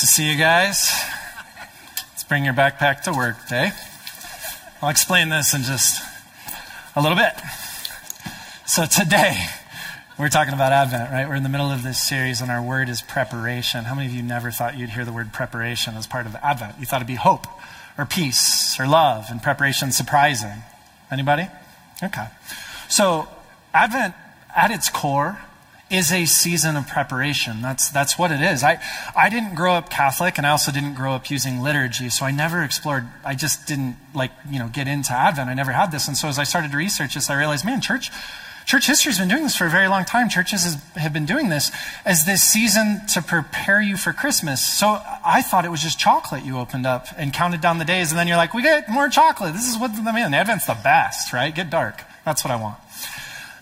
To 0.00 0.06
see 0.06 0.30
you 0.30 0.38
guys. 0.38 0.90
Let's 2.12 2.24
bring 2.24 2.46
your 2.46 2.54
backpack 2.54 3.02
to 3.02 3.12
work 3.12 3.46
day. 3.50 3.70
I'll 4.80 4.88
explain 4.88 5.28
this 5.28 5.52
in 5.52 5.62
just 5.62 6.02
a 6.96 7.02
little 7.02 7.18
bit. 7.18 7.34
So 8.66 8.86
today, 8.86 9.44
we're 10.18 10.30
talking 10.30 10.54
about 10.54 10.72
Advent, 10.72 11.10
right? 11.10 11.28
We're 11.28 11.34
in 11.34 11.42
the 11.42 11.50
middle 11.50 11.70
of 11.70 11.82
this 11.82 12.00
series, 12.00 12.40
and 12.40 12.50
our 12.50 12.62
word 12.62 12.88
is 12.88 13.02
preparation. 13.02 13.84
How 13.84 13.94
many 13.94 14.08
of 14.08 14.14
you 14.14 14.22
never 14.22 14.50
thought 14.50 14.78
you'd 14.78 14.88
hear 14.88 15.04
the 15.04 15.12
word 15.12 15.34
preparation 15.34 15.94
as 15.96 16.06
part 16.06 16.24
of 16.24 16.34
Advent? 16.36 16.76
You 16.80 16.86
thought 16.86 17.02
it'd 17.02 17.06
be 17.06 17.16
hope, 17.16 17.46
or 17.98 18.06
peace, 18.06 18.80
or 18.80 18.86
love, 18.86 19.26
and 19.28 19.42
preparation 19.42 19.92
surprising. 19.92 20.62
Anybody? 21.10 21.46
Okay. 22.02 22.28
So, 22.88 23.28
Advent, 23.74 24.14
at 24.56 24.70
its 24.70 24.88
core, 24.88 25.40
is 25.90 26.12
a 26.12 26.24
season 26.24 26.76
of 26.76 26.86
preparation. 26.86 27.60
That's, 27.60 27.90
that's 27.90 28.16
what 28.16 28.30
it 28.30 28.40
is. 28.40 28.62
I, 28.62 28.80
I 29.16 29.28
didn't 29.28 29.56
grow 29.56 29.74
up 29.74 29.90
Catholic 29.90 30.38
and 30.38 30.46
I 30.46 30.50
also 30.50 30.70
didn't 30.70 30.94
grow 30.94 31.14
up 31.14 31.30
using 31.30 31.60
liturgy. 31.60 32.08
So 32.10 32.24
I 32.24 32.30
never 32.30 32.62
explored, 32.62 33.08
I 33.24 33.34
just 33.34 33.66
didn't 33.66 33.96
like, 34.14 34.30
you 34.48 34.60
know, 34.60 34.68
get 34.68 34.86
into 34.86 35.12
Advent. 35.12 35.50
I 35.50 35.54
never 35.54 35.72
had 35.72 35.90
this. 35.90 36.06
And 36.06 36.16
so 36.16 36.28
as 36.28 36.38
I 36.38 36.44
started 36.44 36.70
to 36.70 36.76
research 36.76 37.14
this, 37.14 37.28
I 37.28 37.36
realized, 37.36 37.64
man, 37.64 37.80
church, 37.80 38.10
church 38.66 38.86
history 38.86 39.10
has 39.10 39.18
been 39.18 39.28
doing 39.28 39.42
this 39.42 39.56
for 39.56 39.66
a 39.66 39.70
very 39.70 39.88
long 39.88 40.04
time. 40.04 40.28
Churches 40.28 40.62
has, 40.62 40.74
have 40.94 41.12
been 41.12 41.26
doing 41.26 41.48
this 41.48 41.72
as 42.04 42.24
this 42.24 42.44
season 42.44 43.00
to 43.14 43.20
prepare 43.20 43.82
you 43.82 43.96
for 43.96 44.12
Christmas. 44.12 44.64
So 44.64 45.02
I 45.24 45.42
thought 45.42 45.64
it 45.64 45.72
was 45.72 45.82
just 45.82 45.98
chocolate 45.98 46.44
you 46.44 46.56
opened 46.56 46.86
up 46.86 47.08
and 47.16 47.32
counted 47.32 47.60
down 47.60 47.78
the 47.78 47.84
days. 47.84 48.12
And 48.12 48.18
then 48.18 48.28
you're 48.28 48.36
like, 48.36 48.54
we 48.54 48.62
get 48.62 48.88
more 48.88 49.08
chocolate. 49.08 49.54
This 49.54 49.68
is 49.68 49.76
what, 49.76 49.90
I 49.90 50.12
mean, 50.12 50.32
Advent's 50.34 50.66
the 50.66 50.78
best, 50.84 51.32
right? 51.32 51.52
Get 51.52 51.68
dark. 51.68 52.02
That's 52.24 52.44
what 52.44 52.52
I 52.52 52.56
want. 52.56 52.78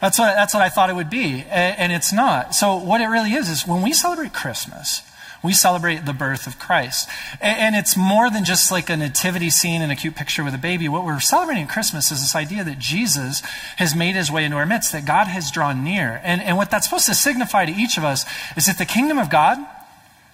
That's 0.01 0.19
what, 0.19 0.35
that's 0.35 0.55
what 0.55 0.63
I 0.63 0.69
thought 0.69 0.91
it 0.91 0.97
would 0.97 1.11
be, 1.11 1.45
and 1.51 1.93
it's 1.93 2.13
not. 2.13 2.55
So, 2.55 2.77
what 2.77 3.01
it 3.01 3.07
really 3.07 3.33
is, 3.33 3.49
is 3.49 3.67
when 3.67 3.83
we 3.83 3.93
celebrate 3.93 4.33
Christmas, 4.33 5.03
we 5.43 5.53
celebrate 5.53 6.05
the 6.05 6.13
birth 6.13 6.47
of 6.47 6.59
Christ. 6.59 7.09
And 7.41 7.77
it's 7.77 7.97
more 7.97 8.29
than 8.31 8.45
just 8.45 8.73
like 8.73 8.91
a 8.91 8.97
nativity 8.97 9.51
scene 9.51 9.83
and 9.83 9.93
a 9.93 9.97
cute 9.97 10.17
picture 10.17 10.43
with 10.43 10.55
a 10.55 10.59
baby. 10.59 10.89
What 10.89 11.05
we're 11.05 11.21
celebrating 11.21 11.65
at 11.65 11.71
Christmas 11.71 12.11
is 12.11 12.21
this 12.21 12.35
idea 12.35 12.65
that 12.65 12.79
Jesus 12.79 13.41
has 13.77 13.95
made 13.95 14.17
his 14.17 14.33
way 14.33 14.45
into 14.45 14.57
our 14.57 14.67
midst, 14.67 14.93
that 14.93 15.05
God 15.05 15.29
has 15.29 15.51
drawn 15.53 15.85
near. 15.85 16.21
And, 16.25 16.43
and 16.43 16.57
what 16.57 16.71
that's 16.71 16.87
supposed 16.87 17.07
to 17.07 17.15
signify 17.15 17.67
to 17.67 17.73
each 17.73 17.97
of 17.97 18.05
us 18.05 18.25
is 18.57 18.67
that 18.67 18.79
the 18.79 18.85
kingdom 18.85 19.19
of 19.19 19.31
God 19.31 19.59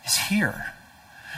is 0.06 0.16
here. 0.16 0.73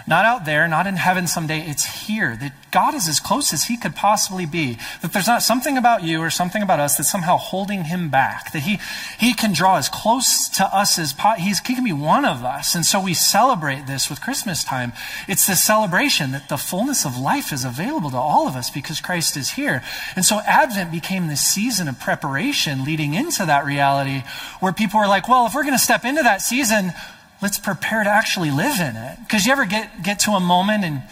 Not 0.09 0.25
out 0.25 0.45
there, 0.45 0.69
not 0.69 0.87
in 0.87 0.95
heaven 0.97 1.27
someday. 1.27 1.61
It's 1.61 2.07
here. 2.07 2.37
That 2.37 2.53
God 2.71 2.95
is 2.95 3.09
as 3.09 3.19
close 3.19 3.53
as 3.53 3.65
he 3.65 3.77
could 3.77 3.97
possibly 3.97 4.47
be. 4.47 4.79
That 5.03 5.13
there's 5.13 5.27
not 5.27 5.43
something 5.43 5.77
about 5.77 6.05
you 6.05 6.21
or 6.21 6.31
something 6.31 6.63
about 6.63 6.79
us 6.79 6.97
that's 6.97 7.11
somehow 7.11 7.37
holding 7.39 7.85
him 7.85 8.09
back. 8.09 8.53
That 8.53 8.63
he, 8.63 8.79
he 9.19 9.35
can 9.35 9.53
draw 9.53 9.79
as 9.79 9.89
close 9.89 10.49
to 10.51 10.65
us 10.65 10.97
as 10.97 11.13
po- 11.13 11.35
he's, 11.35 11.59
he 11.59 11.75
can 11.75 11.83
be 11.83 11.93
one 11.93 12.25
of 12.25 12.45
us. 12.45 12.77
And 12.77 12.87
so 12.87 13.01
we 13.01 13.15
celebrate 13.15 13.89
this 13.89 14.09
with 14.09 14.21
Christmas 14.21 14.63
time. 14.63 14.93
It's 15.27 15.47
the 15.47 15.57
celebration 15.57 16.31
that 16.31 16.49
the 16.49 16.57
fullness 16.57 17.05
of 17.05 17.19
life 17.19 17.53
is 17.53 17.65
available 17.65 18.11
to 18.11 18.17
all 18.17 18.47
of 18.47 18.55
us 18.55 18.71
because 18.71 19.01
Christ 19.01 19.37
is 19.37 19.51
here. 19.53 19.83
And 20.15 20.25
so 20.25 20.41
Advent 20.47 20.93
became 20.93 21.27
this 21.27 21.41
season 21.41 21.89
of 21.89 21.99
preparation 21.99 22.85
leading 22.85 23.15
into 23.15 23.45
that 23.45 23.65
reality 23.65 24.23
where 24.61 24.73
people 24.73 25.01
were 25.01 25.09
like, 25.09 25.29
well, 25.29 25.47
if 25.47 25.55
we're 25.55 25.65
going 25.65 25.75
to 25.75 25.79
step 25.79 26.05
into 26.05 26.23
that 26.23 26.43
season, 26.43 26.93
let's 27.43 27.59
prepare 27.59 28.05
to 28.05 28.11
actually 28.11 28.51
live 28.51 28.81
in 28.81 28.97
it. 28.97 29.19
Because 29.21 29.47
you 29.47 29.53
ever 29.53 29.65
get, 29.65 30.03
get 30.03 30.19
to 30.21 30.33
a 30.33 30.41
moment 30.41 30.85
and, 30.85 31.03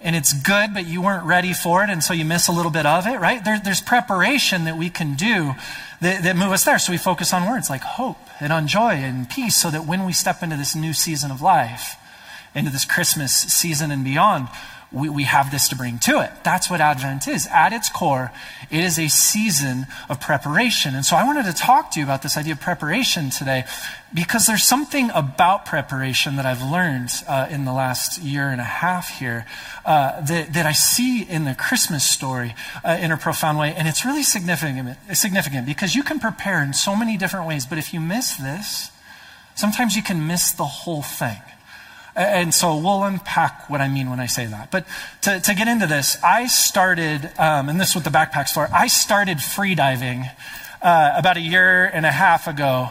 and 0.00 0.14
it's 0.14 0.32
good, 0.32 0.74
but 0.74 0.86
you 0.86 1.02
weren't 1.02 1.24
ready 1.24 1.52
for 1.52 1.82
it, 1.82 1.90
and 1.90 2.02
so 2.02 2.12
you 2.12 2.24
miss 2.24 2.48
a 2.48 2.52
little 2.52 2.70
bit 2.70 2.86
of 2.86 3.06
it, 3.06 3.20
right? 3.20 3.44
There, 3.44 3.58
there's 3.58 3.80
preparation 3.80 4.64
that 4.64 4.76
we 4.76 4.90
can 4.90 5.14
do 5.14 5.54
that, 6.00 6.22
that 6.22 6.36
move 6.36 6.52
us 6.52 6.64
there. 6.64 6.78
So 6.78 6.92
we 6.92 6.98
focus 6.98 7.32
on 7.32 7.48
words 7.48 7.70
like 7.70 7.82
hope 7.82 8.18
and 8.40 8.52
on 8.52 8.66
joy 8.66 8.92
and 8.92 9.28
peace 9.28 9.60
so 9.60 9.70
that 9.70 9.86
when 9.86 10.04
we 10.04 10.12
step 10.12 10.42
into 10.42 10.56
this 10.56 10.76
new 10.76 10.92
season 10.92 11.30
of 11.30 11.40
life, 11.40 11.96
into 12.54 12.70
this 12.70 12.84
Christmas 12.84 13.32
season 13.32 13.90
and 13.90 14.04
beyond, 14.04 14.48
we, 14.94 15.08
we 15.08 15.24
have 15.24 15.50
this 15.50 15.68
to 15.68 15.76
bring 15.76 15.98
to 16.00 16.20
it. 16.20 16.30
That's 16.44 16.70
what 16.70 16.80
Advent 16.80 17.26
is. 17.26 17.46
At 17.48 17.72
its 17.72 17.88
core, 17.88 18.30
it 18.70 18.80
is 18.80 18.98
a 18.98 19.08
season 19.08 19.86
of 20.08 20.20
preparation. 20.20 20.94
And 20.94 21.04
so 21.04 21.16
I 21.16 21.24
wanted 21.24 21.44
to 21.46 21.52
talk 21.52 21.90
to 21.92 22.00
you 22.00 22.06
about 22.06 22.22
this 22.22 22.36
idea 22.36 22.52
of 22.52 22.60
preparation 22.60 23.30
today 23.30 23.64
because 24.14 24.46
there's 24.46 24.62
something 24.62 25.10
about 25.12 25.66
preparation 25.66 26.36
that 26.36 26.46
I've 26.46 26.62
learned 26.62 27.10
uh, 27.26 27.48
in 27.50 27.64
the 27.64 27.72
last 27.72 28.22
year 28.22 28.48
and 28.48 28.60
a 28.60 28.64
half 28.64 29.18
here 29.18 29.44
uh, 29.84 30.20
that, 30.20 30.52
that 30.52 30.64
I 30.64 30.72
see 30.72 31.22
in 31.22 31.44
the 31.44 31.54
Christmas 31.54 32.08
story 32.08 32.54
uh, 32.84 32.96
in 33.00 33.10
a 33.10 33.16
profound 33.16 33.58
way. 33.58 33.74
And 33.74 33.88
it's 33.88 34.04
really 34.04 34.22
significant, 34.22 34.96
significant 35.14 35.66
because 35.66 35.96
you 35.96 36.04
can 36.04 36.20
prepare 36.20 36.62
in 36.62 36.72
so 36.72 36.94
many 36.94 37.16
different 37.16 37.48
ways, 37.48 37.66
but 37.66 37.78
if 37.78 37.92
you 37.92 38.00
miss 38.00 38.36
this, 38.36 38.90
sometimes 39.56 39.96
you 39.96 40.02
can 40.02 40.26
miss 40.26 40.52
the 40.52 40.64
whole 40.64 41.02
thing. 41.02 41.40
And 42.16 42.54
so 42.54 42.76
we'll 42.76 43.02
unpack 43.02 43.68
what 43.68 43.80
I 43.80 43.88
mean 43.88 44.08
when 44.08 44.20
I 44.20 44.26
say 44.26 44.46
that. 44.46 44.70
But 44.70 44.86
to, 45.22 45.40
to 45.40 45.54
get 45.54 45.66
into 45.66 45.86
this, 45.86 46.16
I 46.22 46.46
started, 46.46 47.30
um, 47.38 47.68
and 47.68 47.80
this 47.80 47.94
with 47.94 48.04
the 48.04 48.10
backpack 48.10 48.46
store, 48.46 48.68
I 48.72 48.86
started 48.86 49.38
freediving 49.38 50.30
uh, 50.80 51.14
about 51.16 51.36
a 51.36 51.40
year 51.40 51.84
and 51.86 52.06
a 52.06 52.12
half 52.12 52.46
ago. 52.46 52.90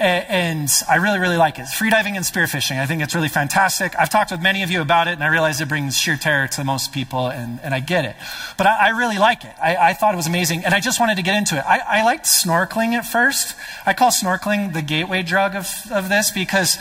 And 0.00 0.70
I 0.88 0.96
really, 0.96 1.18
really 1.18 1.36
like 1.36 1.58
it. 1.58 1.66
Freediving 1.66 2.16
and 2.16 2.24
spearfishing. 2.24 2.80
I 2.80 2.86
think 2.86 3.02
it's 3.02 3.14
really 3.14 3.28
fantastic. 3.28 3.92
I've 3.98 4.08
talked 4.08 4.30
with 4.30 4.40
many 4.40 4.62
of 4.62 4.70
you 4.70 4.80
about 4.80 5.08
it, 5.08 5.10
and 5.12 5.22
I 5.22 5.26
realize 5.26 5.60
it 5.60 5.68
brings 5.68 5.94
sheer 5.94 6.16
terror 6.16 6.48
to 6.48 6.64
most 6.64 6.90
people, 6.90 7.28
and, 7.28 7.60
and 7.60 7.74
I 7.74 7.80
get 7.80 8.06
it. 8.06 8.16
But 8.56 8.66
I, 8.66 8.86
I 8.86 8.88
really 8.90 9.18
like 9.18 9.44
it. 9.44 9.54
I, 9.62 9.76
I, 9.76 9.92
thought 9.92 10.14
it 10.14 10.16
was 10.16 10.26
amazing, 10.26 10.64
and 10.64 10.72
I 10.72 10.80
just 10.80 11.00
wanted 11.00 11.16
to 11.16 11.22
get 11.22 11.36
into 11.36 11.58
it. 11.58 11.64
I, 11.66 11.80
I 11.86 12.02
liked 12.02 12.24
snorkeling 12.24 12.94
at 12.94 13.04
first. 13.04 13.54
I 13.84 13.92
call 13.92 14.10
snorkeling 14.10 14.72
the 14.72 14.80
gateway 14.80 15.22
drug 15.22 15.54
of, 15.54 15.68
of 15.92 16.08
this 16.08 16.30
because 16.30 16.78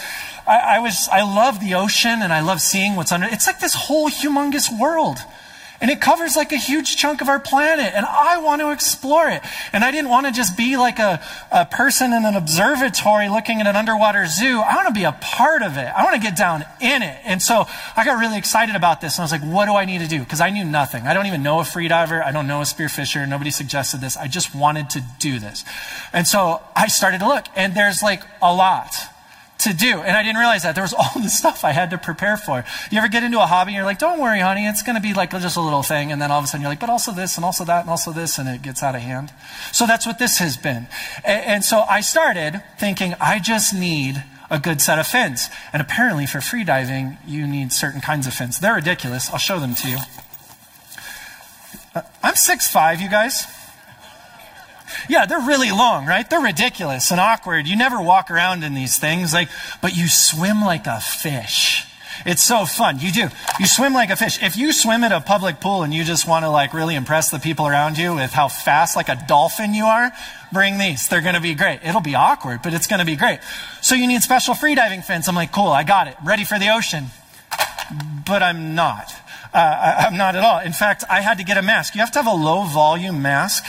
I, 0.47 0.77
I 0.77 0.79
was, 0.79 1.09
I 1.11 1.21
love 1.21 1.59
the 1.59 1.73
ocean 1.73 2.21
and 2.21 2.31
I 2.31 2.39
love 2.39 2.61
seeing 2.61 2.95
what's 2.95 3.11
under. 3.11 3.27
It's 3.29 3.47
like 3.47 3.59
this 3.59 3.73
whole 3.73 4.09
humongous 4.09 4.69
world. 4.79 5.17
And 5.81 5.89
it 5.89 6.01
covers 6.01 6.35
like 6.35 6.51
a 6.51 6.57
huge 6.57 6.97
chunk 6.97 7.21
of 7.21 7.29
our 7.29 7.39
planet. 7.39 7.93
And 7.93 8.05
I 8.05 8.37
want 8.37 8.61
to 8.61 8.71
explore 8.71 9.29
it. 9.29 9.41
And 9.71 9.83
I 9.83 9.91
didn't 9.91 10.09
want 10.09 10.25
to 10.25 10.31
just 10.31 10.57
be 10.57 10.77
like 10.77 10.99
a, 10.99 11.21
a 11.51 11.65
person 11.65 12.11
in 12.13 12.25
an 12.25 12.35
observatory 12.35 13.29
looking 13.29 13.61
at 13.61 13.67
an 13.67 13.75
underwater 13.75 14.25
zoo. 14.25 14.59
I 14.59 14.75
want 14.75 14.87
to 14.87 14.93
be 14.93 15.05
a 15.05 15.13
part 15.13 15.61
of 15.61 15.77
it. 15.77 15.87
I 15.87 16.03
want 16.03 16.15
to 16.15 16.21
get 16.21 16.35
down 16.35 16.65
in 16.81 17.01
it. 17.01 17.17
And 17.23 17.41
so 17.41 17.65
I 17.95 18.03
got 18.03 18.19
really 18.19 18.37
excited 18.37 18.75
about 18.75 19.01
this. 19.01 19.17
And 19.17 19.21
I 19.21 19.25
was 19.25 19.31
like, 19.31 19.41
what 19.41 19.65
do 19.65 19.73
I 19.73 19.85
need 19.85 19.99
to 19.99 20.07
do? 20.07 20.19
Because 20.19 20.41
I 20.41 20.49
knew 20.49 20.65
nothing. 20.65 21.07
I 21.07 21.13
don't 21.13 21.27
even 21.27 21.43
know 21.43 21.59
a 21.59 21.63
freediver. 21.63 22.23
I 22.23 22.31
don't 22.31 22.47
know 22.47 22.59
a 22.59 22.65
spearfisher. 22.65 23.27
Nobody 23.27 23.51
suggested 23.51 24.01
this. 24.01 24.17
I 24.17 24.27
just 24.27 24.53
wanted 24.53 24.89
to 24.91 25.03
do 25.19 25.39
this. 25.39 25.63
And 26.11 26.27
so 26.27 26.61
I 26.75 26.87
started 26.87 27.19
to 27.19 27.27
look. 27.27 27.45
And 27.55 27.73
there's 27.75 28.03
like 28.03 28.23
a 28.41 28.53
lot 28.53 28.95
to 29.59 29.73
do. 29.73 30.01
And 30.01 30.15
I 30.15 30.23
didn't 30.23 30.37
realize 30.37 30.63
that. 30.63 30.75
There 30.75 30.83
was 30.83 30.93
all 30.93 31.21
this 31.21 31.37
stuff 31.37 31.63
I 31.63 31.71
had 31.71 31.89
to 31.91 31.97
prepare 31.97 32.37
for. 32.37 32.63
You 32.91 32.97
ever 32.97 33.07
get 33.07 33.23
into 33.23 33.41
a 33.41 33.45
hobby 33.45 33.69
and 33.69 33.75
you're 33.75 33.85
like, 33.85 33.99
don't 33.99 34.19
worry, 34.19 34.39
honey, 34.39 34.65
it's 34.65 34.83
going 34.83 34.95
to 34.95 35.01
be 35.01 35.13
like 35.13 35.31
just 35.31 35.57
a 35.57 35.61
little 35.61 35.83
thing. 35.83 36.11
And 36.11 36.21
then 36.21 36.31
all 36.31 36.39
of 36.39 36.45
a 36.45 36.47
sudden 36.47 36.61
you're 36.61 36.71
like, 36.71 36.79
but 36.79 36.89
also 36.89 37.11
this 37.11 37.35
and 37.35 37.45
also 37.45 37.65
that 37.65 37.81
and 37.81 37.89
also 37.89 38.11
this. 38.11 38.37
And 38.37 38.47
it 38.49 38.61
gets 38.61 38.81
out 38.81 38.95
of 38.95 39.01
hand. 39.01 39.31
So 39.71 39.85
that's 39.85 40.05
what 40.05 40.19
this 40.19 40.39
has 40.39 40.57
been. 40.57 40.87
And, 41.23 41.45
and 41.45 41.63
so 41.63 41.81
I 41.81 42.01
started 42.01 42.63
thinking, 42.79 43.15
I 43.19 43.39
just 43.39 43.73
need 43.73 44.23
a 44.49 44.59
good 44.59 44.81
set 44.81 44.97
of 44.97 45.07
fins. 45.07 45.49
And 45.71 45.81
apparently 45.81 46.25
for 46.25 46.39
freediving, 46.39 47.17
you 47.27 47.45
need 47.45 47.71
certain 47.71 48.01
kinds 48.01 48.27
of 48.27 48.33
fins. 48.33 48.59
They're 48.59 48.75
ridiculous. 48.75 49.29
I'll 49.29 49.37
show 49.37 49.59
them 49.59 49.75
to 49.75 49.89
you. 49.89 49.97
Uh, 51.93 52.01
I'm 52.23 52.33
6'5", 52.33 53.01
you 53.01 53.09
guys. 53.09 53.45
Yeah, 55.09 55.25
they're 55.25 55.39
really 55.39 55.71
long, 55.71 56.05
right? 56.05 56.29
They're 56.29 56.41
ridiculous 56.41 57.11
and 57.11 57.19
awkward. 57.19 57.67
You 57.67 57.75
never 57.75 58.01
walk 58.01 58.31
around 58.31 58.63
in 58.63 58.73
these 58.73 58.97
things, 58.97 59.33
like, 59.33 59.49
but 59.81 59.95
you 59.95 60.07
swim 60.07 60.61
like 60.61 60.87
a 60.87 60.99
fish. 60.99 61.85
It's 62.25 62.43
so 62.43 62.65
fun. 62.65 62.99
You 62.99 63.11
do. 63.11 63.29
You 63.59 63.65
swim 63.65 63.93
like 63.93 64.09
a 64.09 64.15
fish. 64.15 64.41
If 64.41 64.57
you 64.57 64.73
swim 64.73 65.03
at 65.03 65.11
a 65.11 65.21
public 65.21 65.61
pool 65.61 65.83
and 65.83 65.93
you 65.93 66.03
just 66.03 66.27
want 66.27 66.43
to 66.43 66.49
like 66.49 66.73
really 66.73 66.95
impress 66.95 67.29
the 67.29 67.39
people 67.39 67.65
around 67.67 67.97
you 67.97 68.15
with 68.15 68.31
how 68.31 68.47
fast 68.47 68.95
like 68.95 69.09
a 69.09 69.17
dolphin 69.27 69.73
you 69.73 69.85
are, 69.85 70.11
bring 70.51 70.77
these. 70.77 71.07
They're 71.07 71.21
going 71.21 71.35
to 71.35 71.41
be 71.41 71.55
great. 71.55 71.79
It'll 71.83 72.01
be 72.01 72.15
awkward, 72.15 72.61
but 72.61 72.73
it's 72.73 72.87
going 72.87 72.99
to 72.99 73.05
be 73.05 73.15
great. 73.15 73.39
So 73.81 73.95
you 73.95 74.07
need 74.07 74.21
special 74.21 74.53
freediving 74.53 75.03
fins. 75.03 75.27
I'm 75.27 75.35
like, 75.35 75.51
cool, 75.51 75.67
I 75.67 75.83
got 75.83 76.07
it. 76.07 76.17
Ready 76.23 76.43
for 76.43 76.59
the 76.59 76.69
ocean. 76.69 77.05
But 78.25 78.43
I'm 78.43 78.75
not. 78.75 79.11
Uh, 79.53 79.57
I, 79.57 80.05
I'm 80.05 80.17
not 80.17 80.35
at 80.35 80.43
all. 80.43 80.59
In 80.59 80.73
fact, 80.73 81.03
I 81.09 81.21
had 81.21 81.37
to 81.37 81.43
get 81.43 81.57
a 81.57 81.61
mask. 81.61 81.95
You 81.95 82.01
have 82.01 82.11
to 82.11 82.21
have 82.21 82.27
a 82.27 82.35
low 82.35 82.63
volume 82.63 83.21
mask 83.21 83.63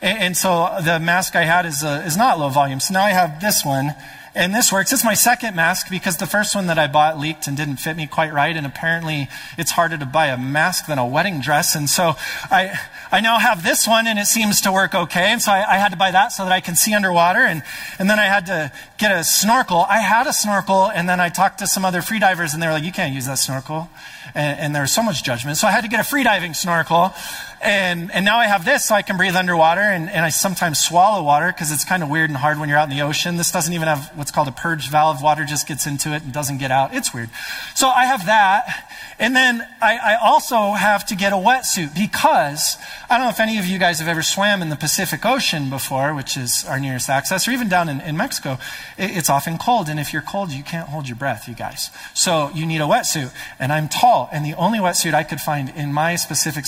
and, 0.00 0.18
and 0.18 0.36
so 0.36 0.78
the 0.84 0.98
mask 1.00 1.36
I 1.36 1.44
had 1.44 1.66
is, 1.66 1.82
uh, 1.82 2.02
is 2.06 2.16
not 2.16 2.38
low 2.38 2.48
volume. 2.48 2.80
So 2.80 2.94
now 2.94 3.04
I 3.04 3.10
have 3.10 3.40
this 3.40 3.64
one. 3.64 3.94
And 4.36 4.54
this 4.54 4.70
works. 4.70 4.92
It's 4.92 5.02
my 5.02 5.14
second 5.14 5.56
mask 5.56 5.88
because 5.88 6.18
the 6.18 6.26
first 6.26 6.54
one 6.54 6.66
that 6.66 6.78
I 6.78 6.88
bought 6.88 7.18
leaked 7.18 7.46
and 7.46 7.56
didn't 7.56 7.78
fit 7.78 7.96
me 7.96 8.06
quite 8.06 8.34
right. 8.34 8.54
And 8.54 8.66
apparently 8.66 9.28
it's 9.56 9.70
harder 9.70 9.96
to 9.96 10.04
buy 10.04 10.26
a 10.26 10.36
mask 10.36 10.88
than 10.88 10.98
a 10.98 11.06
wedding 11.06 11.40
dress. 11.40 11.74
And 11.74 11.88
so 11.88 12.16
I, 12.50 12.78
I 13.10 13.22
now 13.22 13.38
have 13.38 13.62
this 13.62 13.88
one 13.88 14.06
and 14.06 14.18
it 14.18 14.26
seems 14.26 14.60
to 14.60 14.72
work 14.72 14.94
okay. 14.94 15.32
And 15.32 15.40
so 15.40 15.52
I, 15.52 15.76
I, 15.76 15.78
had 15.78 15.88
to 15.92 15.96
buy 15.96 16.10
that 16.10 16.32
so 16.32 16.44
that 16.44 16.52
I 16.52 16.60
can 16.60 16.76
see 16.76 16.92
underwater. 16.92 17.38
And, 17.38 17.62
and 17.98 18.10
then 18.10 18.18
I 18.18 18.24
had 18.24 18.44
to 18.46 18.70
get 18.98 19.10
a 19.10 19.24
snorkel. 19.24 19.86
I 19.88 20.00
had 20.00 20.26
a 20.26 20.34
snorkel 20.34 20.90
and 20.90 21.08
then 21.08 21.18
I 21.18 21.30
talked 21.30 21.60
to 21.60 21.66
some 21.66 21.86
other 21.86 22.02
freedivers 22.02 22.52
and 22.52 22.62
they 22.62 22.66
were 22.66 22.74
like, 22.74 22.84
you 22.84 22.92
can't 22.92 23.14
use 23.14 23.24
that 23.24 23.38
snorkel. 23.38 23.88
And, 24.34 24.60
and 24.60 24.74
there 24.74 24.82
was 24.82 24.92
so 24.92 25.02
much 25.02 25.24
judgment. 25.24 25.56
So 25.56 25.66
I 25.66 25.70
had 25.70 25.84
to 25.84 25.88
get 25.88 26.00
a 26.00 26.14
freediving 26.14 26.54
snorkel. 26.54 27.14
And, 27.62 28.12
and 28.12 28.24
now 28.24 28.38
I 28.38 28.46
have 28.46 28.64
this 28.64 28.84
so 28.84 28.94
I 28.94 29.02
can 29.02 29.16
breathe 29.16 29.34
underwater 29.34 29.80
and, 29.80 30.10
and 30.10 30.24
I 30.24 30.28
sometimes 30.28 30.78
swallow 30.78 31.22
water 31.22 31.46
because 31.48 31.72
it's 31.72 31.84
kind 31.84 32.02
of 32.02 32.10
weird 32.10 32.30
and 32.30 32.36
hard 32.36 32.60
when 32.60 32.68
you're 32.68 32.78
out 32.78 32.90
in 32.90 32.96
the 32.96 33.02
ocean. 33.02 33.36
This 33.36 33.50
doesn't 33.50 33.72
even 33.72 33.88
have 33.88 34.10
what's 34.14 34.30
called 34.30 34.48
a 34.48 34.52
purge 34.52 34.90
valve. 34.90 35.22
Water 35.22 35.44
just 35.44 35.66
gets 35.66 35.86
into 35.86 36.14
it 36.14 36.22
and 36.22 36.32
doesn't 36.32 36.58
get 36.58 36.70
out. 36.70 36.94
It's 36.94 37.14
weird. 37.14 37.30
So 37.74 37.88
I 37.88 38.04
have 38.04 38.26
that. 38.26 38.84
And 39.18 39.34
then 39.34 39.66
I, 39.80 39.96
I 39.96 40.16
also 40.22 40.72
have 40.72 41.06
to 41.06 41.16
get 41.16 41.32
a 41.32 41.36
wetsuit 41.36 41.94
because 41.94 42.76
I 43.08 43.16
don't 43.16 43.26
know 43.26 43.30
if 43.30 43.40
any 43.40 43.58
of 43.58 43.64
you 43.64 43.78
guys 43.78 43.98
have 44.00 44.08
ever 44.08 44.22
swam 44.22 44.60
in 44.60 44.68
the 44.68 44.76
Pacific 44.76 45.24
Ocean 45.24 45.70
before, 45.70 46.14
which 46.14 46.36
is 46.36 46.66
our 46.66 46.78
nearest 46.78 47.08
access, 47.08 47.48
or 47.48 47.52
even 47.52 47.68
down 47.68 47.88
in, 47.88 48.00
in 48.02 48.16
Mexico. 48.16 48.58
It, 48.98 49.16
it's 49.16 49.30
often 49.30 49.56
cold. 49.56 49.88
And 49.88 49.98
if 49.98 50.12
you're 50.12 50.20
cold, 50.20 50.50
you 50.50 50.62
can't 50.62 50.90
hold 50.90 51.08
your 51.08 51.16
breath, 51.16 51.48
you 51.48 51.54
guys. 51.54 51.90
So 52.12 52.50
you 52.54 52.66
need 52.66 52.82
a 52.82 52.84
wetsuit. 52.84 53.32
And 53.58 53.72
I'm 53.72 53.88
tall. 53.88 54.28
And 54.32 54.44
the 54.44 54.54
only 54.54 54.78
wetsuit 54.78 55.14
I 55.14 55.22
could 55.22 55.40
find 55.40 55.70
in 55.70 55.94
my 55.94 56.16
specific 56.16 56.66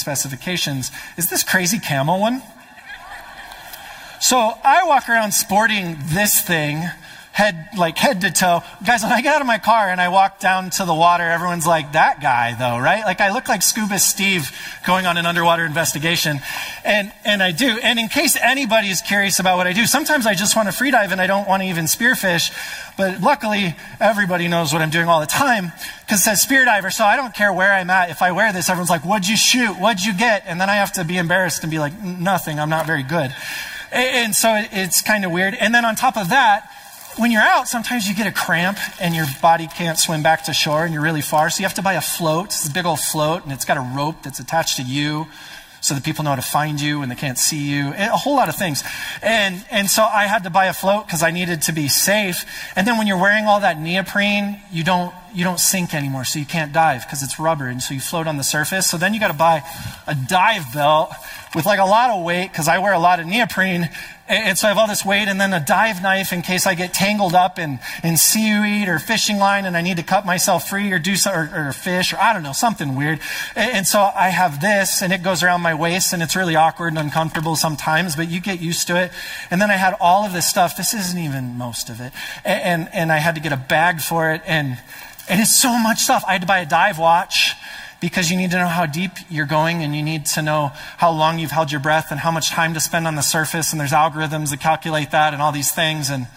specifications 0.83 1.19
is 1.19 1.31
this 1.31 1.43
crazy 1.43 1.79
camel 1.79 2.21
one. 2.21 2.43
So 4.21 4.55
I 4.65 4.87
walk 4.87 5.09
around 5.09 5.33
sporting 5.33 5.97
this 6.03 6.41
thing 6.41 6.83
head 7.39 7.69
like 7.79 7.97
head 7.97 8.21
to 8.23 8.33
toe. 8.33 8.63
Guys, 8.85 9.05
when 9.05 9.13
I 9.13 9.23
get 9.23 9.37
out 9.37 9.41
of 9.41 9.47
my 9.47 9.59
car 9.59 9.89
and 9.91 10.01
I 10.01 10.09
walk 10.09 10.41
down 10.41 10.71
to 10.71 10.85
the 10.85 10.93
water, 10.93 11.23
everyone's 11.23 11.69
like, 11.69 11.93
that 11.93 12.21
guy 12.21 12.57
though, 12.59 12.83
right? 12.83 13.05
Like 13.05 13.21
I 13.21 13.33
look 13.33 13.49
like 13.49 13.63
Scuba 13.63 14.01
Steve 14.01 14.51
going 14.85 15.07
on 15.07 15.17
an 15.17 15.25
underwater 15.25 15.65
investigation. 15.65 16.41
And 16.85 17.13
and 17.25 17.41
I 17.41 17.53
do. 17.53 17.79
And 17.81 18.01
in 18.01 18.09
case 18.09 18.37
anybody 18.43 18.89
is 18.89 19.01
curious 19.01 19.39
about 19.39 19.57
what 19.57 19.69
I 19.69 19.73
do, 19.73 19.87
sometimes 19.87 20.27
I 20.27 20.35
just 20.35 20.57
want 20.57 20.69
to 20.69 20.73
free 20.73 20.91
dive 20.91 21.13
and 21.13 21.21
I 21.21 21.29
don't 21.29 21.47
want 21.47 21.63
to 21.63 21.69
even 21.69 21.85
spearfish. 21.85 22.51
But 22.97 23.21
luckily, 23.21 23.77
everybody 24.01 24.49
knows 24.49 24.73
what 24.73 24.83
I'm 24.83 24.91
doing 24.91 25.07
all 25.07 25.21
the 25.21 25.27
time 25.27 25.71
because 26.01 26.19
it 26.19 26.25
says 26.25 26.43
spear 26.43 26.65
diver. 26.65 26.91
So 26.91 27.05
I 27.05 27.15
don't 27.15 27.33
care 27.33 27.53
where 27.53 27.73
I'm 27.73 27.89
at. 27.89 28.11
If 28.11 28.21
I 28.21 28.33
wear 28.33 28.53
this, 28.53 28.69
everyone's 28.69 28.91
like, 28.91 29.05
what'd 29.05 29.29
you 29.29 29.37
shoot? 29.37 29.75
What'd 29.75 30.05
you 30.05 30.13
get? 30.13 30.43
And 30.49 30.61
then 30.61 30.69
I 30.69 30.75
have 30.75 30.93
to 30.95 31.05
be 31.05 31.17
embarrassed 31.17 31.63
and 31.63 31.71
be 31.71 31.79
like, 31.79 31.97
nothing. 32.03 32.59
I'm 32.59 32.69
not 32.69 32.85
very 32.85 33.05
good. 33.05 33.33
And 33.93 34.35
so 34.35 34.61
it's 34.73 35.03
kind 35.03 35.25
of 35.25 35.31
weird. 35.31 35.55
And 35.55 35.73
then 35.73 35.85
on 35.85 35.95
top 35.95 36.17
of 36.17 36.31
that, 36.31 36.69
when 37.19 37.33
you're 37.33 37.43
out, 37.43 37.67
sometimes 37.69 38.09
you 38.09 38.15
get 38.15 38.27
a 38.27 38.33
cramp 38.33 38.79
and 39.01 39.15
your 39.15 39.27
body 39.43 39.67
can't 39.67 39.99
swim 39.99 40.23
back 40.23 40.45
to 40.45 40.53
shore 40.53 40.85
and 40.85 40.95
you're 40.95 41.03
really 41.03 41.21
far. 41.21 41.51
So 41.51 41.61
you 41.61 41.65
have 41.67 41.75
to 41.75 41.83
buy 41.83 41.95
a 41.95 42.01
float. 42.01 42.47
It's 42.47 42.69
a 42.69 42.73
big 42.73 42.87
old 42.87 43.01
float 43.01 43.43
and 43.43 43.53
it's 43.53 43.65
got 43.65 43.77
a 43.77 43.97
rope 43.97 44.23
that's 44.23 44.39
attached 44.39 44.77
to 44.77 44.83
you 44.83 45.27
so 45.81 45.95
that 45.95 46.05
people 46.05 46.25
know 46.25 46.31
how 46.31 46.37
to 46.37 46.43
find 46.43 46.81
you 46.81 47.03
and 47.03 47.11
they 47.11 47.17
can't 47.17 47.39
see 47.39 47.71
you. 47.71 47.93
A 47.97 48.17
whole 48.17 48.37
lot 48.37 48.49
of 48.49 48.57
things. 48.57 48.83
And, 49.23 49.65
and 49.71 49.89
so 49.89 50.03
I 50.03 50.27
had 50.27 50.45
to 50.45 50.51
buy 50.51 50.67
a 50.67 50.73
float 50.73 51.07
because 51.07 51.23
I 51.23 51.31
needed 51.31 51.63
to 51.63 51.73
be 51.73 51.89
safe. 51.89 52.45
And 52.77 52.87
then 52.87 52.99
when 52.99 53.07
you're 53.07 53.21
wearing 53.21 53.47
all 53.47 53.61
that 53.61 53.81
neoprene, 53.81 54.61
you 54.73 54.85
don't, 54.85 55.15
you 55.35 55.45
don't 55.45 55.61
sink 55.61 55.95
anymore. 55.95 56.25
So 56.25 56.39
you 56.39 56.47
can't 56.47 56.73
dive 56.73 57.03
because 57.03 57.23
it's 57.23 57.39
rubber. 57.39 57.67
And 57.67 57.83
so 57.83 57.95
you 57.95 58.01
float 58.01 58.27
on 58.27 58.37
the 58.37 58.45
surface. 58.45 58.91
So 58.91 58.97
then 58.97 59.15
you 59.15 59.21
got 59.21 59.29
to 59.29 59.39
buy 59.39 59.63
a 60.07 60.15
dive 60.15 60.73
belt 60.73 61.13
with 61.55 61.67
like 61.67 61.79
a 61.79 61.85
lot 61.85 62.11
of 62.11 62.25
weight 62.25 62.51
because 62.51 62.69
I 62.69 62.79
wear 62.79 62.93
a 62.93 62.99
lot 62.99 63.21
of 63.21 63.27
neoprene 63.27 63.89
and 64.29 64.59
so 64.59 64.67
I 64.67 64.71
have 64.71 64.79
all 64.79 64.87
this 64.87 65.05
weight 65.05 65.27
and 65.27 65.41
then 65.41 65.53
a 65.53 65.61
dive 65.61 66.03
knife 66.03 66.33
in 66.33 66.43
case 66.43 66.67
I 66.67 66.75
get 66.75 66.93
tangled 66.93 67.35
up 67.35 67.59
in, 67.59 67.79
in 68.05 68.17
seaweed 68.17 68.89
or 68.89 68.99
fishing 68.99 69.39
line 69.39 69.65
and 69.65 69.77
I 69.77 69.81
need 69.81 69.97
to 69.97 70.03
cut 70.03 70.27
myself 70.27 70.69
free 70.69 70.93
or 70.93 70.99
do 70.99 71.17
so, 71.17 71.31
or, 71.31 71.51
or 71.55 71.73
fish 71.73 72.13
or 72.13 72.19
I 72.19 72.33
don't 72.35 72.43
know, 72.43 72.53
something 72.53 72.95
weird. 72.95 73.21
And, 73.57 73.87
so 73.89 74.01
I 74.15 74.29
have 74.29 74.61
this 74.61 75.01
and 75.01 75.15
it 75.15 75.23
goes 75.23 75.43
around 75.43 75.63
my 75.63 75.73
waist 75.73 76.13
and 76.13 76.23
it's 76.23 76.37
really 76.37 76.57
awkward 76.57 76.89
and 76.89 76.99
uncomfortable 76.99 77.57
sometimes, 77.57 78.17
but 78.17 78.29
you 78.29 78.39
get 78.39 78.61
used 78.61 78.87
to 78.89 79.03
it. 79.03 79.13
And 79.51 79.63
then 79.63 79.71
I 79.71 79.77
had 79.77 79.97
all 79.99 80.27
of 80.27 80.35
this 80.35 80.47
stuff. 80.47 80.77
This 80.77 80.93
isn't 80.93 81.19
even 81.19 81.57
most 81.57 81.89
of 81.89 82.01
it. 82.01 82.13
And, 82.45 82.63
and, 82.63 82.95
and 82.95 83.13
I 83.13 83.17
had 83.17 83.35
to 83.37 83.41
get 83.41 83.53
a 83.53 83.57
bag 83.57 84.03
for 84.03 84.31
it 84.31 84.43
and, 84.47 84.79
and 85.31 85.41
it's 85.41 85.59
so 85.59 85.79
much 85.79 86.01
stuff. 86.01 86.23
I 86.27 86.33
had 86.33 86.43
to 86.43 86.47
buy 86.47 86.59
a 86.59 86.67
dive 86.67 86.99
watch 86.99 87.55
because 88.01 88.31
you 88.31 88.37
need 88.37 88.51
to 88.53 88.59
know 88.59 88.67
how 88.67 88.87
deep 88.87 89.13
you're 89.29 89.47
going 89.47 89.83
and 89.83 89.95
you 89.95 90.03
need 90.03 90.25
to 90.27 90.43
know 90.43 90.71
how 90.99 91.11
long 91.11 91.39
you've 91.39 91.51
held 91.51 91.73
your 91.73 91.81
breath 91.81 92.11
and 92.11 92.21
how 92.21 92.31
much 92.31 92.51
time 92.51 92.75
to 92.75 92.81
spend 92.81 93.07
on 93.07 93.17
the 93.17 93.23
surface. 93.23 93.73
And 93.73 93.81
there's 93.81 93.93
algorithms 93.93 94.51
that 94.51 94.61
calculate 94.61 95.11
that 95.11 95.33
and 95.33 95.43
all 95.43 95.53
these 95.53 95.73
things. 95.73 96.09
And 96.09 96.29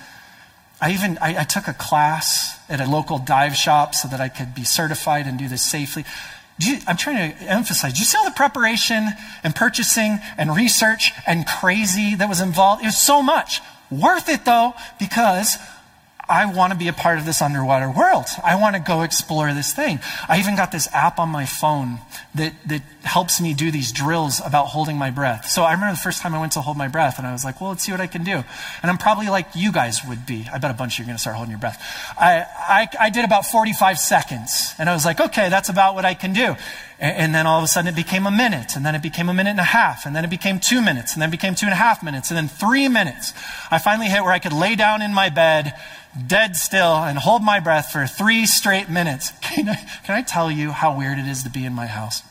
I 0.81 0.91
even 0.91 1.17
I, 1.19 1.41
I 1.41 1.43
took 1.43 1.67
a 1.67 1.73
class 1.73 2.57
at 2.67 2.81
a 2.81 2.89
local 2.89 3.19
dive 3.19 3.55
shop 3.55 3.93
so 3.93 4.07
that 4.07 4.19
I 4.19 4.29
could 4.29 4.55
be 4.55 4.63
certified 4.63 5.27
and 5.27 5.37
do 5.37 5.47
this 5.47 5.61
safely. 5.61 6.03
You, 6.57 6.79
I'm 6.87 6.97
trying 6.97 7.31
to 7.31 7.43
emphasize. 7.43 7.93
Do 7.93 7.99
you 7.99 8.05
see 8.05 8.17
all 8.17 8.25
the 8.25 8.31
preparation 8.31 9.07
and 9.43 9.55
purchasing 9.55 10.19
and 10.37 10.55
research 10.55 11.11
and 11.27 11.45
crazy 11.45 12.15
that 12.15 12.27
was 12.27 12.41
involved? 12.41 12.81
It 12.83 12.87
was 12.87 13.01
so 13.01 13.21
much. 13.21 13.61
Worth 13.91 14.29
it 14.29 14.45
though, 14.45 14.73
because 14.99 15.57
I 16.31 16.45
want 16.45 16.71
to 16.71 16.79
be 16.79 16.87
a 16.87 16.93
part 16.93 17.19
of 17.19 17.25
this 17.25 17.41
underwater 17.41 17.91
world. 17.91 18.25
I 18.41 18.55
want 18.55 18.77
to 18.77 18.81
go 18.81 19.01
explore 19.01 19.53
this 19.53 19.73
thing. 19.73 19.99
I 20.29 20.39
even 20.39 20.55
got 20.55 20.71
this 20.71 20.87
app 20.93 21.19
on 21.19 21.27
my 21.27 21.45
phone 21.45 21.99
that, 22.35 22.53
that 22.67 22.81
helps 23.03 23.41
me 23.41 23.53
do 23.53 23.69
these 23.69 23.91
drills 23.91 24.41
about 24.45 24.67
holding 24.67 24.97
my 24.97 25.11
breath. 25.11 25.45
So 25.47 25.63
I 25.63 25.73
remember 25.73 25.93
the 25.93 26.01
first 26.01 26.21
time 26.21 26.33
I 26.33 26.39
went 26.39 26.53
to 26.53 26.61
hold 26.61 26.77
my 26.77 26.87
breath 26.87 27.17
and 27.17 27.27
I 27.27 27.33
was 27.33 27.43
like, 27.43 27.59
well, 27.59 27.71
let's 27.71 27.83
see 27.83 27.91
what 27.91 27.99
I 27.99 28.07
can 28.07 28.23
do. 28.23 28.31
And 28.81 28.89
I'm 28.89 28.97
probably 28.97 29.27
like 29.27 29.47
you 29.55 29.73
guys 29.73 29.99
would 30.07 30.25
be. 30.25 30.47
I 30.53 30.57
bet 30.57 30.71
a 30.71 30.73
bunch 30.73 30.93
of 30.93 30.99
you 30.99 31.03
are 31.03 31.07
going 31.07 31.17
to 31.17 31.21
start 31.21 31.35
holding 31.35 31.51
your 31.51 31.59
breath. 31.59 31.83
I, 32.17 32.45
I, 32.57 32.87
I 32.97 33.09
did 33.09 33.25
about 33.25 33.45
45 33.45 33.99
seconds 33.99 34.73
and 34.79 34.89
I 34.89 34.93
was 34.93 35.03
like, 35.03 35.19
okay, 35.19 35.49
that's 35.49 35.67
about 35.67 35.95
what 35.95 36.05
I 36.05 36.13
can 36.13 36.31
do. 36.31 36.55
And 37.01 37.33
then 37.33 37.47
all 37.47 37.57
of 37.57 37.63
a 37.63 37.67
sudden 37.67 37.91
it 37.91 37.95
became 37.95 38.27
a 38.27 38.31
minute, 38.31 38.75
and 38.75 38.85
then 38.85 38.93
it 38.93 39.01
became 39.01 39.27
a 39.27 39.33
minute 39.33 39.49
and 39.49 39.59
a 39.59 39.63
half, 39.63 40.05
and 40.05 40.15
then 40.15 40.23
it 40.23 40.29
became 40.29 40.59
two 40.59 40.83
minutes, 40.83 41.13
and 41.13 41.21
then 41.21 41.29
it 41.29 41.31
became 41.31 41.55
two 41.55 41.65
and 41.65 41.73
a 41.73 41.75
half 41.75 42.03
minutes, 42.03 42.29
and 42.29 42.37
then 42.37 42.47
three 42.47 42.87
minutes. 42.87 43.33
I 43.71 43.79
finally 43.79 44.05
hit 44.05 44.21
where 44.21 44.31
I 44.31 44.37
could 44.37 44.53
lay 44.53 44.75
down 44.75 45.01
in 45.01 45.11
my 45.11 45.29
bed, 45.29 45.73
dead 46.27 46.55
still, 46.55 46.95
and 46.95 47.17
hold 47.17 47.43
my 47.43 47.59
breath 47.59 47.91
for 47.91 48.07
three 48.07 48.45
straight 48.45 48.89
minutes. 48.89 49.31
Can 49.41 49.67
I, 49.67 49.75
can 50.05 50.15
I 50.15 50.21
tell 50.21 50.49
you 50.49 50.71
how 50.71 50.97
weird 50.97 51.17
it 51.17 51.27
is 51.27 51.43
to 51.43 51.49
be 51.49 51.65
in 51.65 51.73
my 51.73 51.87
house? 51.87 52.23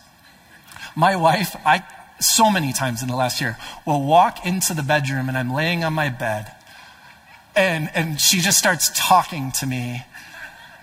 My 0.96 1.16
wife, 1.16 1.54
I, 1.66 1.84
so 2.18 2.50
many 2.50 2.72
times 2.72 3.02
in 3.02 3.08
the 3.08 3.16
last 3.16 3.42
year, 3.42 3.58
will 3.86 4.02
walk 4.02 4.46
into 4.46 4.72
the 4.72 4.82
bedroom 4.82 5.28
and 5.28 5.36
I'm 5.36 5.52
laying 5.52 5.84
on 5.84 5.92
my 5.92 6.08
bed, 6.08 6.50
and, 7.54 7.90
and 7.94 8.18
she 8.18 8.40
just 8.40 8.58
starts 8.58 8.90
talking 8.94 9.52
to 9.60 9.66
me 9.66 10.04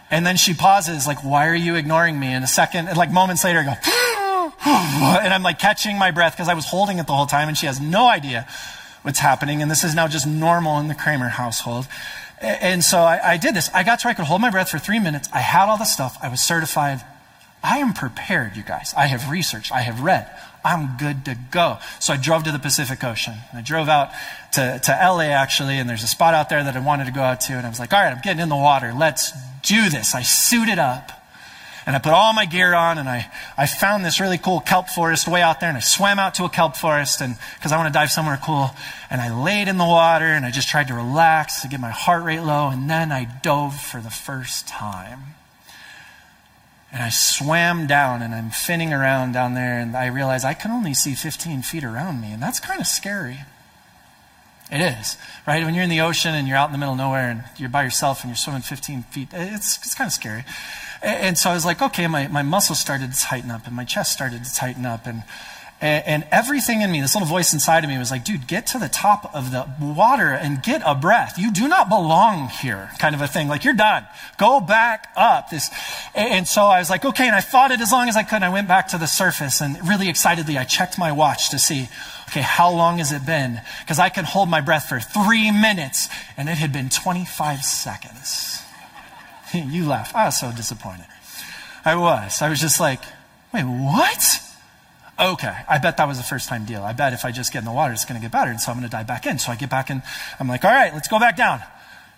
and 0.09 0.25
then 0.25 0.37
she 0.37 0.53
pauses, 0.53 1.05
like, 1.05 1.23
why 1.23 1.47
are 1.47 1.55
you 1.55 1.75
ignoring 1.75 2.19
me? 2.19 2.27
And 2.27 2.43
a 2.43 2.47
second, 2.47 2.87
and 2.87 2.97
like 2.97 3.11
moments 3.11 3.43
later, 3.43 3.59
I 3.59 3.63
go, 3.65 3.71
and 5.21 5.33
I'm 5.33 5.43
like 5.43 5.59
catching 5.59 5.97
my 5.97 6.11
breath 6.11 6.33
because 6.33 6.47
I 6.47 6.53
was 6.53 6.65
holding 6.65 6.99
it 6.99 7.07
the 7.07 7.13
whole 7.13 7.25
time 7.25 7.47
and 7.47 7.57
she 7.57 7.65
has 7.65 7.81
no 7.81 8.07
idea 8.07 8.47
what's 9.01 9.19
happening. 9.19 9.61
And 9.61 9.69
this 9.69 9.83
is 9.83 9.95
now 9.95 10.07
just 10.07 10.25
normal 10.25 10.79
in 10.79 10.87
the 10.87 10.95
Kramer 10.95 11.27
household. 11.27 11.87
And 12.39 12.83
so 12.83 12.99
I, 12.99 13.33
I 13.33 13.37
did 13.37 13.55
this. 13.55 13.69
I 13.73 13.83
got 13.83 13.99
to 13.99 14.07
where 14.07 14.11
I 14.11 14.15
could 14.15 14.25
hold 14.25 14.41
my 14.41 14.51
breath 14.51 14.69
for 14.69 14.79
three 14.79 14.99
minutes. 14.99 15.27
I 15.33 15.39
had 15.39 15.69
all 15.69 15.77
the 15.77 15.85
stuff. 15.85 16.17
I 16.21 16.29
was 16.29 16.41
certified. 16.41 17.01
I 17.63 17.79
am 17.79 17.93
prepared, 17.93 18.55
you 18.55 18.63
guys. 18.63 18.93
I 18.95 19.07
have 19.07 19.29
researched. 19.29 19.71
I 19.71 19.81
have 19.81 20.01
read. 20.01 20.29
I'm 20.63 20.97
good 20.97 21.25
to 21.25 21.37
go. 21.51 21.79
So 21.99 22.13
I 22.13 22.17
drove 22.17 22.43
to 22.43 22.51
the 22.51 22.59
Pacific 22.59 23.03
Ocean. 23.03 23.35
I 23.53 23.61
drove 23.61 23.89
out 23.89 24.11
to, 24.53 24.79
to 24.83 24.91
LA 24.91 25.29
actually, 25.31 25.77
and 25.77 25.89
there's 25.89 26.03
a 26.03 26.07
spot 26.07 26.33
out 26.33 26.49
there 26.49 26.63
that 26.63 26.75
I 26.75 26.79
wanted 26.79 27.05
to 27.05 27.11
go 27.11 27.21
out 27.21 27.41
to. 27.41 27.53
And 27.53 27.65
I 27.65 27.69
was 27.69 27.79
like, 27.79 27.93
all 27.93 28.01
right, 28.01 28.13
I'm 28.13 28.21
getting 28.21 28.41
in 28.41 28.49
the 28.49 28.55
water. 28.55 28.93
Let's 28.95 29.31
do 29.63 29.89
this. 29.89 30.13
I 30.13 30.21
suited 30.21 30.77
up 30.77 31.11
and 31.87 31.95
I 31.95 31.99
put 31.99 32.11
all 32.11 32.33
my 32.33 32.45
gear 32.45 32.73
on 32.73 32.97
and 32.97 33.07
I, 33.07 33.31
I 33.57 33.65
found 33.65 34.03
this 34.03 34.19
really 34.19 34.37
cool 34.37 34.59
kelp 34.59 34.89
forest 34.89 35.25
way 35.25 35.41
out 35.41 35.61
there 35.61 35.69
and 35.69 35.77
I 35.77 35.79
swam 35.79 36.19
out 36.19 36.35
to 36.35 36.43
a 36.43 36.49
kelp 36.49 36.75
forest 36.75 37.21
and 37.21 37.37
because 37.55 37.71
I 37.71 37.77
want 37.77 37.87
to 37.87 37.97
dive 37.97 38.11
somewhere 38.11 38.37
cool 38.43 38.71
and 39.09 39.21
I 39.21 39.33
laid 39.41 39.69
in 39.69 39.77
the 39.77 39.85
water 39.85 40.25
and 40.25 40.45
I 40.45 40.51
just 40.51 40.67
tried 40.67 40.89
to 40.89 40.93
relax 40.93 41.61
to 41.61 41.69
get 41.69 41.79
my 41.79 41.89
heart 41.89 42.25
rate 42.25 42.41
low 42.41 42.67
and 42.67 42.89
then 42.89 43.13
I 43.13 43.25
dove 43.41 43.79
for 43.79 44.01
the 44.01 44.09
first 44.09 44.67
time. 44.67 45.19
And 46.91 47.01
I 47.01 47.07
swam 47.07 47.87
down 47.87 48.21
and 48.21 48.35
I'm 48.35 48.49
finning 48.49 48.91
around 48.91 49.31
down 49.31 49.53
there 49.53 49.79
and 49.79 49.95
I 49.95 50.07
realize 50.07 50.43
I 50.43 50.55
can 50.55 50.71
only 50.71 50.93
see 50.93 51.15
15 51.15 51.61
feet 51.61 51.85
around 51.85 52.19
me 52.19 52.33
and 52.33 52.43
that's 52.43 52.59
kind 52.59 52.81
of 52.81 52.87
scary. 52.87 53.39
It 54.69 54.81
is, 54.81 55.15
right? 55.47 55.63
When 55.63 55.73
you're 55.73 55.85
in 55.85 55.89
the 55.89 56.01
ocean 56.01 56.35
and 56.35 56.49
you're 56.49 56.57
out 56.57 56.67
in 56.67 56.73
the 56.73 56.77
middle 56.77 56.95
of 56.95 56.97
nowhere 56.97 57.29
and 57.29 57.45
you're 57.55 57.69
by 57.69 57.83
yourself 57.83 58.23
and 58.23 58.29
you're 58.29 58.35
swimming 58.35 58.61
15 58.61 59.03
feet, 59.03 59.29
it's, 59.31 59.77
it's 59.77 59.95
kind 59.95 60.09
of 60.09 60.11
scary. 60.11 60.43
And 61.01 61.37
so 61.37 61.49
I 61.49 61.53
was 61.53 61.65
like, 61.65 61.81
okay, 61.81 62.07
my, 62.07 62.27
my 62.27 62.41
muscles 62.41 62.79
started 62.79 63.13
to 63.13 63.19
tighten 63.19 63.51
up 63.51 63.67
and 63.67 63.75
my 63.75 63.85
chest 63.85 64.13
started 64.13 64.43
to 64.43 64.53
tighten 64.53 64.85
up. 64.85 65.05
And, 65.05 65.23
and 65.79 66.25
everything 66.31 66.81
in 66.81 66.91
me, 66.91 67.01
this 67.01 67.13
little 67.13 67.27
voice 67.27 67.53
inside 67.53 67.83
of 67.83 67.89
me 67.89 67.99
was 67.99 68.09
like, 68.09 68.25
dude, 68.25 68.47
get 68.47 68.65
to 68.67 68.79
the 68.79 68.89
top 68.89 69.29
of 69.35 69.51
the 69.51 69.67
water 69.79 70.29
and 70.29 70.63
get 70.63 70.81
a 70.83 70.95
breath. 70.95 71.37
You 71.37 71.51
do 71.51 71.67
not 71.67 71.87
belong 71.87 72.49
here, 72.49 72.89
kind 72.97 73.13
of 73.13 73.21
a 73.21 73.27
thing. 73.27 73.47
Like, 73.47 73.63
you're 73.63 73.75
done. 73.75 74.07
Go 74.39 74.59
back 74.59 75.09
up. 75.15 75.51
This, 75.51 75.69
and 76.15 76.47
so 76.47 76.63
I 76.63 76.79
was 76.79 76.89
like, 76.89 77.05
okay, 77.05 77.27
and 77.27 77.35
I 77.35 77.41
fought 77.41 77.69
it 77.69 77.79
as 77.79 77.91
long 77.91 78.09
as 78.09 78.17
I 78.17 78.23
could. 78.23 78.37
And 78.37 78.45
I 78.45 78.49
went 78.49 78.67
back 78.67 78.87
to 78.89 78.97
the 78.97 79.05
surface 79.05 79.61
and 79.61 79.77
really 79.87 80.09
excitedly, 80.09 80.57
I 80.57 80.63
checked 80.63 80.97
my 80.97 81.11
watch 81.11 81.51
to 81.51 81.59
see, 81.59 81.89
okay, 82.29 82.41
how 82.41 82.71
long 82.71 82.97
has 82.97 83.11
it 83.11 83.23
been? 83.23 83.61
Because 83.81 83.99
I 83.99 84.09
can 84.09 84.25
hold 84.25 84.49
my 84.49 84.61
breath 84.61 84.89
for 84.89 84.99
three 84.99 85.51
minutes, 85.51 86.09
and 86.35 86.49
it 86.49 86.57
had 86.57 86.73
been 86.73 86.89
25 86.89 87.63
seconds. 87.63 88.63
you 89.53 89.87
laugh. 89.87 90.15
I 90.15 90.25
was 90.25 90.39
so 90.39 90.51
disappointed. 90.51 91.05
I 91.85 91.95
was. 91.95 92.41
I 92.41 92.49
was 92.49 92.59
just 92.59 92.79
like, 92.79 93.01
wait, 93.53 93.63
what? 93.63 94.23
Okay, 95.19 95.57
I 95.67 95.79
bet 95.79 95.97
that 95.97 96.07
was 96.07 96.19
a 96.19 96.23
first 96.23 96.47
time 96.47 96.65
deal. 96.65 96.83
I 96.83 96.93
bet 96.93 97.13
if 97.13 97.25
I 97.25 97.31
just 97.31 97.51
get 97.51 97.59
in 97.59 97.65
the 97.65 97.71
water, 97.71 97.93
it's 97.93 98.05
going 98.05 98.19
to 98.19 98.23
get 98.23 98.31
better. 98.31 98.51
And 98.51 98.59
so 98.59 98.71
I'm 98.71 98.77
going 98.77 98.89
to 98.89 98.95
dive 98.95 99.07
back 99.07 99.25
in. 99.25 99.39
So 99.39 99.51
I 99.51 99.55
get 99.55 99.69
back 99.69 99.89
in. 99.89 100.03
I'm 100.39 100.47
like, 100.47 100.63
all 100.63 100.71
right, 100.71 100.93
let's 100.93 101.07
go 101.07 101.19
back 101.19 101.37
down. 101.37 101.61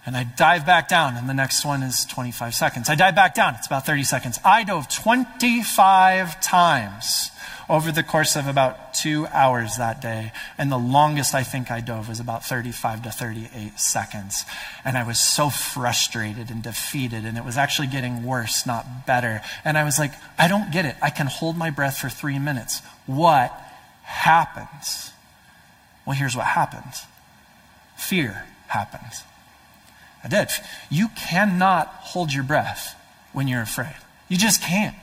And 0.05 0.17
I 0.17 0.23
dive 0.23 0.65
back 0.65 0.87
down, 0.87 1.17
and 1.17 1.29
the 1.29 1.33
next 1.33 1.65
one 1.65 1.83
is 1.83 2.05
25 2.05 2.55
seconds. 2.55 2.89
I 2.89 2.95
dive 2.95 3.15
back 3.15 3.35
down, 3.35 3.55
it's 3.55 3.67
about 3.67 3.85
30 3.85 4.03
seconds. 4.05 4.39
I 4.45 4.63
dove 4.63 4.87
25 4.87 6.41
times 6.41 7.31
over 7.69 7.91
the 7.91 8.01
course 8.01 8.35
of 8.35 8.47
about 8.47 8.95
two 8.95 9.27
hours 9.27 9.77
that 9.77 10.01
day. 10.01 10.31
And 10.57 10.71
the 10.71 10.77
longest 10.77 11.35
I 11.35 11.43
think 11.43 11.69
I 11.69 11.81
dove 11.81 12.09
was 12.09 12.19
about 12.19 12.43
35 12.43 13.03
to 13.03 13.11
38 13.11 13.79
seconds. 13.79 14.43
And 14.83 14.97
I 14.97 15.05
was 15.05 15.19
so 15.19 15.49
frustrated 15.49 16.49
and 16.49 16.63
defeated, 16.63 17.25
and 17.25 17.37
it 17.37 17.45
was 17.45 17.57
actually 17.57 17.87
getting 17.87 18.23
worse, 18.23 18.65
not 18.65 19.05
better. 19.05 19.41
And 19.63 19.77
I 19.77 19.83
was 19.83 19.99
like, 19.99 20.13
I 20.37 20.47
don't 20.47 20.71
get 20.71 20.85
it. 20.85 20.95
I 21.01 21.11
can 21.11 21.27
hold 21.27 21.55
my 21.55 21.69
breath 21.69 21.97
for 21.97 22.09
three 22.09 22.39
minutes. 22.39 22.81
What 23.05 23.51
happens? 24.03 25.11
Well, 26.05 26.15
here's 26.15 26.35
what 26.35 26.47
happens 26.47 27.05
fear 27.95 28.45
happens. 28.67 29.23
I 30.23 30.27
did. 30.27 30.47
You 30.89 31.09
cannot 31.09 31.87
hold 31.87 32.33
your 32.33 32.43
breath 32.43 32.95
when 33.33 33.47
you're 33.47 33.61
afraid. 33.61 33.95
You 34.27 34.37
just 34.37 34.61
can't. 34.61 34.95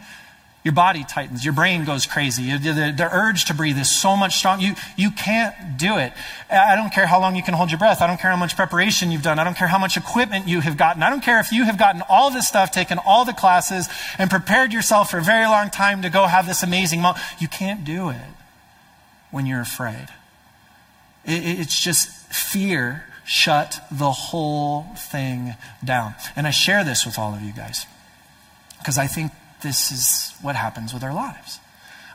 Your 0.67 0.73
body 0.73 1.05
tightens. 1.05 1.45
Your 1.45 1.55
brain 1.55 1.85
goes 1.85 2.07
crazy. 2.07 2.51
The, 2.59 2.93
the, 2.97 3.09
urge 3.13 3.45
to 3.45 3.55
breathe 3.55 3.79
is 3.79 3.89
so 3.89 4.17
much 4.17 4.35
strong. 4.35 4.59
You, 4.61 4.75
you 4.97 5.13
can't 5.13 5.79
do 5.79 5.97
it. 5.97 6.13
I 6.51 6.75
don't 6.75 6.93
care 6.93 7.07
how 7.07 7.21
long 7.21 7.37
you 7.37 7.43
can 7.45 7.55
hold 7.55 7.71
your 7.71 7.79
breath. 7.79 8.03
I 8.03 8.09
don't 8.09 8.19
care 8.19 8.33
how 8.33 8.37
much 8.37 8.57
preparation 8.57 9.13
you've 9.13 9.23
done. 9.23 9.39
I 9.39 9.45
don't 9.45 9.57
care 9.57 9.69
how 9.69 9.79
much 9.79 9.97
equipment 9.97 10.49
you 10.49 10.59
have 10.59 10.77
gotten. 10.77 11.05
I 11.05 11.09
don't 11.09 11.23
care 11.23 11.39
if 11.39 11.53
you 11.53 11.63
have 11.63 11.79
gotten 11.79 12.03
all 12.09 12.33
this 12.33 12.49
stuff, 12.49 12.73
taken 12.73 12.99
all 13.07 13.25
the 13.25 13.33
classes, 13.33 13.89
and 14.19 14.29
prepared 14.29 14.73
yourself 14.73 15.09
for 15.13 15.19
a 15.19 15.23
very 15.23 15.47
long 15.47 15.71
time 15.71 16.03
to 16.03 16.11
go 16.11 16.27
have 16.27 16.49
this 16.49 16.65
amazing 16.65 17.01
moment. 17.01 17.25
You 17.39 17.47
can't 17.47 17.85
do 17.85 18.09
it 18.09 18.17
when 19.31 19.47
you're 19.47 19.61
afraid. 19.61 20.09
It, 21.25 21.61
it's 21.61 21.81
just 21.81 22.09
fear 22.35 23.05
shut 23.25 23.79
the 23.93 24.11
whole 24.11 24.87
thing 24.97 25.55
down. 25.85 26.17
And 26.35 26.45
I 26.45 26.51
share 26.51 26.83
this 26.83 27.07
with 27.07 27.21
all 27.21 27.35
of 27.35 27.43
you 27.43 27.53
guys 27.53 27.87
because 28.81 28.99
I 28.99 29.07
think 29.07 29.31
this 29.63 29.91
is 29.91 30.35
what 30.43 30.57
happens 30.57 30.93
with 30.93 31.03
our 31.03 31.15
lives. 31.15 31.61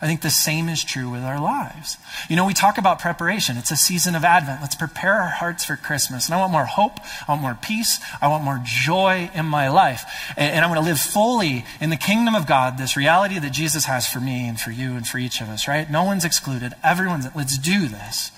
I 0.01 0.07
think 0.07 0.21
the 0.21 0.31
same 0.31 0.67
is 0.67 0.83
true 0.83 1.11
with 1.11 1.21
our 1.21 1.39
lives. 1.39 1.97
You 2.27 2.35
know, 2.35 2.45
we 2.47 2.55
talk 2.55 2.79
about 2.79 2.97
preparation. 2.97 3.55
It's 3.55 3.69
a 3.69 3.75
season 3.75 4.15
of 4.15 4.23
Advent. 4.23 4.59
Let's 4.59 4.73
prepare 4.73 5.13
our 5.13 5.29
hearts 5.29 5.63
for 5.63 5.75
Christmas. 5.75 6.25
And 6.25 6.33
I 6.33 6.39
want 6.39 6.51
more 6.51 6.65
hope. 6.65 6.99
I 7.27 7.33
want 7.33 7.41
more 7.43 7.57
peace. 7.61 7.99
I 8.19 8.27
want 8.27 8.43
more 8.43 8.59
joy 8.65 9.29
in 9.35 9.45
my 9.45 9.69
life. 9.69 10.33
And, 10.35 10.65
I 10.65 10.67
want 10.67 10.79
to 10.79 10.85
live 10.85 10.99
fully 10.99 11.65
in 11.79 11.91
the 11.91 11.97
kingdom 11.97 12.33
of 12.33 12.47
God, 12.47 12.79
this 12.79 12.97
reality 12.97 13.37
that 13.37 13.51
Jesus 13.51 13.85
has 13.85 14.07
for 14.07 14.19
me 14.19 14.47
and 14.47 14.59
for 14.59 14.71
you 14.71 14.93
and 14.93 15.07
for 15.07 15.19
each 15.19 15.39
of 15.39 15.49
us, 15.49 15.67
right? 15.67 15.89
No 15.89 16.03
one's 16.03 16.25
excluded. 16.25 16.73
Everyone's, 16.83 17.27
let's 17.35 17.59
do 17.59 17.87
this. 17.87 18.31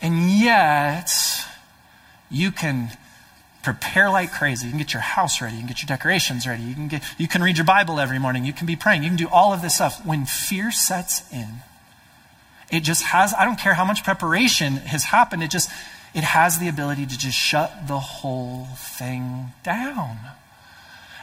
And 0.00 0.30
yet, 0.30 1.10
you 2.30 2.50
can 2.50 2.90
prepare 3.64 4.10
like 4.10 4.30
crazy. 4.32 4.66
You 4.66 4.72
can 4.72 4.78
get 4.78 4.92
your 4.92 5.02
house 5.02 5.40
ready. 5.40 5.54
You 5.54 5.60
can 5.62 5.68
get 5.68 5.82
your 5.82 5.88
decorations 5.88 6.46
ready. 6.46 6.62
You 6.62 6.74
can, 6.74 6.88
get, 6.88 7.02
you 7.18 7.26
can 7.26 7.42
read 7.42 7.56
your 7.56 7.64
Bible 7.64 7.98
every 7.98 8.18
morning. 8.18 8.44
You 8.44 8.52
can 8.52 8.66
be 8.66 8.76
praying. 8.76 9.02
You 9.02 9.08
can 9.08 9.16
do 9.16 9.28
all 9.28 9.52
of 9.52 9.62
this 9.62 9.76
stuff. 9.76 10.04
When 10.04 10.26
fear 10.26 10.70
sets 10.70 11.22
in, 11.32 11.48
it 12.70 12.80
just 12.80 13.02
has, 13.04 13.34
I 13.34 13.44
don't 13.44 13.58
care 13.58 13.74
how 13.74 13.84
much 13.84 14.04
preparation 14.04 14.76
has 14.76 15.04
happened, 15.04 15.42
it 15.42 15.50
just, 15.50 15.70
it 16.14 16.24
has 16.24 16.58
the 16.58 16.68
ability 16.68 17.06
to 17.06 17.18
just 17.18 17.36
shut 17.36 17.88
the 17.88 17.98
whole 17.98 18.66
thing 18.76 19.52
down. 19.62 20.18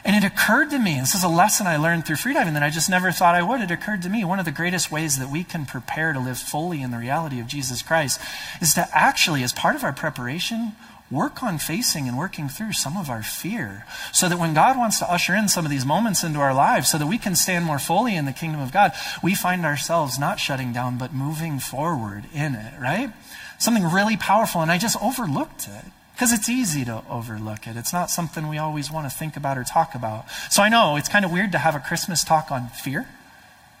And 0.04 0.16
it 0.16 0.26
occurred 0.26 0.70
to 0.70 0.78
me, 0.80 0.98
this 0.98 1.14
is 1.14 1.22
a 1.22 1.28
lesson 1.28 1.68
I 1.68 1.76
learned 1.76 2.06
through 2.06 2.16
freediving 2.16 2.54
that 2.54 2.62
I 2.62 2.70
just 2.70 2.90
never 2.90 3.12
thought 3.12 3.36
I 3.36 3.42
would. 3.42 3.60
It 3.60 3.70
occurred 3.70 4.02
to 4.02 4.08
me 4.08 4.24
one 4.24 4.40
of 4.40 4.44
the 4.44 4.50
greatest 4.50 4.90
ways 4.90 5.18
that 5.18 5.30
we 5.30 5.44
can 5.44 5.64
prepare 5.64 6.12
to 6.12 6.18
live 6.18 6.38
fully 6.38 6.82
in 6.82 6.90
the 6.90 6.98
reality 6.98 7.38
of 7.38 7.46
Jesus 7.46 7.82
Christ 7.82 8.20
is 8.60 8.74
to 8.74 8.88
actually, 8.92 9.44
as 9.44 9.52
part 9.52 9.76
of 9.76 9.84
our 9.84 9.92
preparation, 9.92 10.72
work 11.12 11.42
on 11.42 11.58
facing 11.58 12.08
and 12.08 12.16
working 12.16 12.48
through 12.48 12.72
some 12.72 12.96
of 12.96 13.10
our 13.10 13.22
fear 13.22 13.84
so 14.12 14.28
that 14.28 14.38
when 14.38 14.54
God 14.54 14.78
wants 14.78 14.98
to 14.98 15.12
usher 15.12 15.34
in 15.34 15.46
some 15.48 15.66
of 15.66 15.70
these 15.70 15.84
moments 15.84 16.24
into 16.24 16.40
our 16.40 16.54
lives 16.54 16.90
so 16.90 16.98
that 16.98 17.06
we 17.06 17.18
can 17.18 17.36
stand 17.36 17.64
more 17.64 17.78
fully 17.78 18.16
in 18.16 18.24
the 18.24 18.32
kingdom 18.32 18.60
of 18.60 18.72
God, 18.72 18.92
we 19.22 19.34
find 19.34 19.64
ourselves 19.64 20.18
not 20.18 20.40
shutting 20.40 20.72
down 20.72 20.96
but 20.96 21.12
moving 21.12 21.58
forward 21.58 22.24
in 22.32 22.54
it, 22.54 22.72
right? 22.80 23.12
Something 23.58 23.84
really 23.84 24.16
powerful. 24.16 24.62
And 24.62 24.72
I 24.72 24.78
just 24.78 25.00
overlooked 25.02 25.68
it 25.68 25.84
because 26.14 26.32
it's 26.32 26.48
easy 26.48 26.84
to 26.86 27.02
overlook 27.08 27.66
it. 27.66 27.76
It's 27.76 27.92
not 27.92 28.10
something 28.10 28.48
we 28.48 28.58
always 28.58 28.90
want 28.90 29.10
to 29.10 29.16
think 29.16 29.36
about 29.36 29.58
or 29.58 29.64
talk 29.64 29.94
about. 29.94 30.24
So 30.50 30.62
I 30.62 30.68
know 30.68 30.96
it's 30.96 31.08
kind 31.08 31.24
of 31.24 31.30
weird 31.30 31.52
to 31.52 31.58
have 31.58 31.74
a 31.74 31.80
Christmas 31.80 32.24
talk 32.24 32.50
on 32.50 32.68
fear. 32.68 33.06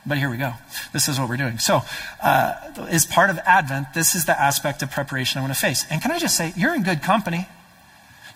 But 0.04 0.18
here 0.18 0.30
we 0.30 0.36
go. 0.36 0.54
This 0.92 1.08
is 1.08 1.18
what 1.18 1.28
we're 1.28 1.36
doing. 1.36 1.58
So, 1.58 1.82
uh, 2.22 2.54
as 2.88 3.06
part 3.06 3.30
of 3.30 3.38
Advent, 3.44 3.94
this 3.94 4.14
is 4.14 4.24
the 4.24 4.38
aspect 4.38 4.82
of 4.82 4.90
preparation 4.90 5.38
I 5.38 5.42
want 5.42 5.54
to 5.54 5.60
face. 5.60 5.86
And 5.90 6.02
can 6.02 6.10
I 6.10 6.18
just 6.18 6.36
say, 6.36 6.52
you're 6.56 6.74
in 6.74 6.82
good 6.82 7.02
company. 7.02 7.46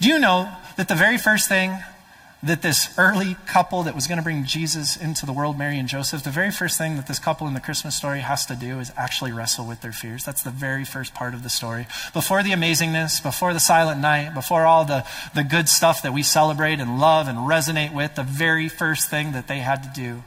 Do 0.00 0.08
you 0.08 0.18
know 0.18 0.52
that 0.76 0.88
the 0.88 0.94
very 0.94 1.18
first 1.18 1.48
thing 1.48 1.78
that 2.42 2.62
this 2.62 2.96
early 2.98 3.36
couple 3.46 3.82
that 3.82 3.94
was 3.94 4.06
going 4.06 4.18
to 4.18 4.22
bring 4.22 4.44
Jesus 4.44 4.96
into 4.96 5.26
the 5.26 5.32
world, 5.32 5.58
Mary 5.58 5.78
and 5.78 5.88
Joseph, 5.88 6.22
the 6.22 6.30
very 6.30 6.52
first 6.52 6.78
thing 6.78 6.96
that 6.96 7.08
this 7.08 7.18
couple 7.18 7.48
in 7.48 7.54
the 7.54 7.60
Christmas 7.60 7.96
story 7.96 8.20
has 8.20 8.46
to 8.46 8.54
do 8.54 8.78
is 8.78 8.92
actually 8.96 9.32
wrestle 9.32 9.66
with 9.66 9.80
their 9.80 9.90
fears. 9.90 10.22
That's 10.22 10.42
the 10.42 10.50
very 10.50 10.84
first 10.84 11.14
part 11.14 11.34
of 11.34 11.42
the 11.42 11.48
story. 11.48 11.86
Before 12.12 12.42
the 12.42 12.50
amazingness, 12.50 13.22
before 13.22 13.52
the 13.52 13.58
silent 13.58 14.00
night, 14.00 14.34
before 14.34 14.66
all 14.66 14.84
the, 14.84 15.04
the 15.34 15.44
good 15.44 15.68
stuff 15.68 16.02
that 16.02 16.12
we 16.12 16.22
celebrate 16.22 16.78
and 16.78 17.00
love 17.00 17.26
and 17.26 17.38
resonate 17.38 17.92
with, 17.92 18.14
the 18.14 18.22
very 18.22 18.68
first 18.68 19.10
thing 19.10 19.32
that 19.32 19.48
they 19.48 19.58
had 19.58 19.82
to 19.82 19.90
do 19.94 20.22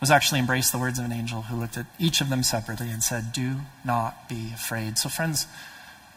was 0.00 0.10
actually 0.10 0.38
embrace 0.38 0.70
the 0.70 0.78
words 0.78 0.98
of 0.98 1.04
an 1.04 1.12
angel 1.12 1.42
who 1.42 1.56
looked 1.56 1.76
at 1.76 1.86
each 1.98 2.20
of 2.20 2.28
them 2.28 2.42
separately 2.42 2.90
and 2.90 3.02
said, 3.02 3.32
Do 3.32 3.56
not 3.84 4.28
be 4.28 4.52
afraid. 4.54 4.98
So, 4.98 5.08
friends, 5.08 5.46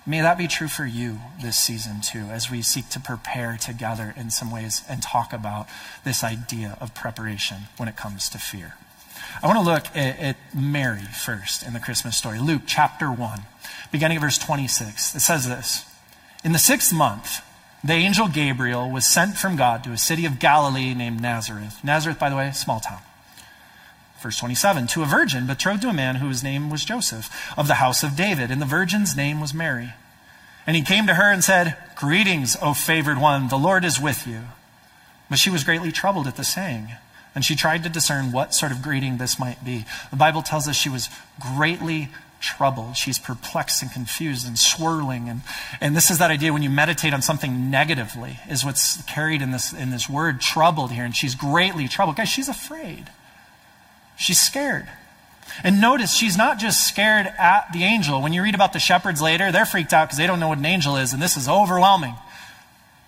may 0.05 0.21
that 0.21 0.37
be 0.37 0.47
true 0.47 0.67
for 0.67 0.85
you 0.85 1.19
this 1.41 1.57
season 1.57 2.01
too, 2.01 2.25
as 2.29 2.51
we 2.51 2.61
seek 2.61 2.89
to 2.89 2.99
prepare 2.99 3.57
together 3.57 4.13
in 4.15 4.29
some 4.29 4.51
ways 4.51 4.83
and 4.87 5.01
talk 5.01 5.33
about 5.33 5.67
this 6.03 6.23
idea 6.23 6.77
of 6.79 6.93
preparation 6.93 7.63
when 7.77 7.89
it 7.89 7.95
comes 7.95 8.29
to 8.29 8.37
fear. 8.37 8.75
I 9.41 9.47
want 9.47 9.59
to 9.59 9.65
look 9.65 9.85
at, 9.95 10.19
at 10.19 10.37
Mary 10.55 11.01
first 11.01 11.63
in 11.63 11.73
the 11.73 11.79
Christmas 11.79 12.17
story. 12.17 12.39
Luke 12.39 12.63
chapter 12.67 13.11
1, 13.11 13.41
beginning 13.91 14.17
of 14.17 14.21
verse 14.21 14.37
26. 14.37 15.15
It 15.15 15.21
says 15.21 15.47
this 15.47 15.85
In 16.43 16.51
the 16.51 16.59
sixth 16.59 16.93
month, 16.93 17.41
the 17.83 17.93
angel 17.93 18.27
Gabriel 18.27 18.91
was 18.91 19.05
sent 19.07 19.37
from 19.37 19.55
God 19.55 19.83
to 19.85 19.91
a 19.91 19.97
city 19.97 20.25
of 20.25 20.37
Galilee 20.37 20.93
named 20.93 21.19
Nazareth. 21.19 21.79
Nazareth, 21.83 22.19
by 22.19 22.29
the 22.29 22.35
way, 22.35 22.51
small 22.51 22.79
town. 22.79 22.99
Verse 24.21 24.37
27 24.37 24.87
To 24.87 25.01
a 25.03 25.05
virgin 25.05 25.47
betrothed 25.47 25.81
to 25.81 25.89
a 25.89 25.93
man 25.93 26.15
whose 26.15 26.43
name 26.43 26.69
was 26.69 26.85
Joseph, 26.85 27.29
of 27.57 27.67
the 27.67 27.75
house 27.75 28.03
of 28.03 28.15
David, 28.15 28.51
and 28.51 28.61
the 28.61 28.65
virgin's 28.65 29.15
name 29.15 29.39
was 29.41 29.53
Mary. 29.53 29.93
And 30.67 30.75
he 30.75 30.83
came 30.83 31.07
to 31.07 31.15
her 31.15 31.31
and 31.31 31.43
said, 31.43 31.75
Greetings, 31.95 32.55
O 32.61 32.73
favored 32.73 33.19
one, 33.19 33.47
the 33.47 33.57
Lord 33.57 33.83
is 33.83 33.99
with 33.99 34.27
you. 34.27 34.41
But 35.29 35.39
she 35.39 35.49
was 35.49 35.63
greatly 35.63 35.91
troubled 35.91 36.27
at 36.27 36.35
the 36.35 36.43
saying, 36.43 36.89
and 37.33 37.43
she 37.43 37.55
tried 37.55 37.83
to 37.83 37.89
discern 37.89 38.31
what 38.31 38.53
sort 38.53 38.71
of 38.71 38.81
greeting 38.81 39.17
this 39.17 39.39
might 39.39 39.63
be. 39.63 39.85
The 40.11 40.17
Bible 40.17 40.41
tells 40.41 40.67
us 40.67 40.75
she 40.75 40.89
was 40.89 41.09
greatly 41.39 42.09
troubled. 42.41 42.97
She's 42.97 43.17
perplexed 43.17 43.81
and 43.81 43.91
confused 43.91 44.45
and 44.45 44.57
swirling. 44.57 45.29
And, 45.29 45.41
and 45.79 45.95
this 45.95 46.11
is 46.11 46.17
that 46.17 46.31
idea 46.31 46.51
when 46.51 46.63
you 46.63 46.69
meditate 46.69 47.13
on 47.13 47.21
something 47.21 47.69
negatively, 47.71 48.39
is 48.49 48.65
what's 48.65 49.01
carried 49.03 49.41
in 49.41 49.51
this, 49.51 49.71
in 49.71 49.91
this 49.91 50.09
word 50.09 50.41
troubled 50.41 50.91
here. 50.91 51.05
And 51.05 51.15
she's 51.15 51.35
greatly 51.35 51.87
troubled. 51.87 52.17
Guys, 52.17 52.29
she's 52.29 52.49
afraid. 52.49 53.09
She's 54.21 54.39
scared. 54.39 54.87
And 55.63 55.81
notice 55.81 56.13
she's 56.13 56.37
not 56.37 56.59
just 56.59 56.87
scared 56.87 57.25
at 57.25 57.73
the 57.73 57.83
angel. 57.83 58.21
When 58.21 58.33
you 58.33 58.43
read 58.43 58.53
about 58.53 58.71
the 58.71 58.79
shepherds 58.79 59.19
later, 59.19 59.51
they're 59.51 59.65
freaked 59.65 59.93
out 59.93 60.07
because 60.07 60.19
they 60.19 60.27
don't 60.27 60.39
know 60.39 60.47
what 60.47 60.59
an 60.59 60.65
angel 60.65 60.95
is, 60.95 61.11
and 61.11 61.19
this 61.19 61.35
is 61.35 61.49
overwhelming. 61.49 62.13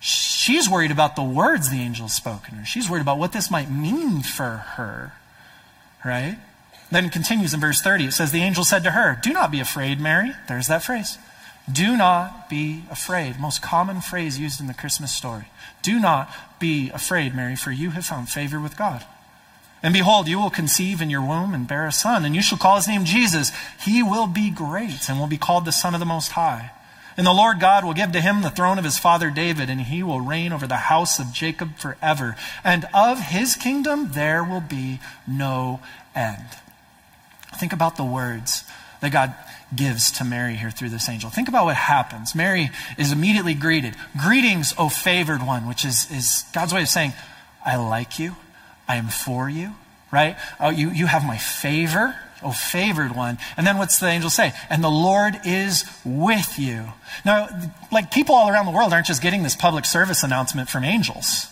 She's 0.00 0.68
worried 0.68 0.90
about 0.90 1.14
the 1.14 1.22
words 1.22 1.70
the 1.70 1.80
angel 1.80 2.08
spoke 2.08 2.48
in 2.48 2.56
her. 2.56 2.64
She's 2.64 2.90
worried 2.90 3.00
about 3.00 3.18
what 3.18 3.30
this 3.30 3.48
might 3.48 3.70
mean 3.70 4.22
for 4.22 4.64
her. 4.76 5.12
Right? 6.04 6.36
Then 6.90 7.08
continues 7.10 7.54
in 7.54 7.60
verse 7.60 7.80
30. 7.80 8.06
It 8.06 8.12
says, 8.12 8.32
The 8.32 8.42
angel 8.42 8.64
said 8.64 8.82
to 8.82 8.90
her, 8.90 9.16
Do 9.22 9.32
not 9.32 9.52
be 9.52 9.60
afraid, 9.60 10.00
Mary. 10.00 10.32
There's 10.48 10.66
that 10.66 10.82
phrase. 10.82 11.16
Do 11.72 11.96
not 11.96 12.50
be 12.50 12.82
afraid. 12.90 13.38
Most 13.38 13.62
common 13.62 14.00
phrase 14.00 14.38
used 14.38 14.60
in 14.60 14.66
the 14.66 14.74
Christmas 14.74 15.12
story. 15.12 15.46
Do 15.80 16.00
not 16.00 16.28
be 16.58 16.90
afraid, 16.90 17.36
Mary, 17.36 17.54
for 17.54 17.70
you 17.70 17.90
have 17.90 18.04
found 18.04 18.28
favor 18.28 18.60
with 18.60 18.76
God. 18.76 19.06
And 19.84 19.92
behold, 19.92 20.28
you 20.28 20.38
will 20.38 20.48
conceive 20.48 21.02
in 21.02 21.10
your 21.10 21.20
womb 21.20 21.52
and 21.52 21.68
bear 21.68 21.86
a 21.86 21.92
son, 21.92 22.24
and 22.24 22.34
you 22.34 22.40
shall 22.40 22.56
call 22.56 22.76
his 22.76 22.88
name 22.88 23.04
Jesus. 23.04 23.52
He 23.82 24.02
will 24.02 24.26
be 24.26 24.48
great 24.48 25.10
and 25.10 25.20
will 25.20 25.26
be 25.26 25.36
called 25.36 25.66
the 25.66 25.72
Son 25.72 25.92
of 25.92 26.00
the 26.00 26.06
Most 26.06 26.32
High. 26.32 26.70
And 27.18 27.26
the 27.26 27.34
Lord 27.34 27.60
God 27.60 27.84
will 27.84 27.92
give 27.92 28.10
to 28.12 28.22
him 28.22 28.40
the 28.40 28.48
throne 28.48 28.78
of 28.78 28.84
his 28.84 28.98
father 28.98 29.30
David, 29.30 29.68
and 29.68 29.82
he 29.82 30.02
will 30.02 30.22
reign 30.22 30.54
over 30.54 30.66
the 30.66 30.76
house 30.76 31.18
of 31.20 31.34
Jacob 31.34 31.76
forever. 31.76 32.34
And 32.64 32.86
of 32.94 33.20
his 33.20 33.56
kingdom 33.56 34.12
there 34.12 34.42
will 34.42 34.62
be 34.62 35.00
no 35.28 35.80
end. 36.16 36.46
Think 37.54 37.74
about 37.74 37.98
the 37.98 38.04
words 38.04 38.64
that 39.02 39.12
God 39.12 39.34
gives 39.76 40.10
to 40.12 40.24
Mary 40.24 40.54
here 40.54 40.70
through 40.70 40.88
this 40.88 41.10
angel. 41.10 41.28
Think 41.28 41.48
about 41.48 41.66
what 41.66 41.76
happens. 41.76 42.34
Mary 42.34 42.70
is 42.96 43.12
immediately 43.12 43.52
greeted. 43.52 43.94
Greetings, 44.18 44.72
O 44.78 44.88
favored 44.88 45.46
one, 45.46 45.68
which 45.68 45.84
is, 45.84 46.10
is 46.10 46.46
God's 46.54 46.72
way 46.72 46.80
of 46.80 46.88
saying, 46.88 47.12
I 47.66 47.76
like 47.76 48.18
you. 48.18 48.36
I 48.88 48.96
am 48.96 49.08
for 49.08 49.48
you, 49.48 49.72
right? 50.12 50.36
Oh, 50.60 50.70
you, 50.70 50.90
you 50.90 51.06
have 51.06 51.24
my 51.24 51.38
favor. 51.38 52.16
Oh, 52.42 52.52
favored 52.52 53.16
one. 53.16 53.38
And 53.56 53.66
then 53.66 53.78
what's 53.78 53.98
the 53.98 54.06
angel 54.06 54.28
say? 54.28 54.52
And 54.68 54.84
the 54.84 54.90
Lord 54.90 55.40
is 55.46 55.84
with 56.04 56.58
you. 56.58 56.92
Now, 57.24 57.48
like 57.90 58.10
people 58.10 58.34
all 58.34 58.50
around 58.50 58.66
the 58.66 58.72
world 58.72 58.92
aren't 58.92 59.06
just 59.06 59.22
getting 59.22 59.42
this 59.42 59.56
public 59.56 59.86
service 59.86 60.22
announcement 60.22 60.68
from 60.68 60.84
angels. 60.84 61.46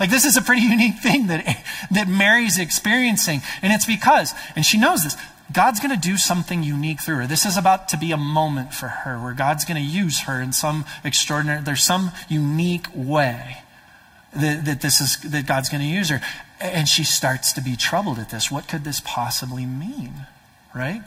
Like 0.00 0.10
this 0.10 0.24
is 0.24 0.36
a 0.38 0.42
pretty 0.42 0.62
unique 0.66 0.98
thing 0.98 1.26
that, 1.26 1.62
that 1.90 2.08
Mary's 2.08 2.58
experiencing. 2.58 3.42
And 3.60 3.72
it's 3.72 3.86
because, 3.86 4.32
and 4.56 4.64
she 4.64 4.78
knows 4.78 5.04
this, 5.04 5.16
God's 5.52 5.80
going 5.80 5.94
to 5.94 6.00
do 6.00 6.16
something 6.16 6.62
unique 6.62 7.00
through 7.00 7.16
her. 7.16 7.26
This 7.26 7.44
is 7.44 7.58
about 7.58 7.90
to 7.90 7.98
be 7.98 8.10
a 8.10 8.16
moment 8.16 8.72
for 8.72 8.88
her 8.88 9.22
where 9.22 9.34
God's 9.34 9.66
going 9.66 9.76
to 9.76 9.86
use 9.86 10.20
her 10.20 10.40
in 10.40 10.52
some 10.52 10.86
extraordinary, 11.04 11.60
there's 11.60 11.82
some 11.82 12.10
unique 12.30 12.86
way 12.94 13.61
that, 14.34 14.64
that 14.64 14.80
this 14.80 15.00
is, 15.00 15.18
that 15.30 15.46
God's 15.46 15.68
going 15.68 15.82
to 15.82 15.88
use 15.88 16.10
her. 16.10 16.20
And 16.60 16.88
she 16.88 17.04
starts 17.04 17.52
to 17.54 17.60
be 17.60 17.76
troubled 17.76 18.18
at 18.18 18.30
this. 18.30 18.50
What 18.50 18.68
could 18.68 18.84
this 18.84 19.00
possibly 19.04 19.66
mean? 19.66 20.26
Right? 20.74 21.02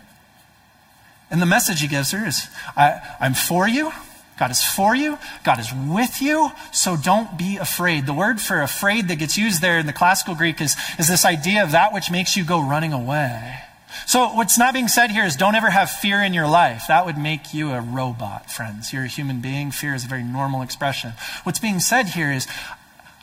And 1.32 1.42
the 1.42 1.46
message 1.46 1.82
he 1.82 1.88
gives 1.88 2.12
her 2.12 2.26
is 2.26 2.48
I, 2.76 3.00
I'm 3.20 3.34
for 3.34 3.68
you. 3.68 3.92
God 4.38 4.52
is 4.52 4.62
for 4.62 4.96
you. 4.96 5.18
God 5.46 5.60
is 5.60 5.72
with 5.74 6.22
you. 6.22 6.52
So 6.74 6.98
don't 6.98 7.38
be 7.38 7.58
afraid. 7.58 8.06
The 8.06 8.14
word 8.14 8.42
for 8.42 8.62
afraid 8.62 9.08
that 9.08 9.16
gets 9.16 9.38
used 9.38 9.62
there 9.62 9.80
in 9.80 9.86
the 9.86 9.94
classical 9.94 10.36
Greek 10.36 10.60
is, 10.60 10.76
is 11.00 11.08
this 11.08 11.24
idea 11.24 11.64
of 11.64 11.72
that 11.72 11.94
which 11.94 12.12
makes 12.12 12.36
you 12.36 12.44
go 12.44 12.62
running 12.62 12.92
away. 12.92 13.60
So 14.08 14.28
what's 14.34 14.58
not 14.58 14.74
being 14.74 14.90
said 14.90 15.10
here 15.10 15.24
is 15.24 15.38
don't 15.38 15.56
ever 15.56 15.70
have 15.70 15.90
fear 15.90 16.22
in 16.22 16.34
your 16.34 16.48
life. 16.48 16.84
That 16.90 17.06
would 17.06 17.18
make 17.18 17.54
you 17.54 17.72
a 17.72 17.80
robot, 17.80 18.52
friends. 18.52 18.92
You're 18.92 19.06
a 19.06 19.08
human 19.08 19.40
being. 19.40 19.72
Fear 19.72 19.96
is 19.96 20.04
a 20.04 20.08
very 20.08 20.24
normal 20.24 20.62
expression. 20.62 21.14
What's 21.44 21.60
being 21.60 21.80
said 21.80 22.10
here 22.10 22.32
is 22.32 22.46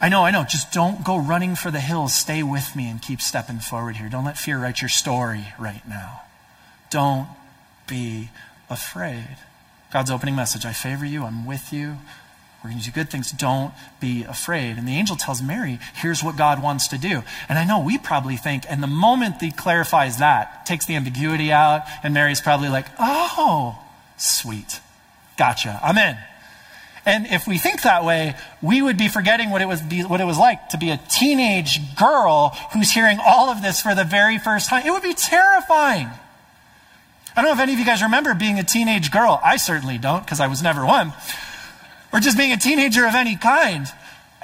I 0.03 0.09
know, 0.09 0.25
I 0.25 0.33
know. 0.33 0.43
Just 0.43 0.73
don't 0.73 1.05
go 1.05 1.17
running 1.17 1.55
for 1.55 1.71
the 1.71 1.79
hills. 1.79 2.13
Stay 2.13 2.43
with 2.43 2.75
me 2.75 2.91
and 2.91 3.01
keep 3.01 3.21
stepping 3.21 3.61
forward 3.61 3.97
here. 3.97 4.09
Don't 4.09 4.25
let 4.25 4.37
fear 4.37 4.59
write 4.59 4.83
your 4.83 4.89
story 4.89 5.55
right 5.61 5.87
now. 5.89 6.23
Don't 6.91 7.29
be 7.87 8.31
afraid. 8.69 9.37
God's 9.93 10.11
opening 10.11 10.35
message 10.35 10.67
I 10.67 10.73
favor 10.73 11.07
you, 11.07 11.23
I'm 11.23 11.47
with 11.47 11.73
you. 11.73 11.99
We're 12.63 12.71
going 12.71 12.81
to 12.81 12.87
do 12.87 12.93
good 12.93 13.11
things. 13.11 13.31
Don't 13.33 13.73
be 14.01 14.25
afraid. 14.25 14.77
And 14.77 14.87
the 14.87 14.93
angel 14.93 15.17
tells 15.17 15.43
Mary, 15.43 15.79
here's 15.95 16.23
what 16.23 16.37
God 16.37 16.63
wants 16.63 16.89
to 16.89 16.99
do. 16.99 17.23
And 17.49 17.59
I 17.59 17.65
know 17.65 17.81
we 17.81 17.99
probably 17.99 18.37
think, 18.37 18.65
and 18.69 18.83
the 18.83 18.87
moment 18.87 19.41
he 19.41 19.51
clarifies 19.51 20.19
that, 20.19 20.65
takes 20.65 20.87
the 20.87 20.95
ambiguity 20.95 21.51
out, 21.51 21.83
and 22.05 22.15
Mary's 22.15 22.41
probably 22.41 22.69
like, 22.69 22.87
oh, 23.01 23.83
sweet. 24.17 24.81
Gotcha. 25.37 25.81
I'm 25.83 25.99
in. 25.99 26.17
And 27.05 27.27
if 27.27 27.49
we 27.49 27.59
think 27.59 27.83
that 27.83 28.05
way, 28.05 28.37
we 28.61 28.81
would 28.81 28.97
be 28.97 29.09
forgetting 29.09 29.51
what 29.51 29.61
it 29.61 29.67
was, 29.67 29.83
what 30.07 30.21
it 30.21 30.25
was 30.25 30.39
like 30.39 30.69
to 30.69 30.79
be 30.79 30.91
a 30.91 30.97
teenage 31.11 31.97
girl 31.97 32.57
who's 32.73 32.93
hearing 32.93 33.19
all 33.25 33.51
of 33.51 33.61
this 33.61 33.81
for 33.81 33.95
the 33.95 34.05
very 34.05 34.39
first 34.39 34.69
time. 34.69 34.87
It 34.87 34.91
would 34.91 35.03
be 35.03 35.15
terrifying. 35.15 36.09
I 37.35 37.43
don't 37.43 37.47
know 37.47 37.53
if 37.53 37.61
any 37.61 37.73
of 37.73 37.79
you 37.79 37.85
guys 37.85 38.03
remember 38.03 38.35
being 38.35 38.59
a 38.59 38.65
teenage 38.65 39.11
girl. 39.11 39.41
I 39.43 39.57
certainly 39.57 39.99
don't 39.99 40.25
because 40.25 40.39
I 40.39 40.47
was 40.47 40.63
never 40.63 40.87
one. 40.87 41.13
Or 42.13 42.21
just 42.21 42.37
being 42.37 42.53
a 42.53 42.59
teenager 42.59 43.07
of 43.07 43.15
any 43.15 43.37
kind. 43.37 43.87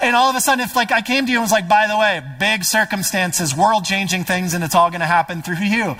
And 0.00 0.16
all 0.16 0.30
of 0.30 0.36
a 0.36 0.40
sudden, 0.40 0.64
if 0.64 0.74
like 0.74 0.90
I 0.90 1.02
came 1.02 1.26
to 1.26 1.30
you 1.32 1.38
and 1.38 1.44
was 1.44 1.52
like, 1.52 1.68
by 1.68 1.86
the 1.86 1.96
way, 1.96 2.22
big 2.40 2.64
circumstances, 2.64 3.54
world 3.54 3.84
changing 3.84 4.24
things, 4.24 4.54
and 4.54 4.64
it's 4.64 4.74
all 4.74 4.90
going 4.90 5.00
to 5.00 5.06
happen 5.06 5.42
through 5.42 5.56
you 5.56 5.96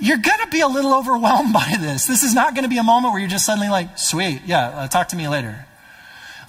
you're 0.00 0.16
going 0.16 0.40
to 0.40 0.48
be 0.48 0.60
a 0.60 0.66
little 0.66 0.94
overwhelmed 0.94 1.52
by 1.52 1.76
this. 1.78 2.06
This 2.06 2.22
is 2.22 2.34
not 2.34 2.54
going 2.54 2.64
to 2.64 2.68
be 2.68 2.78
a 2.78 2.82
moment 2.82 3.12
where 3.12 3.20
you're 3.20 3.28
just 3.28 3.46
suddenly 3.46 3.68
like, 3.68 3.98
sweet, 3.98 4.42
yeah, 4.46 4.68
uh, 4.68 4.88
talk 4.88 5.08
to 5.08 5.16
me 5.16 5.28
later. 5.28 5.66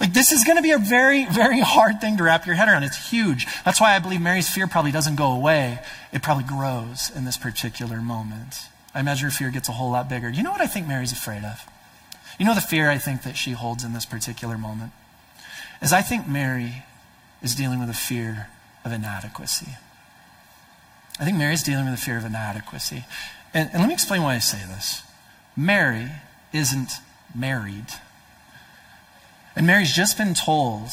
Like, 0.02 0.14
this 0.14 0.32
is 0.32 0.42
going 0.42 0.56
to 0.56 0.62
be 0.62 0.72
a 0.72 0.78
very, 0.78 1.26
very 1.26 1.60
hard 1.60 2.00
thing 2.00 2.16
to 2.16 2.24
wrap 2.24 2.44
your 2.44 2.56
head 2.56 2.68
around. 2.68 2.82
It's 2.82 3.10
huge. 3.10 3.46
That's 3.64 3.80
why 3.80 3.94
I 3.94 4.00
believe 4.00 4.20
Mary's 4.20 4.50
fear 4.50 4.66
probably 4.66 4.90
doesn't 4.90 5.14
go 5.14 5.30
away. 5.30 5.78
It 6.12 6.22
probably 6.22 6.42
grows 6.42 7.12
in 7.14 7.24
this 7.24 7.36
particular 7.36 7.98
moment. 7.98 8.66
I 8.96 8.98
imagine 8.98 9.26
her 9.26 9.30
fear 9.30 9.50
gets 9.50 9.68
a 9.68 9.72
whole 9.72 9.92
lot 9.92 10.08
bigger. 10.08 10.28
You 10.28 10.42
know 10.42 10.50
what 10.50 10.60
I 10.60 10.66
think 10.66 10.88
Mary's 10.88 11.12
afraid 11.12 11.44
of? 11.44 11.64
You 12.36 12.44
know 12.44 12.54
the 12.56 12.60
fear 12.60 12.90
I 12.90 12.98
think 12.98 13.22
that 13.22 13.36
she 13.36 13.52
holds 13.52 13.84
in 13.84 13.92
this 13.92 14.04
particular 14.04 14.58
moment? 14.58 14.90
Is 15.80 15.92
I 15.92 16.02
think 16.02 16.26
Mary 16.26 16.82
is 17.40 17.54
dealing 17.54 17.78
with 17.78 17.88
a 17.88 17.94
fear 17.94 18.48
of 18.84 18.90
inadequacy. 18.90 19.76
I 21.20 21.24
think 21.24 21.38
Mary's 21.38 21.62
dealing 21.62 21.84
with 21.84 21.94
a 21.94 22.02
fear 22.02 22.18
of 22.18 22.24
inadequacy. 22.24 23.04
And, 23.54 23.70
and 23.72 23.78
let 23.78 23.86
me 23.86 23.94
explain 23.94 24.22
why 24.22 24.34
I 24.34 24.40
say 24.40 24.58
this. 24.66 25.02
Mary 25.56 26.10
isn't 26.52 26.90
married. 27.36 27.86
And 29.54 29.66
Mary's 29.66 29.92
just 29.92 30.16
been 30.16 30.34
told 30.34 30.88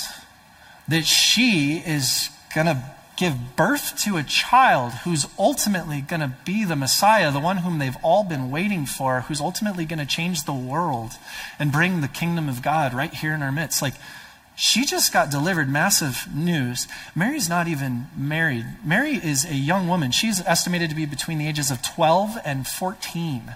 that 0.88 1.06
she 1.06 1.78
is 1.86 2.30
going 2.54 2.68
to 2.68 2.84
give 3.20 3.56
birth 3.58 3.98
to 4.00 4.16
a 4.16 4.24
child 4.24 4.94
who's 5.04 5.28
ultimately 5.38 6.00
going 6.00 6.22
to 6.22 6.32
be 6.46 6.64
the 6.64 6.76
Messiah, 6.76 7.32
the 7.32 7.40
one 7.40 7.58
whom 7.58 7.78
they've 7.78 7.98
all 8.02 8.24
been 8.24 8.50
waiting 8.50 8.86
for, 8.86 9.22
who's 9.22 9.42
ultimately 9.42 9.84
going 9.86 10.00
to 10.00 10.06
change 10.06 10.46
the 10.46 10.54
world 10.54 11.12
and 11.60 11.72
bring 11.72 12.00
the 12.00 12.08
kingdom 12.08 12.48
of 12.48 12.62
God 12.62 12.94
right 12.94 13.14
here 13.14 13.34
in 13.34 13.42
our 13.42 13.52
midst. 13.52 13.82
Like, 13.82 13.96
she 14.56 14.86
just 14.86 15.14
got 15.14 15.30
delivered 15.30 15.70
massive 15.70 16.28
news. 16.34 16.88
Mary's 17.16 17.50
not 17.50 17.68
even 17.68 18.08
married. 18.16 18.66
Mary 18.84 19.16
is 19.16 19.46
a 19.46 19.56
young 19.56 19.88
woman. 19.88 20.12
She's 20.12 20.42
estimated 20.42 20.90
to 20.90 20.96
be 20.96 21.06
between 21.06 21.38
the 21.38 21.48
ages 21.48 21.72
of 21.72 21.82
12 21.82 22.38
and 22.44 22.68
14. 22.68 23.56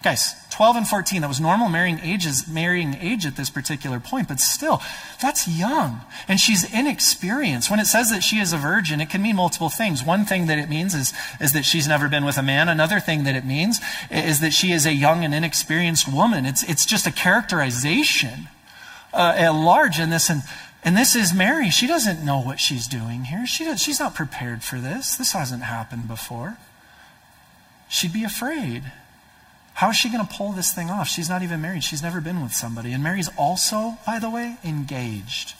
Guys, 0.00 0.36
12 0.50 0.76
and 0.76 0.86
14, 0.86 1.22
that 1.22 1.28
was 1.28 1.40
normal 1.40 1.68
marrying 1.68 1.98
ages, 2.04 2.46
marrying 2.46 2.94
age 3.00 3.26
at 3.26 3.34
this 3.34 3.50
particular 3.50 3.98
point, 3.98 4.28
but 4.28 4.38
still, 4.38 4.80
that's 5.20 5.48
young. 5.48 6.02
And 6.28 6.38
she's 6.38 6.62
inexperienced. 6.72 7.68
When 7.68 7.80
it 7.80 7.86
says 7.86 8.08
that 8.10 8.22
she 8.22 8.38
is 8.38 8.52
a 8.52 8.58
virgin, 8.58 9.00
it 9.00 9.10
can 9.10 9.22
mean 9.22 9.34
multiple 9.34 9.68
things. 9.68 10.04
One 10.04 10.24
thing 10.24 10.46
that 10.46 10.56
it 10.56 10.68
means 10.68 10.94
is, 10.94 11.12
is 11.40 11.52
that 11.52 11.64
she's 11.64 11.88
never 11.88 12.08
been 12.08 12.24
with 12.24 12.38
a 12.38 12.44
man. 12.44 12.68
Another 12.68 13.00
thing 13.00 13.24
that 13.24 13.34
it 13.34 13.44
means 13.44 13.80
is 14.08 14.38
that 14.38 14.52
she 14.52 14.70
is 14.70 14.86
a 14.86 14.92
young 14.92 15.24
and 15.24 15.34
inexperienced 15.34 16.12
woman. 16.12 16.46
It's, 16.46 16.62
it's 16.62 16.86
just 16.86 17.04
a 17.08 17.12
characterization 17.12 18.48
uh, 19.12 19.34
at 19.36 19.50
large 19.50 19.98
in 19.98 20.10
this. 20.10 20.30
And, 20.30 20.42
and 20.84 20.96
this 20.96 21.16
is 21.16 21.34
Mary. 21.34 21.70
She 21.70 21.88
doesn't 21.88 22.24
know 22.24 22.40
what 22.40 22.60
she's 22.60 22.86
doing 22.86 23.24
here. 23.24 23.46
She 23.46 23.64
does, 23.64 23.82
she's 23.82 23.98
not 23.98 24.14
prepared 24.14 24.62
for 24.62 24.78
this. 24.78 25.16
This 25.16 25.32
hasn't 25.32 25.64
happened 25.64 26.06
before. 26.06 26.56
She'd 27.88 28.12
be 28.12 28.22
afraid. 28.22 28.92
How 29.78 29.90
is 29.90 29.96
she 29.96 30.10
going 30.10 30.26
to 30.26 30.34
pull 30.34 30.50
this 30.50 30.72
thing 30.72 30.90
off? 30.90 31.06
She's 31.06 31.28
not 31.28 31.44
even 31.44 31.60
married. 31.60 31.84
She's 31.84 32.02
never 32.02 32.20
been 32.20 32.42
with 32.42 32.52
somebody. 32.52 32.92
And 32.92 33.00
Mary's 33.00 33.30
also, 33.36 33.96
by 34.04 34.18
the 34.18 34.28
way, 34.28 34.56
engaged. 34.64 35.54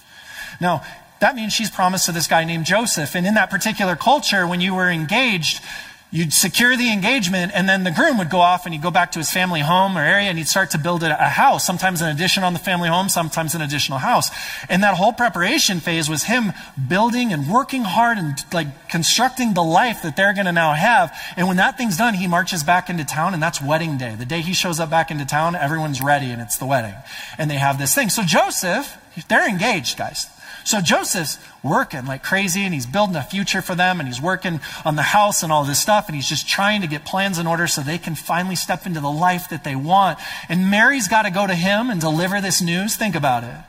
Now, 0.61 0.83
that 1.21 1.37
means 1.37 1.53
she's 1.53 1.71
promised 1.71 2.07
to 2.07 2.13
this 2.13 2.27
guy 2.27 2.43
named 2.43 2.67
Joseph. 2.67 3.15
And 3.15 3.25
in 3.25 3.35
that 3.35 3.49
particular 3.49 3.95
culture, 3.95 4.45
when 4.45 4.61
you 4.61 4.75
were 4.75 4.91
engaged, 4.91 5.63
You'd 6.11 6.33
secure 6.33 6.75
the 6.75 6.90
engagement, 6.90 7.53
and 7.55 7.68
then 7.68 7.85
the 7.85 7.90
groom 7.90 8.16
would 8.16 8.31
go 8.31 8.40
off 8.40 8.64
and 8.64 8.73
he'd 8.73 8.83
go 8.83 8.90
back 8.90 9.12
to 9.12 9.18
his 9.18 9.31
family 9.31 9.61
home 9.61 9.99
or 9.99 10.01
area 10.01 10.31
and 10.31 10.38
he'd 10.38 10.49
start 10.49 10.71
to 10.71 10.79
build 10.79 11.03
a 11.03 11.14
house, 11.29 11.66
sometimes 11.66 12.01
an 12.01 12.09
addition 12.09 12.44
on 12.44 12.55
the 12.55 12.59
family 12.59 12.88
home, 12.88 13.11
sometimes 13.11 13.55
an 13.55 13.61
additional 13.61 13.99
house. 13.99 14.31
And 14.71 14.83
that 14.83 14.94
whole 14.94 15.12
preparation 15.12 15.81
phase 15.81 16.09
was 16.09 16.23
him 16.23 16.55
building 16.88 17.31
and 17.31 17.47
working 17.47 17.83
hard 17.83 18.16
and 18.16 18.42
like 18.55 18.88
constructing 18.88 19.53
the 19.53 19.62
life 19.62 20.03
that 20.03 20.16
they're 20.16 20.33
going 20.33 20.47
to 20.47 20.53
now 20.53 20.73
have. 20.73 21.14
And 21.37 21.47
when 21.47 21.59
that 21.59 21.77
thing's 21.77 21.99
done, 21.99 22.14
he 22.14 22.27
marches 22.27 22.64
back 22.64 22.88
into 22.88 23.05
town, 23.05 23.35
and 23.35 23.42
that's 23.42 23.61
wedding 23.61 23.99
day. 23.99 24.14
The 24.14 24.25
day 24.25 24.40
he 24.40 24.55
shows 24.55 24.81
up 24.81 24.88
back 24.88 25.11
into 25.11 25.27
town, 25.27 25.57
everyone's 25.57 26.01
ready 26.01 26.31
and 26.31 26.40
it's 26.40 26.57
the 26.57 26.66
wedding. 26.66 26.94
And 27.37 27.51
they 27.51 27.57
have 27.59 27.79
this 27.79 27.94
thing. 27.94 28.09
So 28.09 28.23
Joseph, 28.23 28.97
they're 29.29 29.47
engaged, 29.47 29.99
guys. 29.99 30.27
So 30.64 30.81
Joseph's 30.81 31.38
working 31.62 32.07
like 32.07 32.23
crazy 32.23 32.64
and 32.64 32.75
he's 32.75 32.87
building 32.87 33.16
a 33.16 33.23
future 33.23 33.62
for 33.62 33.75
them 33.75 34.01
and 34.01 34.09
he's 34.09 34.21
working 34.21 34.61
on 34.85 34.97
the 34.97 35.03
house 35.03 35.42
and 35.42 35.53
all 35.53 35.64
this 35.64 35.81
stuff 35.81 36.07
and 36.09 36.14
he's 36.14 36.29
just 36.29 36.49
trying 36.49 36.81
to 36.81 36.87
get 36.87 37.05
plans 37.05 37.38
in 37.38 37.47
order 37.47 37.66
so 37.66 37.81
they 37.81 37.99
can 37.99 38.14
finally 38.14 38.57
step 38.57 38.87
into 38.87 39.01
the 39.01 39.11
life 39.11 39.49
that 39.49 39.64
they 39.64 39.77
want. 39.77 40.18
And 40.49 40.71
Mary's 40.71 41.09
got 41.09 41.23
to 41.23 41.31
go 41.31 41.47
to 41.47 41.55
him 41.55 41.90
and 41.90 42.01
deliver 42.01 42.40
this 42.40 42.62
news. 42.62 42.97
Think 42.97 43.14
about 43.14 43.44
it. 43.44 43.68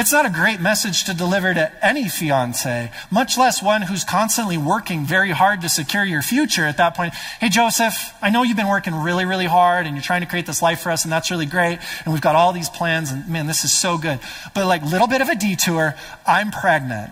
It's 0.00 0.12
not 0.12 0.24
a 0.24 0.30
great 0.30 0.62
message 0.62 1.04
to 1.04 1.14
deliver 1.14 1.52
to 1.52 1.70
any 1.84 2.08
fiance, 2.08 2.90
much 3.10 3.36
less 3.36 3.62
one 3.62 3.82
who's 3.82 4.02
constantly 4.02 4.56
working 4.56 5.04
very 5.04 5.28
hard 5.28 5.60
to 5.60 5.68
secure 5.68 6.02
your 6.04 6.22
future 6.22 6.64
at 6.64 6.78
that 6.78 6.96
point. 6.96 7.12
Hey, 7.38 7.50
Joseph, 7.50 8.14
I 8.22 8.30
know 8.30 8.42
you've 8.42 8.56
been 8.56 8.66
working 8.66 8.94
really, 8.94 9.26
really 9.26 9.44
hard 9.44 9.84
and 9.84 9.94
you're 9.94 10.02
trying 10.02 10.22
to 10.22 10.26
create 10.26 10.46
this 10.46 10.62
life 10.62 10.80
for 10.80 10.90
us, 10.90 11.04
and 11.04 11.12
that's 11.12 11.30
really 11.30 11.44
great. 11.44 11.80
And 12.06 12.14
we've 12.14 12.22
got 12.22 12.34
all 12.34 12.54
these 12.54 12.70
plans, 12.70 13.12
and 13.12 13.28
man, 13.28 13.46
this 13.46 13.62
is 13.62 13.78
so 13.78 13.98
good. 13.98 14.20
But 14.54 14.64
like, 14.64 14.82
little 14.84 15.06
bit 15.06 15.20
of 15.20 15.28
a 15.28 15.34
detour, 15.34 15.94
I'm 16.26 16.50
pregnant. 16.50 17.10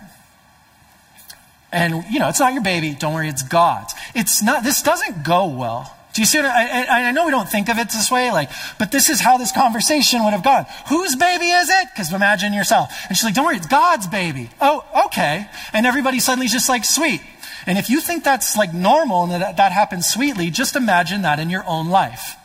And, 1.71 2.03
you 2.09 2.17
know, 2.17 2.29
it's 2.29 2.39
not 2.39 2.53
your 2.53 2.63
baby. 2.63 2.95
Don't 2.95 3.13
worry, 3.13 3.29
it's 3.29 3.43
God's. 3.43 3.93
It's 4.15 4.41
not, 4.41 4.63
this 4.63 4.81
doesn't 4.81 5.23
go 5.23 5.45
well. 5.45 5.95
Do 6.13 6.21
you 6.21 6.25
see 6.25 6.39
what 6.39 6.47
I, 6.47 6.85
I, 6.85 7.07
I, 7.09 7.11
know 7.11 7.25
we 7.25 7.31
don't 7.31 7.47
think 7.47 7.69
of 7.69 7.77
it 7.77 7.89
this 7.89 8.09
way, 8.09 8.31
like, 8.31 8.49
but 8.79 8.91
this 8.91 9.09
is 9.09 9.21
how 9.21 9.37
this 9.37 9.51
conversation 9.51 10.23
would 10.23 10.31
have 10.31 10.43
gone. 10.43 10.65
Whose 10.87 11.15
baby 11.15 11.45
is 11.51 11.69
it? 11.69 11.87
Because 11.93 12.11
imagine 12.11 12.51
yourself. 12.51 12.91
And 13.07 13.15
she's 13.15 13.23
like, 13.23 13.35
don't 13.35 13.45
worry, 13.45 13.57
it's 13.57 13.67
God's 13.67 14.07
baby. 14.07 14.49
Oh, 14.59 14.83
okay. 15.05 15.47
And 15.71 15.85
everybody 15.85 16.19
suddenly 16.19 16.47
is 16.47 16.51
just 16.51 16.67
like, 16.67 16.83
sweet. 16.83 17.21
And 17.67 17.77
if 17.77 17.89
you 17.89 18.01
think 18.01 18.23
that's 18.23 18.57
like 18.57 18.73
normal 18.73 19.23
and 19.23 19.31
that 19.33 19.57
that 19.57 19.71
happens 19.71 20.07
sweetly, 20.07 20.49
just 20.49 20.75
imagine 20.75 21.21
that 21.21 21.39
in 21.39 21.49
your 21.51 21.63
own 21.67 21.89
life. 21.89 22.35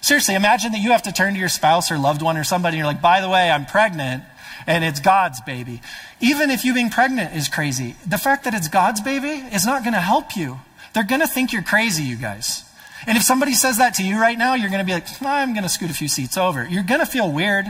Seriously, 0.00 0.34
imagine 0.34 0.72
that 0.72 0.80
you 0.80 0.92
have 0.92 1.02
to 1.02 1.12
turn 1.12 1.34
to 1.34 1.40
your 1.40 1.48
spouse 1.48 1.90
or 1.90 1.98
loved 1.98 2.22
one 2.22 2.36
or 2.36 2.44
somebody 2.44 2.76
and 2.76 2.78
you're 2.78 2.86
like, 2.86 3.02
by 3.02 3.20
the 3.20 3.28
way, 3.28 3.50
I'm 3.50 3.66
pregnant 3.66 4.24
and 4.66 4.84
it's 4.84 5.00
God's 5.00 5.40
baby. 5.42 5.82
Even 6.20 6.50
if 6.50 6.64
you 6.64 6.72
being 6.72 6.90
pregnant 6.90 7.36
is 7.36 7.48
crazy, 7.48 7.96
the 8.06 8.18
fact 8.18 8.44
that 8.44 8.54
it's 8.54 8.68
God's 8.68 9.00
baby 9.00 9.44
is 9.52 9.66
not 9.66 9.82
going 9.82 9.94
to 9.94 10.00
help 10.00 10.36
you. 10.36 10.60
They're 10.94 11.04
going 11.04 11.20
to 11.20 11.26
think 11.26 11.52
you're 11.52 11.62
crazy, 11.62 12.04
you 12.04 12.16
guys. 12.16 12.64
And 13.06 13.16
if 13.16 13.22
somebody 13.22 13.54
says 13.54 13.78
that 13.78 13.94
to 13.94 14.02
you 14.02 14.20
right 14.20 14.36
now, 14.36 14.54
you're 14.54 14.68
going 14.68 14.80
to 14.80 14.84
be 14.84 14.92
like, 14.92 15.06
I'm 15.22 15.52
going 15.52 15.62
to 15.62 15.68
scoot 15.68 15.90
a 15.90 15.94
few 15.94 16.08
seats 16.08 16.36
over. 16.36 16.66
You're 16.68 16.82
going 16.82 17.00
to 17.00 17.06
feel 17.06 17.30
weird. 17.30 17.66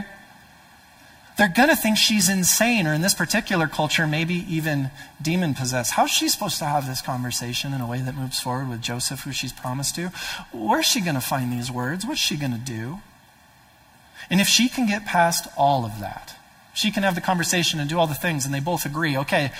They're 1.37 1.47
going 1.47 1.69
to 1.69 1.75
think 1.75 1.97
she's 1.97 2.27
insane, 2.27 2.87
or 2.87 2.93
in 2.93 3.01
this 3.01 3.13
particular 3.13 3.67
culture, 3.67 4.07
maybe 4.07 4.33
even 4.49 4.89
demon 5.21 5.53
possessed. 5.53 5.93
How's 5.93 6.09
she 6.09 6.27
supposed 6.27 6.57
to 6.57 6.65
have 6.65 6.87
this 6.87 6.99
conversation 6.99 7.73
in 7.73 7.81
a 7.81 7.87
way 7.87 8.01
that 8.01 8.15
moves 8.15 8.39
forward 8.39 8.67
with 8.67 8.81
Joseph, 8.81 9.21
who 9.21 9.31
she's 9.31 9.53
promised 9.53 9.93
to? 9.95 10.11
Where's 10.51 10.87
she 10.87 10.99
going 10.99 11.13
to 11.13 11.21
find 11.21 11.53
these 11.53 11.71
words? 11.71 12.07
What's 12.07 12.19
she 12.19 12.37
going 12.37 12.53
to 12.53 12.57
do? 12.57 13.01
And 14.31 14.41
if 14.41 14.47
she 14.47 14.67
can 14.67 14.87
get 14.87 15.05
past 15.05 15.47
all 15.55 15.85
of 15.85 15.99
that, 15.99 16.35
she 16.73 16.89
can 16.89 17.03
have 17.03 17.13
the 17.13 17.21
conversation 17.21 17.79
and 17.79 17.87
do 17.87 17.99
all 17.99 18.07
the 18.07 18.15
things, 18.15 18.43
and 18.43 18.53
they 18.53 18.59
both 18.59 18.83
agree, 18.85 19.15
okay, 19.15 19.51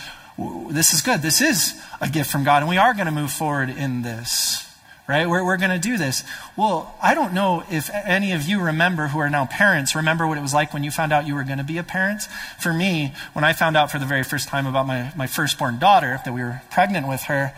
this 0.71 0.93
is 0.95 1.01
good. 1.01 1.21
This 1.21 1.41
is 1.41 1.79
a 2.01 2.09
gift 2.09 2.31
from 2.31 2.43
God, 2.43 2.63
and 2.63 2.69
we 2.69 2.77
are 2.77 2.95
going 2.95 3.05
to 3.05 3.11
move 3.11 3.31
forward 3.31 3.69
in 3.69 4.01
this 4.01 4.66
right? 5.07 5.27
We're, 5.27 5.43
we're 5.43 5.57
going 5.57 5.71
to 5.71 5.79
do 5.79 5.97
this. 5.97 6.23
Well, 6.55 6.93
I 7.01 7.13
don't 7.13 7.33
know 7.33 7.63
if 7.71 7.89
any 7.93 8.33
of 8.33 8.47
you 8.47 8.59
remember 8.59 9.07
who 9.07 9.19
are 9.19 9.29
now 9.29 9.45
parents, 9.45 9.95
remember 9.95 10.27
what 10.27 10.37
it 10.37 10.41
was 10.41 10.53
like 10.53 10.73
when 10.73 10.83
you 10.83 10.91
found 10.91 11.13
out 11.13 11.25
you 11.25 11.35
were 11.35 11.43
going 11.43 11.59
to 11.59 11.63
be 11.63 11.77
a 11.77 11.83
parent. 11.83 12.23
For 12.59 12.73
me, 12.73 13.13
when 13.33 13.45
I 13.45 13.53
found 13.53 13.77
out 13.77 13.89
for 13.89 13.99
the 13.99 14.05
very 14.05 14.23
first 14.23 14.49
time 14.49 14.67
about 14.67 14.85
my, 14.85 15.13
my 15.15 15.27
firstborn 15.27 15.79
daughter, 15.79 16.19
that 16.25 16.33
we 16.33 16.41
were 16.41 16.61
pregnant 16.69 17.07
with 17.07 17.23
her, 17.23 17.53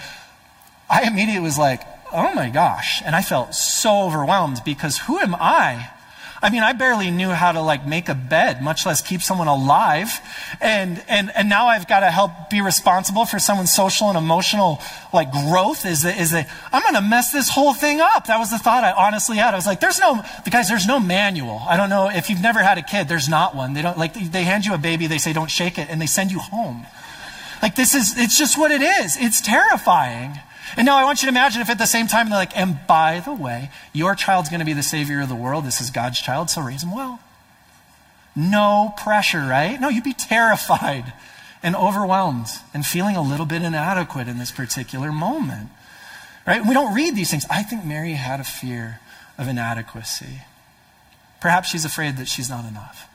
I 0.89 1.07
immediately 1.07 1.41
was 1.41 1.57
like, 1.57 1.81
oh 2.13 2.33
my 2.33 2.49
gosh. 2.49 3.01
And 3.03 3.15
I 3.15 3.21
felt 3.21 3.55
so 3.55 4.03
overwhelmed 4.03 4.61
because 4.63 4.99
who 4.99 5.17
am 5.19 5.35
I 5.35 5.89
I 6.41 6.49
mean, 6.49 6.63
I 6.63 6.73
barely 6.73 7.11
knew 7.11 7.29
how 7.29 7.51
to 7.51 7.61
like 7.61 7.85
make 7.85 8.07
a 8.07 8.15
bed, 8.15 8.61
much 8.61 8.85
less 8.85 9.01
keep 9.01 9.21
someone 9.21 9.47
alive. 9.47 10.09
And, 10.61 11.03
and, 11.09 11.31
and 11.35 11.49
now 11.49 11.67
I've 11.67 11.87
got 11.87 11.99
to 11.99 12.11
help 12.11 12.49
be 12.49 12.61
responsible 12.61 13.25
for 13.25 13.39
someone's 13.39 13.73
social 13.73 14.07
and 14.07 14.17
emotional 14.17 14.79
like 15.13 15.31
growth 15.31 15.85
is 15.85 16.03
that, 16.03 16.17
is 16.17 16.31
that 16.31 16.49
I'm 16.71 16.81
going 16.81 16.95
to 16.95 17.01
mess 17.01 17.31
this 17.31 17.49
whole 17.49 17.73
thing 17.73 17.99
up. 17.99 18.27
That 18.27 18.39
was 18.39 18.51
the 18.51 18.57
thought 18.57 18.83
I 18.83 18.91
honestly 18.91 19.37
had. 19.37 19.53
I 19.53 19.57
was 19.57 19.67
like, 19.67 19.81
there's 19.81 19.99
no, 19.99 20.23
because 20.45 20.69
there's 20.69 20.87
no 20.87 20.99
manual. 20.99 21.61
I 21.67 21.75
don't 21.75 21.89
know 21.89 22.09
if 22.09 22.29
you've 22.29 22.41
never 22.41 22.59
had 22.59 22.77
a 22.77 22.83
kid, 22.83 23.09
there's 23.09 23.27
not 23.27 23.55
one. 23.55 23.73
They 23.73 23.81
don't 23.81 23.97
like, 23.97 24.13
they 24.13 24.43
hand 24.43 24.65
you 24.65 24.73
a 24.73 24.77
baby, 24.77 25.07
they 25.07 25.17
say, 25.17 25.33
don't 25.33 25.51
shake 25.51 25.77
it, 25.77 25.89
and 25.89 26.01
they 26.01 26.05
send 26.05 26.31
you 26.31 26.39
home. 26.39 26.85
Like 27.61 27.75
this 27.75 27.93
is, 27.93 28.17
it's 28.17 28.37
just 28.37 28.57
what 28.57 28.71
it 28.71 28.81
is. 28.81 29.17
It's 29.19 29.41
terrifying. 29.41 30.39
And 30.77 30.85
now 30.85 30.97
I 30.97 31.03
want 31.03 31.21
you 31.21 31.25
to 31.27 31.31
imagine 31.31 31.61
if 31.61 31.69
at 31.69 31.77
the 31.77 31.85
same 31.85 32.07
time 32.07 32.29
they're 32.29 32.37
like, 32.37 32.57
and 32.57 32.79
by 32.87 33.19
the 33.19 33.33
way, 33.33 33.71
your 33.93 34.15
child's 34.15 34.49
going 34.49 34.59
to 34.59 34.65
be 34.65 34.73
the 34.73 34.83
savior 34.83 35.21
of 35.21 35.29
the 35.29 35.35
world. 35.35 35.65
This 35.65 35.81
is 35.81 35.89
God's 35.89 36.21
child, 36.21 36.49
so 36.49 36.61
raise 36.61 36.83
him 36.83 36.93
well. 36.93 37.19
No 38.35 38.93
pressure, 38.97 39.39
right? 39.39 39.79
No, 39.79 39.89
you'd 39.89 40.03
be 40.03 40.13
terrified 40.13 41.13
and 41.61 41.75
overwhelmed 41.75 42.47
and 42.73 42.85
feeling 42.85 43.15
a 43.15 43.21
little 43.21 43.45
bit 43.45 43.61
inadequate 43.61 44.27
in 44.27 44.37
this 44.37 44.51
particular 44.51 45.11
moment. 45.11 45.69
Right? 46.47 46.65
We 46.65 46.73
don't 46.73 46.93
read 46.93 47.15
these 47.15 47.29
things. 47.29 47.45
I 47.49 47.63
think 47.63 47.83
Mary 47.83 48.13
had 48.13 48.39
a 48.39 48.43
fear 48.43 48.99
of 49.37 49.47
inadequacy. 49.47 50.41
Perhaps 51.41 51.69
she's 51.69 51.85
afraid 51.85 52.17
that 52.17 52.27
she's 52.27 52.49
not 52.49 52.65
enough. 52.65 53.08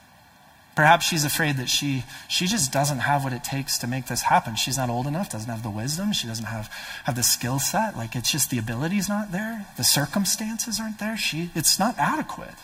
Perhaps 0.75 1.07
she's 1.07 1.25
afraid 1.25 1.57
that 1.57 1.69
she, 1.69 2.05
she 2.29 2.47
just 2.47 2.73
doesn't 2.73 3.01
have 3.01 3.23
what 3.23 3.33
it 3.33 3.45
takes 3.45 3.79
to 3.79 3.87
make 3.87 4.07
this 4.07 4.23
happen. 4.23 4.57
She's 4.57 4.77
not 4.77 4.91
old 4.91 5.07
enough, 5.07 5.31
doesn't 5.31 5.51
have 5.51 5.63
the 5.63 5.71
wisdom, 5.71 6.13
she 6.13 6.27
doesn't 6.27 6.47
have, 6.47 6.69
have 7.05 7.15
the 7.15 7.23
skill 7.23 7.61
set. 7.61 7.97
Like 7.97 8.17
it's 8.17 8.33
just 8.33 8.51
the 8.51 8.59
ability's 8.59 9.09
not 9.09 9.31
there, 9.31 9.67
the 9.77 9.85
circumstances 9.85 10.81
aren't 10.81 10.99
there. 10.99 11.17
She, 11.17 11.51
it's 11.55 11.79
not 11.79 11.97
adequate. 11.97 12.57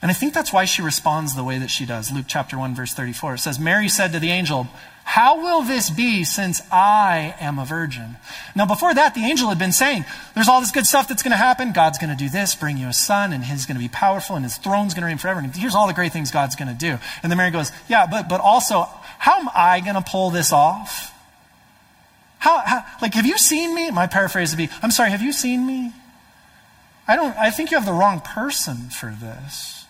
And 0.00 0.10
I 0.10 0.14
think 0.14 0.34
that's 0.34 0.52
why 0.52 0.64
she 0.66 0.82
responds 0.82 1.34
the 1.34 1.42
way 1.42 1.58
that 1.58 1.70
she 1.70 1.86
does. 1.86 2.12
Luke 2.12 2.26
chapter 2.28 2.58
1, 2.58 2.74
verse 2.74 2.92
34. 2.92 3.34
It 3.34 3.38
says, 3.38 3.58
Mary 3.58 3.88
said 3.88 4.12
to 4.12 4.20
the 4.20 4.30
angel, 4.30 4.68
How 5.08 5.40
will 5.40 5.62
this 5.62 5.88
be 5.88 6.24
since 6.24 6.60
I 6.70 7.36
am 7.38 7.60
a 7.60 7.64
virgin? 7.64 8.16
Now, 8.56 8.66
before 8.66 8.92
that, 8.92 9.14
the 9.14 9.20
angel 9.20 9.48
had 9.48 9.58
been 9.58 9.70
saying, 9.70 10.04
There's 10.34 10.48
all 10.48 10.60
this 10.60 10.72
good 10.72 10.84
stuff 10.84 11.06
that's 11.06 11.22
going 11.22 11.30
to 11.30 11.36
happen. 11.36 11.72
God's 11.72 11.96
going 11.96 12.10
to 12.10 12.16
do 12.16 12.28
this, 12.28 12.56
bring 12.56 12.76
you 12.76 12.88
a 12.88 12.92
son, 12.92 13.32
and 13.32 13.44
he's 13.44 13.66
going 13.66 13.76
to 13.76 13.82
be 13.82 13.88
powerful, 13.88 14.34
and 14.34 14.44
his 14.44 14.58
throne's 14.58 14.94
going 14.94 15.02
to 15.02 15.06
reign 15.06 15.16
forever. 15.16 15.38
And 15.38 15.54
here's 15.54 15.76
all 15.76 15.86
the 15.86 15.94
great 15.94 16.12
things 16.12 16.32
God's 16.32 16.56
going 16.56 16.68
to 16.68 16.74
do. 16.74 16.98
And 17.22 17.30
then 17.30 17.36
Mary 17.38 17.52
goes, 17.52 17.70
Yeah, 17.88 18.08
but, 18.10 18.28
but 18.28 18.40
also, 18.40 18.88
how 19.18 19.38
am 19.38 19.48
I 19.54 19.78
going 19.80 19.94
to 19.94 20.02
pull 20.02 20.30
this 20.30 20.52
off? 20.52 21.14
How, 22.40 22.58
how, 22.66 22.84
like, 23.00 23.14
have 23.14 23.26
you 23.26 23.38
seen 23.38 23.76
me? 23.76 23.92
My 23.92 24.08
paraphrase 24.08 24.50
would 24.50 24.58
be, 24.58 24.68
I'm 24.82 24.90
sorry, 24.90 25.10
have 25.10 25.22
you 25.22 25.32
seen 25.32 25.64
me? 25.64 25.92
I 27.06 27.14
don't, 27.14 27.34
I 27.38 27.50
think 27.50 27.70
you 27.70 27.76
have 27.76 27.86
the 27.86 27.92
wrong 27.92 28.20
person 28.20 28.90
for 28.90 29.16
this. 29.18 29.84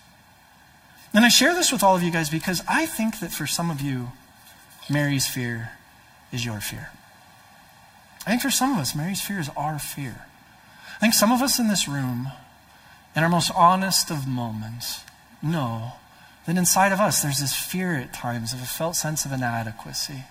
And 1.11 1.25
I 1.25 1.29
share 1.29 1.55
this 1.55 1.71
with 1.71 1.81
all 1.81 1.95
of 1.95 2.03
you 2.03 2.11
guys 2.11 2.29
because 2.29 2.61
I 2.67 2.85
think 2.85 3.19
that 3.19 3.31
for 3.31 3.47
some 3.47 3.71
of 3.71 3.81
you, 3.81 4.11
Mary's 4.89 5.27
fear 5.27 5.71
is 6.31 6.45
your 6.45 6.59
fear. 6.59 6.89
I 8.25 8.31
think 8.31 8.41
for 8.41 8.51
some 8.51 8.73
of 8.73 8.79
us, 8.79 8.95
Mary's 8.95 9.21
fear 9.21 9.39
is 9.39 9.49
our 9.55 9.79
fear. 9.79 10.25
I 10.95 10.99
think 10.99 11.13
some 11.13 11.31
of 11.31 11.41
us 11.41 11.59
in 11.59 11.67
this 11.67 11.87
room, 11.87 12.29
in 13.15 13.23
our 13.23 13.29
most 13.29 13.51
honest 13.55 14.11
of 14.11 14.27
moments, 14.27 15.01
know 15.41 15.93
that 16.45 16.57
inside 16.57 16.91
of 16.91 16.99
us 16.99 17.21
there's 17.21 17.39
this 17.39 17.55
fear 17.55 17.95
at 17.95 18.13
times 18.13 18.53
of 18.53 18.61
a 18.61 18.65
felt 18.65 18.95
sense 18.95 19.25
of 19.25 19.31
inadequacy. 19.31 20.23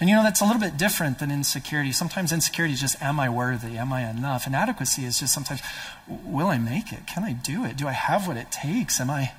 And 0.00 0.08
you 0.08 0.16
know, 0.16 0.22
that's 0.22 0.40
a 0.40 0.44
little 0.44 0.60
bit 0.60 0.76
different 0.76 1.18
than 1.18 1.30
insecurity. 1.30 1.92
Sometimes 1.92 2.32
insecurity 2.32 2.74
is 2.74 2.80
just, 2.80 3.02
am 3.02 3.18
I 3.18 3.28
worthy? 3.28 3.76
Am 3.76 3.92
I 3.92 4.08
enough? 4.08 4.46
Inadequacy 4.46 5.04
is 5.04 5.18
just 5.18 5.34
sometimes, 5.34 5.60
will 6.06 6.48
I 6.48 6.58
make 6.58 6.92
it? 6.92 7.06
Can 7.06 7.24
I 7.24 7.32
do 7.32 7.64
it? 7.64 7.76
Do 7.76 7.88
I 7.88 7.92
have 7.92 8.28
what 8.28 8.36
it 8.36 8.50
takes? 8.52 9.00
Am 9.00 9.10
I, 9.10 9.32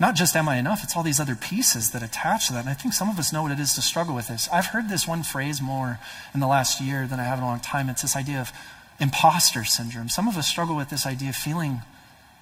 not 0.00 0.14
just 0.14 0.34
am 0.34 0.48
I 0.48 0.56
enough, 0.56 0.82
it's 0.82 0.96
all 0.96 1.02
these 1.02 1.20
other 1.20 1.36
pieces 1.36 1.90
that 1.90 2.02
attach 2.02 2.46
to 2.46 2.54
that. 2.54 2.60
And 2.60 2.70
I 2.70 2.74
think 2.74 2.94
some 2.94 3.10
of 3.10 3.18
us 3.18 3.34
know 3.34 3.42
what 3.42 3.52
it 3.52 3.60
is 3.60 3.74
to 3.74 3.82
struggle 3.82 4.14
with 4.14 4.28
this. 4.28 4.48
I've 4.50 4.66
heard 4.66 4.88
this 4.88 5.06
one 5.06 5.22
phrase 5.22 5.60
more 5.60 6.00
in 6.32 6.40
the 6.40 6.46
last 6.46 6.80
year 6.80 7.06
than 7.06 7.20
I 7.20 7.24
have 7.24 7.38
in 7.38 7.44
a 7.44 7.46
long 7.46 7.60
time. 7.60 7.90
It's 7.90 8.00
this 8.00 8.16
idea 8.16 8.40
of 8.40 8.50
imposter 8.98 9.62
syndrome. 9.62 10.08
Some 10.08 10.26
of 10.26 10.38
us 10.38 10.48
struggle 10.48 10.74
with 10.74 10.88
this 10.88 11.06
idea 11.06 11.28
of 11.28 11.36
feeling, 11.36 11.82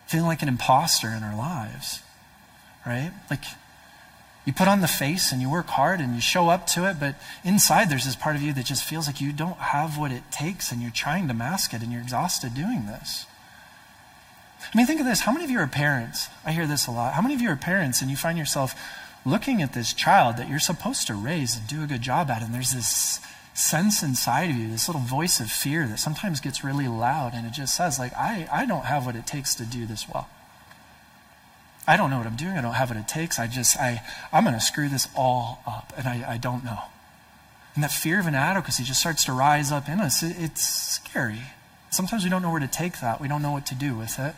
feeling 0.07 0.27
like 0.27 0.41
an 0.41 0.49
imposter 0.49 1.09
in 1.09 1.25
our 1.25 1.37
lives, 1.37 2.01
right? 2.87 3.11
Like 3.29 3.43
you 4.47 4.53
put 4.53 4.69
on 4.69 4.81
the 4.81 4.89
face 4.89 5.33
and 5.33 5.43
you 5.43 5.51
work 5.51 5.67
hard 5.67 5.99
and 5.99 6.15
you 6.15 6.21
show 6.21 6.51
up 6.51 6.65
to 6.69 6.89
it, 6.89 7.01
but 7.01 7.17
inside 7.45 7.91
there's 7.91 8.05
this 8.05 8.17
part 8.17 8.37
of 8.37 8.43
you 8.43 8.53
that 8.53 8.67
just 8.67 8.85
feels 8.85 9.09
like 9.09 9.21
you 9.21 9.33
don't 9.33 9.59
have 9.59 9.99
what 9.99 10.13
it 10.13 10.23
takes 10.31 10.71
and 10.71 10.81
you're 10.81 10.93
trying 10.93 11.27
to 11.27 11.35
mask 11.35 11.75
it 11.75 11.83
and 11.83 11.91
you're 11.91 12.03
exhausted 12.03 12.55
doing 12.55 12.87
this. 12.87 13.27
I 14.61 14.77
mean, 14.77 14.87
think 14.87 15.01
of 15.01 15.07
this. 15.07 15.21
How 15.21 15.33
many 15.33 15.45
of 15.45 15.51
you 15.51 15.59
are 15.61 15.67
parents? 15.67 16.29
I 16.45 16.53
hear 16.53 16.67
this 16.67 16.87
a 16.87 16.91
lot. 16.91 17.15
How 17.15 17.23
many 17.23 17.35
of 17.35 17.41
you 17.41 17.51
are 17.51 17.57
parents 17.57 18.03
and 18.03 18.11
you 18.11 18.17
find 18.17 18.37
yourself 18.37 18.75
looking 19.25 19.63
at 19.63 19.73
this 19.73 19.93
child 19.93 20.37
that 20.37 20.49
you're 20.49 20.59
supposed 20.59 21.07
to 21.07 21.15
raise 21.15 21.57
and 21.57 21.67
do 21.67 21.83
a 21.83 21.87
good 21.87 22.03
job 22.03 22.31
at, 22.31 22.43
and 22.43 22.55
there's 22.55 22.73
this 22.73 23.21
sense 23.55 24.03
inside 24.03 24.51
of 24.51 24.57
you, 24.57 24.71
this 24.71 24.89
little 24.89 25.03
voice 25.03 25.41
of 25.41 25.51
fear 25.51 25.87
that 25.87 25.99
sometimes 25.99 26.41
gets 26.41 26.63
really 26.63 26.89
loud, 26.89 27.33
and 27.35 27.47
it 27.47 27.53
just 27.53 27.75
says, 27.77 27.99
like, 27.99 28.13
I, 28.15 28.49
I 28.53 28.67
don't 28.67 28.85
have 28.85 29.05
what 29.05 29.17
it 29.17 29.27
takes 29.27 29.55
to 29.57 29.65
do 29.65 29.87
this 29.87 30.09
well. 30.09 30.29
I 31.87 31.97
don't 31.97 32.11
know 32.11 32.19
what 32.19 32.27
I'm 32.27 32.37
doing. 32.37 32.57
I 32.57 32.61
don't 32.61 32.75
have 32.75 32.91
what 32.91 32.99
it 32.99 33.09
takes. 33.09 33.39
I 33.39 33.47
just, 33.47 33.77
I, 33.79 34.03
I'm 34.33 34.45
going 34.45 34.55
to 34.55 34.61
screw 34.61 34.89
this 34.89 35.09
all 35.17 35.63
up, 35.67 35.93
and 35.97 36.07
I, 36.07 36.35
I 36.35 36.37
don't 36.37 36.65
know. 36.65 36.83
And 37.75 37.83
that 37.83 37.91
fear 37.91 38.21
of 38.21 38.27
inadequacy 38.27 38.85
just 38.85 39.01
starts 39.01 39.25
to 39.25 39.33
rise 39.33 39.73
up 39.73 39.89
in 39.89 39.99
us. 39.99 40.23
It, 40.23 40.37
it's 40.39 40.63
scary. 40.63 41.41
Sometimes 41.91 42.25
we 42.25 42.31
don't 42.31 42.43
know 42.43 42.51
where 42.51 42.61
to 42.61 42.69
take 42.69 43.01
that. 43.01 43.21
We 43.21 43.29
don't 43.29 43.43
know 43.43 43.53
what 43.53 43.67
to 43.67 43.75
do 43.75 43.97
with 43.97 44.19
it. 44.19 44.35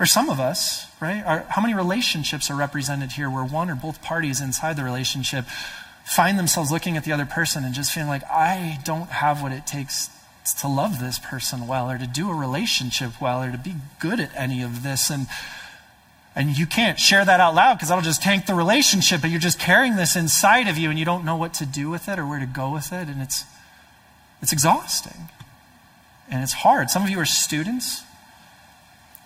Or 0.00 0.06
some 0.06 0.30
of 0.30 0.40
us, 0.40 0.86
right? 1.00 1.22
Are, 1.24 1.46
how 1.48 1.62
many 1.62 1.74
relationships 1.74 2.50
are 2.50 2.56
represented 2.56 3.12
here 3.12 3.30
where 3.30 3.44
one 3.44 3.70
or 3.70 3.74
both 3.74 4.02
parties 4.02 4.40
inside 4.40 4.76
the 4.76 4.84
relationship 4.84 5.44
find 6.04 6.38
themselves 6.38 6.70
looking 6.70 6.96
at 6.96 7.04
the 7.04 7.12
other 7.12 7.26
person 7.26 7.64
and 7.64 7.74
just 7.74 7.92
feeling 7.92 8.08
like, 8.08 8.24
I 8.24 8.78
don't 8.84 9.08
have 9.08 9.42
what 9.42 9.52
it 9.52 9.66
takes 9.66 10.10
to 10.60 10.68
love 10.68 10.98
this 10.98 11.18
person 11.18 11.68
well 11.68 11.90
or 11.90 11.98
to 11.98 12.06
do 12.06 12.30
a 12.30 12.34
relationship 12.34 13.20
well 13.20 13.42
or 13.42 13.52
to 13.52 13.58
be 13.58 13.76
good 14.00 14.18
at 14.18 14.30
any 14.34 14.62
of 14.62 14.82
this. 14.82 15.08
And, 15.10 15.26
and 16.34 16.56
you 16.58 16.66
can't 16.66 16.98
share 16.98 17.24
that 17.24 17.38
out 17.38 17.54
loud 17.54 17.74
because 17.74 17.88
that'll 17.88 18.02
just 18.02 18.22
tank 18.22 18.46
the 18.46 18.54
relationship, 18.54 19.20
but 19.20 19.30
you're 19.30 19.38
just 19.38 19.60
carrying 19.60 19.96
this 19.96 20.16
inside 20.16 20.66
of 20.68 20.76
you 20.76 20.90
and 20.90 20.98
you 20.98 21.04
don't 21.04 21.24
know 21.24 21.36
what 21.36 21.54
to 21.54 21.66
do 21.66 21.90
with 21.90 22.08
it 22.08 22.18
or 22.18 22.26
where 22.26 22.40
to 22.40 22.46
go 22.46 22.72
with 22.72 22.92
it. 22.92 23.08
And 23.08 23.22
it's, 23.22 23.44
it's 24.40 24.52
exhausting. 24.52 25.28
And 26.28 26.42
it's 26.42 26.52
hard. 26.52 26.90
Some 26.90 27.04
of 27.04 27.10
you 27.10 27.20
are 27.20 27.26
students. 27.26 28.02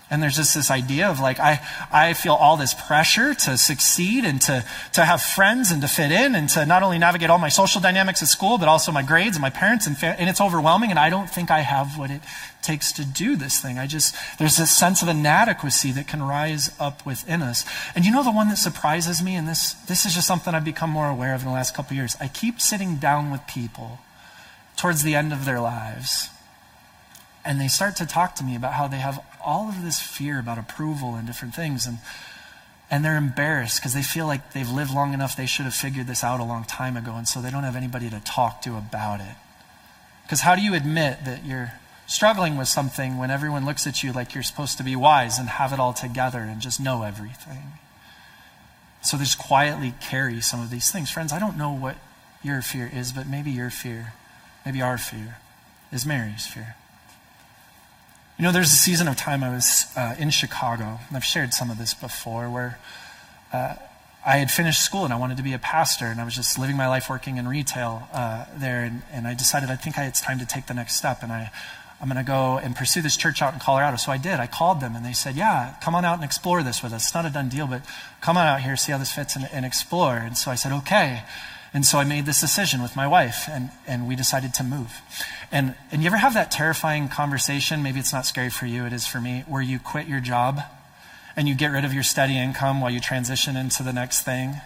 And 0.09 0.23
there's 0.23 0.37
just 0.37 0.55
this 0.55 0.71
idea 0.71 1.09
of 1.09 1.19
like, 1.19 1.41
I, 1.41 1.61
I 1.91 2.13
feel 2.13 2.35
all 2.35 2.57
this 2.57 2.75
pressure 2.75 3.35
to 3.35 3.59
succeed 3.59 4.25
and 4.25 4.41
to, 4.43 4.65
to 4.93 5.05
have 5.05 5.21
friends 5.21 5.73
and 5.73 5.83
to 5.83 5.89
fit 5.89 6.13
in 6.13 6.37
and 6.37 6.49
to 6.51 6.65
not 6.65 6.85
only 6.85 6.99
navigate 6.99 7.29
all 7.29 7.39
my 7.39 7.49
social 7.49 7.81
dynamics 7.81 8.23
at 8.23 8.29
school, 8.29 8.57
but 8.57 8.69
also 8.69 8.93
my 8.93 9.03
grades 9.03 9.35
and 9.37 9.43
my 9.43 9.51
parents. 9.51 9.85
And, 9.85 9.99
fa- 9.99 10.15
and 10.17 10.31
it's 10.31 10.41
overwhelming. 10.41 10.91
And 10.91 10.99
I 10.99 11.11
don't 11.11 11.29
think 11.29 11.51
I 11.51 11.61
have 11.61 11.99
what 11.99 12.13
it 12.13 12.21
takes 12.63 12.93
to 12.93 13.05
do 13.05 13.35
this 13.35 13.61
thing. 13.61 13.79
I 13.79 13.89
just, 13.89 14.15
there's 14.39 14.57
this 14.57 14.71
sense 14.77 15.03
of 15.03 15.09
inadequacy 15.09 15.91
that 15.93 16.07
can 16.07 16.23
rise 16.23 16.71
up 16.79 17.05
within 17.05 17.43
us. 17.43 17.65
And 17.97 18.05
you 18.05 18.13
know 18.13 18.23
the 18.23 18.31
one 18.31 18.49
that 18.49 18.59
surprises 18.59 19.21
me, 19.21 19.35
and 19.35 19.49
this, 19.49 19.73
this 19.73 20.07
is 20.07 20.15
just 20.15 20.29
something 20.29 20.55
I've 20.55 20.65
become 20.65 20.91
more 20.91 21.09
aware 21.09 21.35
of 21.35 21.43
in 21.43 21.49
the 21.49 21.53
last 21.55 21.75
couple 21.75 21.97
years. 21.97 22.17
I 22.21 22.29
keep 22.29 22.61
sitting 22.61 22.97
down 22.97 23.33
with 23.33 23.41
people 23.49 23.99
towards 24.77 25.03
the 25.03 25.17
end 25.17 25.33
of 25.33 25.45
their 25.45 25.61
lives 25.61 26.31
and 27.47 27.61
they 27.61 27.69
start 27.69 27.97
to 27.97 28.07
talk 28.07 28.35
to 28.37 28.45
me 28.45 28.57
about 28.57 28.75
how 28.75 28.89
they 28.89 28.99
have 28.99 29.23
all 29.45 29.69
of 29.69 29.83
this 29.83 30.01
fear 30.01 30.39
about 30.39 30.59
approval 30.59 31.15
and 31.15 31.27
different 31.27 31.55
things 31.55 31.87
and 31.87 31.99
and 32.89 33.05
they're 33.05 33.17
embarrassed 33.17 33.81
because 33.81 33.95
they 33.95 34.03
feel 34.03 34.27
like 34.27 34.53
they've 34.53 34.71
lived 34.71 34.93
long 34.93 35.15
enough 35.15 35.37
they 35.37 35.47
should 35.47 35.65
have 35.65 35.75
figured 35.75 36.07
this 36.07 36.23
out 36.23 36.41
a 36.41 36.45
long 36.45 36.65
time 36.65 36.97
ago 36.97 37.15
and 37.15 37.27
so 37.27 37.41
they 37.41 37.51
don't 37.51 37.65
have 37.65 37.77
anybody 37.77 38.11
to 38.11 38.21
talk 38.21 38.61
to 38.63 38.77
about 38.77 39.21
it 39.21 39.37
Because 40.25 40.41
how 40.41 40.55
do 40.57 40.63
you 40.63 40.75
admit 40.75 41.25
that 41.25 41.45
you're 41.45 41.73
struggling 42.07 42.57
with 42.57 42.69
something 42.69 43.19
when 43.19 43.31
everyone 43.31 43.65
looks 43.65 43.87
at 43.87 44.03
you 44.03 44.13
like 44.13 44.35
you're 44.35 44.43
supposed 44.43 44.77
to 44.79 44.85
be 44.85 44.97
wise 44.97 45.39
and 45.39 45.49
have 45.49 45.73
it 45.73 45.81
all 45.81 45.93
together 45.93 46.41
and 46.41 46.61
just 46.61 46.81
know 46.81 47.03
everything? 47.03 47.73
So 49.03 49.17
they 49.17 49.25
just 49.25 49.39
quietly 49.39 49.95
carry 50.01 50.41
some 50.41 50.61
of 50.61 50.71
these 50.71 50.91
things. 50.91 51.11
Friends, 51.11 51.33
I 51.33 51.39
don't 51.39 51.57
know 51.57 51.73
what 51.73 51.97
your 52.43 52.61
fear 52.63 52.91
is, 52.93 53.13
but 53.13 53.27
maybe 53.29 53.51
your 53.51 53.71
fear, 53.71 54.15
maybe 54.65 54.83
our 54.83 54.99
fear, 54.99 55.37
is 55.93 56.05
Mary's 56.05 56.47
fear. 56.47 56.75
You 58.39 58.43
know, 58.43 58.53
there's 58.53 58.71
a 58.71 58.77
season 58.77 59.09
of 59.09 59.17
time 59.17 59.43
I 59.43 59.49
was 59.49 59.87
uh, 59.97 60.15
in 60.19 60.29
Chicago, 60.29 60.99
and 61.09 61.17
I've 61.17 61.25
shared 61.25 61.55
some 61.55 61.71
of 61.71 61.79
this 61.79 61.95
before, 61.95 62.51
where 62.51 62.79
uh, 63.51 63.77
I 64.27 64.37
had 64.37 64.51
finished 64.51 64.85
school 64.85 65.07
and 65.07 65.15
I 65.15 65.17
wanted 65.17 65.39
to 65.39 65.43
be 65.43 65.55
a 65.55 65.59
pastor, 65.59 66.05
and 66.05 66.21
I 66.21 66.25
was 66.27 66.35
just 66.35 66.59
living 66.59 66.77
my 66.77 66.87
life 66.87 67.09
working 67.09 67.39
in 67.39 67.49
retail 67.49 68.07
uh, 68.13 68.45
there, 68.55 68.85
and, 68.85 69.03
and, 69.11 69.27
I 69.27 69.33
decided 69.33 69.71
I 69.71 69.77
think 69.77 69.97
I, 69.97 70.05
it's 70.05 70.21
time 70.21 70.39
to 70.41 70.45
take 70.45 70.67
the 70.67 70.75
next 70.75 70.97
step, 70.97 71.23
and 71.23 71.33
I, 71.33 71.51
I'm 71.99 72.09
going 72.09 72.23
to 72.23 72.31
go 72.31 72.59
and 72.59 72.77
pursue 72.77 73.01
this 73.01 73.17
church 73.17 73.41
out 73.41 73.55
in 73.55 73.61
Colorado. 73.61 73.97
So 73.97 74.13
I 74.13 74.19
did. 74.19 74.39
I 74.39 74.47
called 74.47 74.83
them, 74.83 74.95
and 74.95 75.03
they 75.03 75.15
said, 75.15 75.35
"Yeah, 75.35 75.77
come 75.81 75.95
on 75.95 76.05
out 76.05 76.17
and 76.17 76.25
explore 76.25 76.63
this 76.63 76.83
with 76.83 76.93
us. 76.93 77.05
It's 77.05 77.15
not 77.15 77.25
a 77.25 77.31
done 77.31 77.49
deal, 77.49 77.67
but 77.67 77.87
come 78.21 78.37
on 78.37 78.47
out 78.47 78.61
here, 78.61 78.77
see 78.77 78.93
how 78.93 78.99
this 78.99 79.13
fits, 79.13 79.35
and, 79.35 79.49
and 79.51 79.65
explore." 79.65 80.17
And 80.17 80.37
so 80.37 80.51
I 80.51 80.57
said, 80.57 80.73
"Okay." 80.73 81.23
And 81.73 81.85
so 81.85 81.99
I 81.99 82.05
made 82.05 82.27
this 82.27 82.41
decision 82.41 82.83
with 82.83 82.97
my 82.97 83.07
wife, 83.07 83.49
and, 83.51 83.71
and 83.87 84.09
we 84.09 84.17
decided 84.17 84.55
to 84.55 84.65
move. 84.65 85.01
And, 85.53 85.75
and 85.91 86.03
you 86.03 86.07
ever 86.07 86.17
have 86.17 86.35
that 86.35 86.51
terrifying 86.51 87.09
conversation? 87.09 87.83
Maybe 87.83 88.01
it's 88.01 88.13
not 88.13 88.27
scary 88.27 88.51
for 88.51 88.67
you, 88.67 88.85
it 88.87 88.93
is 88.93 89.07
for 89.07 89.21
me, 89.21 89.45
where 89.47 89.63
you 89.63 89.79
quit 89.79 90.07
your 90.07 90.21
job 90.21 90.61
and 91.37 91.47
you 91.47 91.55
get 91.55 91.69
rid 91.69 91.85
of 91.85 91.93
your 91.93 92.03
steady 92.03 92.39
income 92.39 92.81
while 92.81 92.91
you 92.91 92.99
transition 92.99 93.57
into 93.57 93.83
the 93.83 93.93
next 93.93 94.23
thing. 94.23 94.57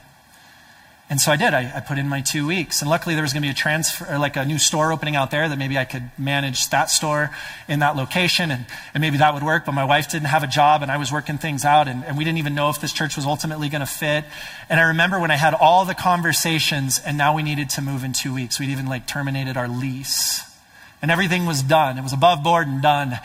And 1.11 1.21
so 1.21 1.33
I 1.33 1.37
did. 1.37 1.55
I, 1.55 1.73
I 1.75 1.81
put 1.81 1.99
in 1.99 2.09
my 2.09 2.21
two 2.21 2.47
weeks. 2.47 2.81
And 2.81 2.89
luckily, 2.89 3.17
there 3.17 3.23
was 3.23 3.33
going 3.33 3.43
to 3.43 3.47
be 3.47 3.51
a 3.51 3.55
transfer, 3.55 4.17
like 4.17 4.37
a 4.37 4.45
new 4.45 4.59
store 4.59 4.93
opening 4.93 5.17
out 5.17 5.33
there 5.33 5.49
that 5.49 5.59
maybe 5.59 5.77
I 5.77 5.85
could 5.85 6.09
manage 6.17 6.71
that 6.71 6.89
store 6.89 7.31
in 7.67 7.81
that 7.81 7.97
location. 7.97 8.53
And, 8.53 8.65
and 8.95 9.01
maybe 9.01 9.17
that 9.19 9.35
would 9.35 9.43
work. 9.43 9.67
But 9.67 9.73
my 9.73 9.85
wife 9.85 10.09
didn't 10.09 10.29
have 10.29 10.45
a 10.45 10.47
job 10.47 10.83
and 10.83 10.91
I 10.91 10.99
was 10.99 11.11
working 11.11 11.37
things 11.37 11.65
out. 11.65 11.89
And, 11.89 12.05
and 12.05 12.17
we 12.17 12.23
didn't 12.23 12.39
even 12.39 12.55
know 12.55 12.71
if 12.71 12.81
this 12.81 12.93
church 12.93 13.17
was 13.17 13.27
ultimately 13.27 13.69
going 13.69 13.81
to 13.81 13.87
fit. 13.87 14.25
And 14.69 14.79
I 14.79 14.85
remember 14.85 15.19
when 15.19 15.33
I 15.33 15.37
had 15.37 15.53
all 15.53 15.85
the 15.85 15.97
conversations 15.97 17.01
and 17.05 17.19
now 17.19 17.35
we 17.35 17.43
needed 17.43 17.71
to 17.71 17.83
move 17.83 18.05
in 18.05 18.13
two 18.13 18.33
weeks. 18.33 18.61
We'd 18.61 18.71
even 18.71 18.87
like 18.87 19.09
terminated 19.09 19.57
our 19.57 19.67
lease. 19.67 20.43
And 21.03 21.11
everything 21.11 21.45
was 21.45 21.63
done. 21.63 21.99
It 21.99 22.03
was 22.03 22.13
above 22.13 22.45
board 22.45 22.69
and 22.69 22.81
done. 22.81 23.19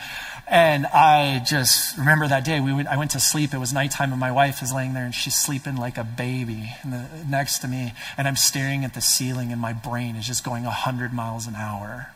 And 0.48 0.86
I 0.86 1.42
just 1.44 1.98
remember 1.98 2.28
that 2.28 2.44
day. 2.44 2.60
We 2.60 2.72
went, 2.72 2.86
I 2.86 2.96
went 2.96 3.10
to 3.12 3.20
sleep. 3.20 3.52
It 3.52 3.58
was 3.58 3.72
nighttime, 3.72 4.12
and 4.12 4.20
my 4.20 4.30
wife 4.30 4.62
is 4.62 4.72
laying 4.72 4.94
there, 4.94 5.04
and 5.04 5.14
she's 5.14 5.34
sleeping 5.34 5.76
like 5.76 5.98
a 5.98 6.04
baby 6.04 6.72
the, 6.84 7.08
next 7.28 7.58
to 7.60 7.68
me. 7.68 7.94
And 8.16 8.28
I'm 8.28 8.36
staring 8.36 8.84
at 8.84 8.94
the 8.94 9.00
ceiling, 9.00 9.50
and 9.50 9.60
my 9.60 9.72
brain 9.72 10.14
is 10.14 10.26
just 10.26 10.44
going 10.44 10.62
100 10.62 11.12
miles 11.12 11.48
an 11.48 11.56
hour. 11.56 12.12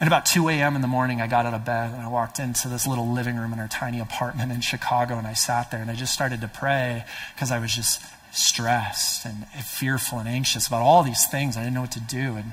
At 0.00 0.06
about 0.06 0.24
2 0.24 0.48
a.m. 0.48 0.74
in 0.74 0.82
the 0.82 0.88
morning, 0.88 1.20
I 1.20 1.26
got 1.26 1.44
out 1.44 1.52
of 1.52 1.66
bed 1.66 1.92
and 1.92 2.00
I 2.00 2.08
walked 2.08 2.38
into 2.38 2.68
this 2.68 2.86
little 2.86 3.06
living 3.06 3.36
room 3.36 3.52
in 3.52 3.58
our 3.58 3.68
tiny 3.68 4.00
apartment 4.00 4.50
in 4.50 4.62
Chicago, 4.62 5.18
and 5.18 5.26
I 5.26 5.34
sat 5.34 5.70
there 5.70 5.82
and 5.82 5.90
I 5.90 5.94
just 5.94 6.14
started 6.14 6.40
to 6.40 6.48
pray 6.48 7.04
because 7.34 7.52
I 7.52 7.58
was 7.58 7.74
just 7.76 8.02
stressed 8.32 9.24
and 9.24 9.46
fearful 9.48 10.18
and 10.18 10.28
anxious 10.28 10.66
about 10.66 10.82
all 10.82 11.02
these 11.02 11.26
things. 11.26 11.56
I 11.56 11.60
didn't 11.60 11.74
know 11.74 11.82
what 11.82 11.92
to 11.92 12.00
do. 12.00 12.36
And 12.36 12.52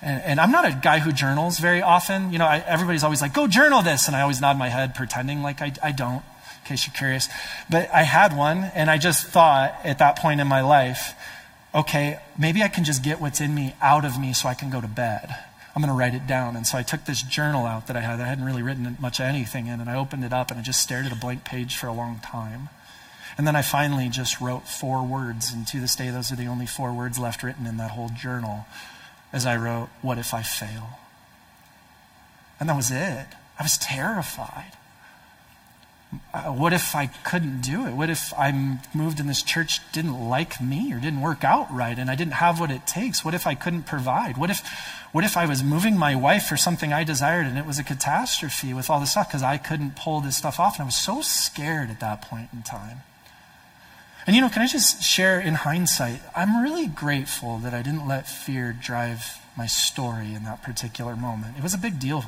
and, 0.00 0.22
and, 0.22 0.40
I'm 0.40 0.52
not 0.52 0.64
a 0.64 0.78
guy 0.80 1.00
who 1.00 1.10
journals 1.10 1.58
very 1.58 1.82
often. 1.82 2.32
You 2.32 2.38
know, 2.38 2.46
I, 2.46 2.62
everybody's 2.66 3.02
always 3.02 3.20
like, 3.20 3.34
go 3.34 3.48
journal 3.48 3.82
this. 3.82 4.06
And 4.06 4.14
I 4.14 4.20
always 4.20 4.40
nod 4.40 4.56
my 4.56 4.68
head, 4.68 4.94
pretending 4.94 5.42
like 5.42 5.60
I, 5.60 5.72
I 5.82 5.92
don't, 5.92 6.22
in 6.22 6.66
case 6.66 6.86
you're 6.86 6.94
curious. 6.94 7.28
But 7.68 7.90
I 7.92 8.02
had 8.02 8.36
one, 8.36 8.70
and 8.74 8.90
I 8.90 8.98
just 8.98 9.26
thought 9.26 9.74
at 9.82 9.98
that 9.98 10.16
point 10.16 10.40
in 10.40 10.46
my 10.46 10.60
life, 10.60 11.14
okay, 11.74 12.20
maybe 12.38 12.62
I 12.62 12.68
can 12.68 12.84
just 12.84 13.02
get 13.02 13.20
what's 13.20 13.40
in 13.40 13.54
me 13.54 13.74
out 13.82 14.04
of 14.04 14.20
me 14.20 14.32
so 14.32 14.48
I 14.48 14.54
can 14.54 14.70
go 14.70 14.80
to 14.80 14.86
bed. 14.86 15.34
I'm 15.74 15.82
going 15.82 15.92
to 15.92 15.98
write 15.98 16.14
it 16.14 16.26
down. 16.28 16.54
And 16.54 16.66
so 16.66 16.78
I 16.78 16.82
took 16.82 17.04
this 17.04 17.22
journal 17.22 17.66
out 17.66 17.88
that 17.88 17.96
I 17.96 18.00
had. 18.00 18.20
I 18.20 18.26
hadn't 18.26 18.44
really 18.44 18.62
written 18.62 18.96
much 19.00 19.18
of 19.18 19.26
anything 19.26 19.66
in, 19.66 19.80
and 19.80 19.90
I 19.90 19.96
opened 19.96 20.24
it 20.24 20.32
up 20.32 20.50
and 20.50 20.60
I 20.60 20.62
just 20.62 20.80
stared 20.80 21.06
at 21.06 21.12
a 21.12 21.16
blank 21.16 21.44
page 21.44 21.76
for 21.76 21.88
a 21.88 21.92
long 21.92 22.20
time. 22.20 22.68
And 23.38 23.46
then 23.46 23.54
I 23.54 23.62
finally 23.62 24.08
just 24.08 24.40
wrote 24.40 24.66
four 24.66 25.04
words, 25.04 25.52
and 25.52 25.64
to 25.68 25.80
this 25.80 25.94
day, 25.94 26.10
those 26.10 26.32
are 26.32 26.36
the 26.36 26.48
only 26.48 26.66
four 26.66 26.92
words 26.92 27.20
left 27.20 27.44
written 27.44 27.66
in 27.66 27.76
that 27.76 27.92
whole 27.92 28.10
journal 28.10 28.66
as 29.32 29.46
I 29.46 29.56
wrote, 29.56 29.88
What 30.02 30.18
if 30.18 30.34
I 30.34 30.42
fail? 30.42 30.98
And 32.58 32.68
that 32.68 32.76
was 32.76 32.90
it. 32.90 33.26
I 33.58 33.62
was 33.62 33.78
terrified. 33.78 34.72
Uh, 36.32 36.44
what 36.44 36.72
if 36.72 36.96
I 36.96 37.06
couldn't 37.06 37.60
do 37.60 37.86
it? 37.86 37.92
What 37.92 38.08
if 38.08 38.32
I 38.32 38.78
moved 38.94 39.20
in 39.20 39.26
this 39.26 39.42
church 39.42 39.80
didn't 39.92 40.28
like 40.28 40.60
me 40.60 40.92
or 40.92 40.98
didn't 40.98 41.20
work 41.20 41.44
out 41.44 41.72
right 41.72 41.98
and 41.98 42.10
I 42.10 42.14
didn't 42.14 42.34
have 42.34 42.58
what 42.58 42.70
it 42.70 42.86
takes? 42.86 43.24
What 43.24 43.34
if 43.34 43.46
I 43.46 43.54
couldn't 43.54 43.82
provide? 43.82 44.38
What 44.38 44.48
if, 44.48 44.66
what 45.12 45.22
if 45.22 45.36
I 45.36 45.44
was 45.44 45.62
moving 45.62 45.98
my 45.98 46.16
wife 46.16 46.44
for 46.44 46.56
something 46.56 46.94
I 46.94 47.04
desired 47.04 47.46
and 47.46 47.58
it 47.58 47.66
was 47.66 47.78
a 47.78 47.84
catastrophe 47.84 48.72
with 48.72 48.88
all 48.88 49.00
this 49.00 49.10
stuff 49.10 49.28
because 49.28 49.42
I 49.42 49.58
couldn't 49.58 49.96
pull 49.96 50.20
this 50.20 50.36
stuff 50.36 50.58
off? 50.58 50.76
And 50.76 50.84
I 50.84 50.86
was 50.86 50.96
so 50.96 51.20
scared 51.20 51.90
at 51.90 52.00
that 52.00 52.22
point 52.22 52.48
in 52.54 52.62
time. 52.62 53.02
And 54.28 54.36
you 54.36 54.42
know, 54.42 54.50
can 54.50 54.60
I 54.60 54.66
just 54.66 55.02
share 55.02 55.40
in 55.40 55.54
hindsight? 55.54 56.20
I'm 56.36 56.62
really 56.62 56.86
grateful 56.86 57.56
that 57.60 57.72
I 57.72 57.80
didn't 57.80 58.06
let 58.06 58.28
fear 58.28 58.76
drive 58.78 59.40
my 59.56 59.64
story 59.64 60.34
in 60.34 60.44
that 60.44 60.62
particular 60.62 61.16
moment. 61.16 61.56
It 61.56 61.62
was 61.62 61.72
a 61.72 61.78
big 61.78 61.98
deal. 61.98 62.22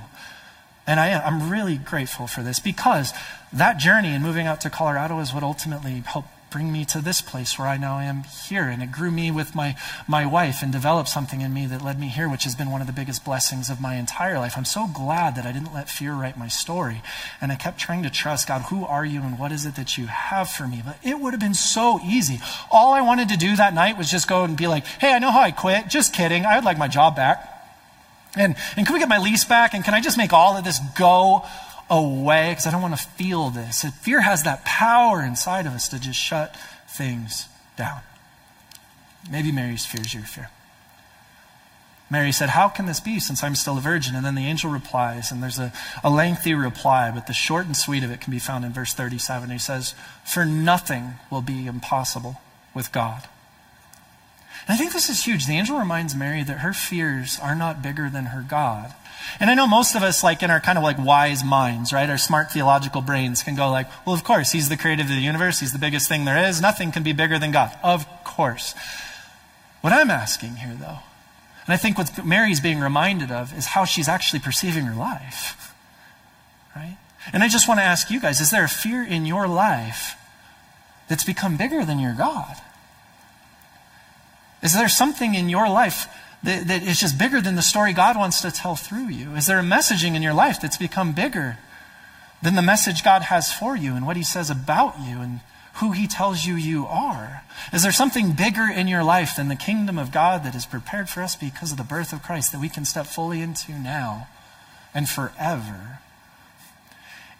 And 0.87 0.99
I 0.99 1.09
am, 1.09 1.23
I'm 1.27 1.51
really 1.51 1.77
grateful 1.77 2.27
for 2.27 2.43
this 2.43 2.59
because 2.59 3.13
that 3.53 3.77
journey 3.77 4.15
and 4.15 4.25
moving 4.25 4.47
out 4.47 4.63
to 4.63 4.71
Colorado 4.71 5.19
is 5.19 5.35
what 5.35 5.43
ultimately 5.43 6.03
helped 6.07 6.31
bring 6.51 6.73
me 6.73 6.85
to 6.87 7.01
this 7.01 7.21
place 7.21 7.59
where 7.59 7.69
I 7.69 7.77
now 7.77 7.99
am 7.99 8.25
here. 8.25 8.65
And 8.65 8.83
it 8.83 8.93
grew 8.93 9.11
me 9.11 9.31
with 9.31 9.55
my, 9.55 9.77
my 10.09 10.27
wife 10.27 10.63
and 10.63 10.73
developed 10.73 11.09
something 11.09 11.41
in 11.41 11.55
me 11.55 11.67
that 11.67 11.83
led 11.83 11.99
me 11.99 12.09
here, 12.09 12.29
which 12.29 12.45
has 12.45 12.55
been 12.55 12.71
one 12.71 12.81
of 12.81 12.87
the 12.87 12.93
biggest 12.93 13.25
blessings 13.25 13.71
of 13.71 13.81
my 13.81 13.95
entire 13.97 14.39
life. 14.39 14.55
I'm 14.57 14.65
so 14.65 14.87
glad 14.87 15.37
that 15.37 15.47
I 15.47 15.53
didn't 15.53 15.75
let 15.75 15.89
fear 15.89 16.13
write 16.13 16.39
my 16.39 16.49
story. 16.49 17.03
And 17.41 17.53
I 17.53 17.57
kept 17.57 17.79
trying 17.79 18.03
to 18.03 18.11
trust 18.11 18.49
God, 18.49 18.63
who 18.63 18.85
are 18.85 19.05
you 19.05 19.23
and 19.23 19.39
what 19.39 19.53
is 19.53 19.65
it 19.67 19.77
that 19.77 19.97
you 19.97 20.07
have 20.07 20.51
for 20.51 20.67
me? 20.67 20.83
But 20.85 20.99
it 21.03 21.21
would 21.21 21.33
have 21.33 21.41
been 21.41 21.55
so 21.55 22.01
easy. 22.05 22.41
All 22.71 22.93
I 22.93 23.01
wanted 23.01 23.29
to 23.31 23.37
do 23.37 23.57
that 23.57 23.75
night 23.75 23.97
was 23.97 24.11
just 24.11 24.29
go 24.29 24.45
and 24.45 24.57
be 24.57 24.67
like, 24.67 24.85
hey, 24.85 25.13
I 25.13 25.19
know 25.19 25.31
how 25.31 25.41
I 25.41 25.53
quit. 25.53 25.89
Just 25.89 26.15
kidding. 26.15 26.45
I 26.45 26.57
would 26.57 26.65
like 26.65 26.79
my 26.79 26.89
job 26.89 27.17
back. 27.17 27.47
And, 28.37 28.55
and 28.77 28.87
can 28.87 28.95
we 28.95 29.01
get 29.01 29.09
my 29.09 29.19
lease 29.19 29.45
back? 29.45 29.75
And 29.75 29.85
can 29.85 29.95
I 29.95 30.01
just 30.01 30.17
make 30.17 30.33
all 30.33 30.57
of 30.57 30.65
this 30.65 30.79
go 30.97 31.45
away 31.91 32.53
because 32.53 32.67
I 32.67 32.71
don't 32.71 32.83
want 32.83 32.97
to 32.97 33.03
feel 33.03 33.51
this. 33.51 33.85
Fear 34.01 34.23
has 34.23 34.45
that 34.45 34.65
power 34.65 35.23
inside 35.23 35.67
of 35.67 35.73
us 35.73 35.89
to 35.89 35.99
just 35.99 36.19
shut 36.19 36.57
things 36.89 37.49
down. 37.77 38.01
Maybe 39.31 39.53
Mary's 39.53 39.85
fear 39.85 40.01
is 40.01 40.15
your 40.15 40.23
fear. 40.23 40.51
Mary 42.11 42.33
said, 42.33 42.51
How 42.51 42.69
can 42.69 42.87
this 42.87 42.99
be 42.99 43.21
since 43.21 43.45
I'm 43.45 43.55
still 43.55 43.79
a 43.79 43.81
virgin? 43.81 44.17
And 44.17 44.25
then 44.25 44.35
the 44.35 44.47
angel 44.47 44.71
replies, 44.71 45.31
and 45.31 45.43
there's 45.43 45.61
a, 45.61 45.73
a 46.03 46.11
lengthy 46.11 46.55
reply, 46.55 47.11
but 47.13 47.29
the 47.29 47.33
short 47.33 47.67
and 47.67 47.77
sweet 47.77 48.03
of 48.03 48.11
it 48.11 48.21
can 48.21 48.33
be 48.33 48.41
found 48.41 48.65
in 48.65 48.73
verse 48.73 48.93
37. 48.95 49.51
He 49.51 49.59
says, 49.59 49.95
For 50.25 50.45
nothing 50.45 51.15
will 51.31 51.43
be 51.43 51.67
impossible 51.67 52.41
with 52.75 52.91
God. 52.91 53.29
And 54.71 54.77
I 54.77 54.79
think 54.79 54.93
this 54.93 55.11
is 55.11 55.25
huge. 55.25 55.47
The 55.47 55.59
angel 55.59 55.81
reminds 55.81 56.15
Mary 56.15 56.45
that 56.45 56.59
her 56.59 56.73
fears 56.73 57.41
are 57.43 57.57
not 57.57 57.83
bigger 57.83 58.09
than 58.09 58.27
her 58.27 58.41
God. 58.41 58.95
And 59.41 59.51
I 59.51 59.55
know 59.55 59.67
most 59.67 59.97
of 59.97 60.05
us, 60.05 60.23
like 60.23 60.45
in 60.45 60.51
our 60.53 60.61
kind 60.61 60.79
of 60.79 60.85
like 60.85 60.97
wise 60.97 61.43
minds, 61.43 61.93
right? 61.93 62.09
Our 62.09 62.17
smart 62.17 62.53
theological 62.53 63.03
brains 63.03 63.43
can 63.43 63.57
go 63.57 63.69
like, 63.69 63.89
well, 64.07 64.15
of 64.15 64.23
course, 64.23 64.53
he's 64.53 64.69
the 64.69 64.77
creator 64.77 65.03
of 65.03 65.09
the 65.09 65.15
universe. 65.17 65.59
He's 65.59 65.73
the 65.73 65.81
biggest 65.81 66.09
thing 66.09 66.25
there 66.25 66.49
is. 66.49 66.61
Nothing 66.61 66.93
can 66.93 67.03
be 67.03 67.13
bigger 67.13 67.37
than 67.37 67.51
God. 67.51 67.77
Of 67.83 68.07
course. 68.23 68.77
What 69.81 69.93
I'm 69.93 70.09
asking 70.09 70.55
here, 70.55 70.77
though, 70.79 71.01
and 71.67 71.75
I 71.75 71.77
think 71.77 71.99
what 71.99 72.25
Mary's 72.25 72.61
being 72.61 72.79
reminded 72.79 73.33
of 73.33 73.53
is 73.59 73.67
how 73.67 73.85
she's 73.85 74.07
actually 74.07 74.39
perceiving 74.39 74.85
her 74.85 74.95
life, 74.95 75.75
right? 76.77 76.97
And 77.33 77.43
I 77.43 77.49
just 77.49 77.67
want 77.67 77.81
to 77.81 77.85
ask 77.85 78.09
you 78.09 78.21
guys, 78.21 78.41
is 78.41 78.53
there 78.53 78.63
a 78.63 78.69
fear 78.69 79.03
in 79.03 79.27
your 79.27 79.49
life 79.49 80.15
that's 81.09 81.25
become 81.25 81.57
bigger 81.57 81.85
than 81.85 81.99
your 81.99 82.15
God? 82.15 82.55
Is 84.63 84.75
there 84.75 84.89
something 84.89 85.35
in 85.35 85.49
your 85.49 85.69
life 85.69 86.07
that, 86.43 86.69
that 86.69 86.83
is 86.83 87.01
just 87.01 87.19
bigger 87.19 87.41
than 87.41 87.57
the 87.57 87.63
story 87.63 87.93
God 87.93 88.17
wants 88.17 88.41
to 88.43 88.51
tell 88.51 88.77
through 88.77 89.09
you? 89.09 89.35
Is 89.35 89.47
there 89.47 89.59
a 89.59 89.63
messaging 89.63 90.15
in 90.15 90.23
your 90.23 90.35
life 90.35 90.61
that's 90.61 90.77
become 90.77 91.13
bigger 91.13 91.59
than 92.43 92.57
the 92.57 92.63
message 92.63 93.05
God 93.05 93.23
has 93.23 93.53
for 93.53 93.77
you 93.77 93.95
and 93.95 94.07
what 94.07 94.17
He 94.17 94.23
says 94.23 94.51
about 94.51 94.99
you 95.01 95.21
and 95.21 95.41
who 95.75 95.93
He 95.93 96.07
tells 96.07 96.45
you 96.45 96.55
you 96.55 96.87
are? 96.87 97.43
Is 97.73 97.83
there 97.83 97.93
something 97.93 98.33
bigger 98.33 98.69
in 98.71 98.89
your 98.89 99.05
life 99.05 99.37
than 99.37 99.49
the 99.49 99.57
kingdom 99.57 99.99
of 99.99 100.13
God 100.13 100.45
that 100.45 100.55
is 100.55 100.67
prepared 100.67 101.09
for 101.09 101.23
us 101.23 101.37
because 101.37 101.73
of 101.73 101.79
the 101.79 101.85
birth 101.85 102.13
of 102.13 102.23
Christ 102.23 102.53
that 102.53 102.61
we 102.61 102.69
can 102.69 102.85
step 102.85 103.07
fully 103.07 103.41
into 103.41 103.73
now 103.73 104.29
and 104.95 105.09
forever? 105.09 106.01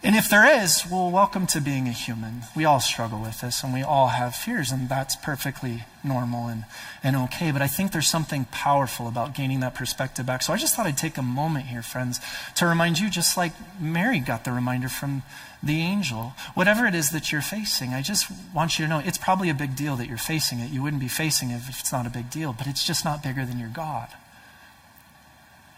And 0.03 0.15
if 0.15 0.27
there 0.27 0.63
is, 0.63 0.83
well, 0.89 1.11
welcome 1.11 1.45
to 1.47 1.61
being 1.61 1.87
a 1.87 1.91
human. 1.91 2.41
We 2.55 2.65
all 2.65 2.79
struggle 2.79 3.19
with 3.19 3.41
this 3.41 3.63
and 3.63 3.71
we 3.71 3.83
all 3.83 4.07
have 4.07 4.35
fears, 4.35 4.71
and 4.71 4.89
that's 4.89 5.15
perfectly 5.15 5.83
normal 6.03 6.47
and, 6.47 6.65
and 7.03 7.15
okay. 7.15 7.51
But 7.51 7.61
I 7.61 7.67
think 7.67 7.91
there's 7.91 8.07
something 8.07 8.45
powerful 8.45 9.07
about 9.07 9.35
gaining 9.35 9.59
that 9.59 9.75
perspective 9.75 10.25
back. 10.25 10.41
So 10.41 10.53
I 10.53 10.57
just 10.57 10.75
thought 10.75 10.87
I'd 10.87 10.97
take 10.97 11.19
a 11.19 11.21
moment 11.21 11.67
here, 11.67 11.83
friends, 11.83 12.19
to 12.55 12.65
remind 12.65 12.97
you, 12.97 13.11
just 13.11 13.37
like 13.37 13.51
Mary 13.79 14.19
got 14.19 14.43
the 14.43 14.51
reminder 14.51 14.89
from 14.89 15.21
the 15.61 15.79
angel, 15.81 16.33
whatever 16.55 16.87
it 16.87 16.95
is 16.95 17.11
that 17.11 17.31
you're 17.31 17.41
facing, 17.41 17.93
I 17.93 18.01
just 18.01 18.25
want 18.55 18.79
you 18.79 18.85
to 18.85 18.89
know 18.89 19.03
it's 19.05 19.19
probably 19.19 19.51
a 19.51 19.53
big 19.53 19.75
deal 19.75 19.95
that 19.97 20.07
you're 20.07 20.17
facing 20.17 20.59
it. 20.59 20.71
You 20.71 20.81
wouldn't 20.81 20.99
be 20.99 21.07
facing 21.07 21.51
it 21.51 21.57
if 21.57 21.79
it's 21.79 21.91
not 21.91 22.07
a 22.07 22.09
big 22.09 22.31
deal, 22.31 22.53
but 22.53 22.65
it's 22.65 22.83
just 22.83 23.05
not 23.05 23.21
bigger 23.21 23.45
than 23.45 23.59
your 23.59 23.69
God. 23.69 24.07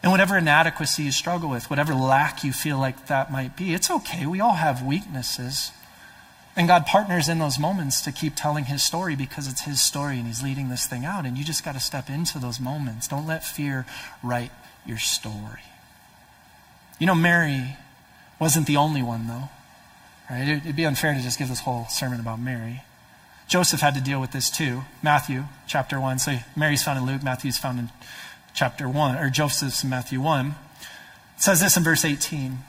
And 0.03 0.11
whatever 0.11 0.37
inadequacy 0.37 1.03
you 1.03 1.11
struggle 1.13 1.49
with, 1.49 1.69
whatever 1.69 1.95
lack 1.95 2.43
you 2.43 2.51
feel 2.51 2.77
like 2.77 3.07
that 3.07 3.31
might 3.31 3.55
be, 3.55 3.73
it's 3.73 3.89
okay. 3.89 4.25
We 4.25 4.41
all 4.41 4.55
have 4.55 4.83
weaknesses. 4.83 5.71
And 6.57 6.67
God 6.67 6.85
partners 6.85 7.29
in 7.29 7.39
those 7.39 7.57
moments 7.57 8.01
to 8.01 8.11
keep 8.11 8.35
telling 8.35 8.65
his 8.65 8.83
story 8.83 9.15
because 9.15 9.47
it's 9.47 9.61
his 9.61 9.81
story 9.81 10.17
and 10.17 10.27
he's 10.27 10.43
leading 10.43 10.67
this 10.69 10.85
thing 10.85 11.05
out. 11.05 11.25
And 11.25 11.37
you 11.37 11.45
just 11.45 11.63
got 11.63 11.73
to 11.73 11.79
step 11.79 12.09
into 12.09 12.37
those 12.37 12.59
moments. 12.59 13.07
Don't 13.07 13.25
let 13.25 13.45
fear 13.45 13.85
write 14.21 14.51
your 14.85 14.97
story. 14.99 15.61
You 16.99 17.07
know, 17.07 17.15
Mary 17.15 17.77
wasn't 18.39 18.67
the 18.67 18.77
only 18.77 19.01
one, 19.01 19.27
though. 19.27 19.49
Right? 20.29 20.47
It'd 20.47 20.75
be 20.75 20.85
unfair 20.85 21.13
to 21.13 21.21
just 21.21 21.39
give 21.39 21.47
this 21.47 21.61
whole 21.61 21.87
sermon 21.89 22.19
about 22.19 22.39
Mary. 22.39 22.83
Joseph 23.47 23.81
had 23.81 23.95
to 23.95 24.01
deal 24.01 24.19
with 24.21 24.31
this 24.31 24.49
too. 24.49 24.81
Matthew 25.01 25.45
chapter 25.67 25.99
1. 25.99 26.19
So 26.19 26.37
Mary's 26.55 26.83
found 26.83 26.99
in 26.99 27.05
Luke, 27.05 27.23
Matthew's 27.23 27.57
found 27.57 27.79
in 27.79 27.89
chapter 28.53 28.87
1, 28.87 29.17
or 29.17 29.29
Joseph's 29.29 29.83
Matthew 29.83 30.21
1. 30.21 30.47
It 30.47 31.41
says 31.41 31.61
this 31.61 31.77
in 31.77 31.83
verse 31.83 32.05
18. 32.05 32.59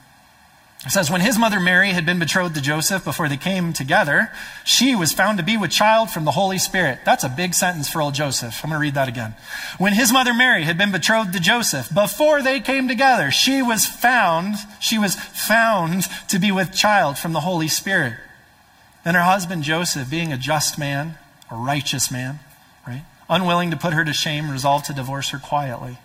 It 0.85 0.91
says, 0.91 1.09
When 1.09 1.21
his 1.21 1.39
mother 1.39 1.59
Mary 1.59 1.89
had 1.89 2.05
been 2.05 2.19
betrothed 2.19 2.53
to 2.55 2.61
Joseph 2.61 3.03
before 3.03 3.27
they 3.27 3.37
came 3.37 3.73
together, 3.73 4.31
she 4.63 4.95
was 4.95 5.13
found 5.13 5.39
to 5.39 5.43
be 5.43 5.57
with 5.57 5.71
child 5.71 6.11
from 6.11 6.25
the 6.25 6.31
Holy 6.31 6.59
Spirit. 6.59 6.99
That's 7.05 7.23
a 7.23 7.29
big 7.29 7.55
sentence 7.55 7.89
for 7.89 8.01
old 8.01 8.13
Joseph. 8.13 8.61
I'm 8.63 8.69
going 8.69 8.79
to 8.79 8.81
read 8.81 8.93
that 8.93 9.07
again. 9.07 9.35
When 9.79 9.93
his 9.93 10.13
mother 10.13 10.33
Mary 10.33 10.63
had 10.63 10.77
been 10.77 10.91
betrothed 10.91 11.33
to 11.33 11.39
Joseph 11.39 11.91
before 11.93 12.43
they 12.43 12.59
came 12.59 12.87
together, 12.87 13.31
she 13.31 13.63
was 13.63 13.87
found, 13.87 14.55
she 14.79 14.99
was 14.99 15.15
found 15.15 16.03
to 16.27 16.37
be 16.37 16.51
with 16.51 16.71
child 16.71 17.17
from 17.17 17.33
the 17.33 17.41
Holy 17.41 17.67
Spirit. 17.67 18.13
Then 19.03 19.15
her 19.15 19.21
husband 19.21 19.63
Joseph, 19.63 20.09
being 20.09 20.31
a 20.31 20.37
just 20.37 20.77
man, 20.77 21.17
a 21.49 21.55
righteous 21.55 22.11
man, 22.11 22.39
unwilling 23.29 23.71
to 23.71 23.77
put 23.77 23.93
her 23.93 24.05
to 24.05 24.13
shame, 24.13 24.49
resolved 24.49 24.85
to 24.85 24.93
divorce 24.93 25.29
her 25.29 25.39
quietly. 25.39 25.97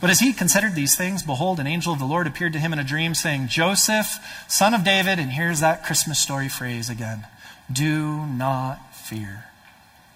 But 0.00 0.10
as 0.10 0.20
he 0.20 0.32
considered 0.32 0.74
these 0.74 0.96
things, 0.96 1.22
behold, 1.22 1.58
an 1.58 1.66
angel 1.66 1.92
of 1.92 1.98
the 1.98 2.04
Lord 2.04 2.26
appeared 2.26 2.52
to 2.52 2.60
him 2.60 2.72
in 2.72 2.78
a 2.78 2.84
dream, 2.84 3.14
saying, 3.14 3.48
Joseph, 3.48 4.18
son 4.46 4.72
of 4.72 4.84
David, 4.84 5.18
and 5.18 5.32
here's 5.32 5.60
that 5.60 5.84
Christmas 5.84 6.20
story 6.20 6.48
phrase 6.48 6.88
again 6.88 7.26
do 7.70 8.24
not 8.24 8.94
fear 8.94 9.44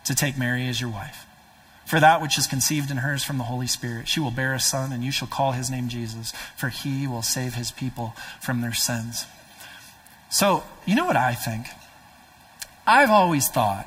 to 0.05 0.15
take 0.15 0.39
Mary 0.39 0.67
as 0.69 0.81
your 0.81 0.91
wife. 0.91 1.27
For 1.85 2.01
that 2.01 2.23
which 2.23 2.39
is 2.39 2.47
conceived 2.47 2.91
in 2.91 2.99
her 2.99 3.13
is 3.13 3.25
from 3.25 3.37
the 3.37 3.45
Holy 3.45 3.67
Spirit. 3.67 4.09
She 4.09 4.21
will 4.21 4.31
bear 4.31 4.55
a 4.55 4.61
son, 4.61 4.93
and 4.93 5.05
you 5.05 5.13
shall 5.13 5.29
call 5.29 5.53
his 5.53 5.71
name 5.71 5.89
Jesus, 5.89 6.33
for 6.57 6.71
he 6.71 7.07
will 7.07 7.21
save 7.21 7.55
his 7.55 7.71
people 7.71 8.15
from 8.41 8.63
their 8.63 8.73
sins. 8.73 9.27
So, 10.31 10.65
you 10.87 10.95
know 10.95 11.05
what 11.05 11.17
I 11.17 11.35
think? 11.35 11.67
I've 12.87 13.11
always 13.11 13.49
thought 13.49 13.87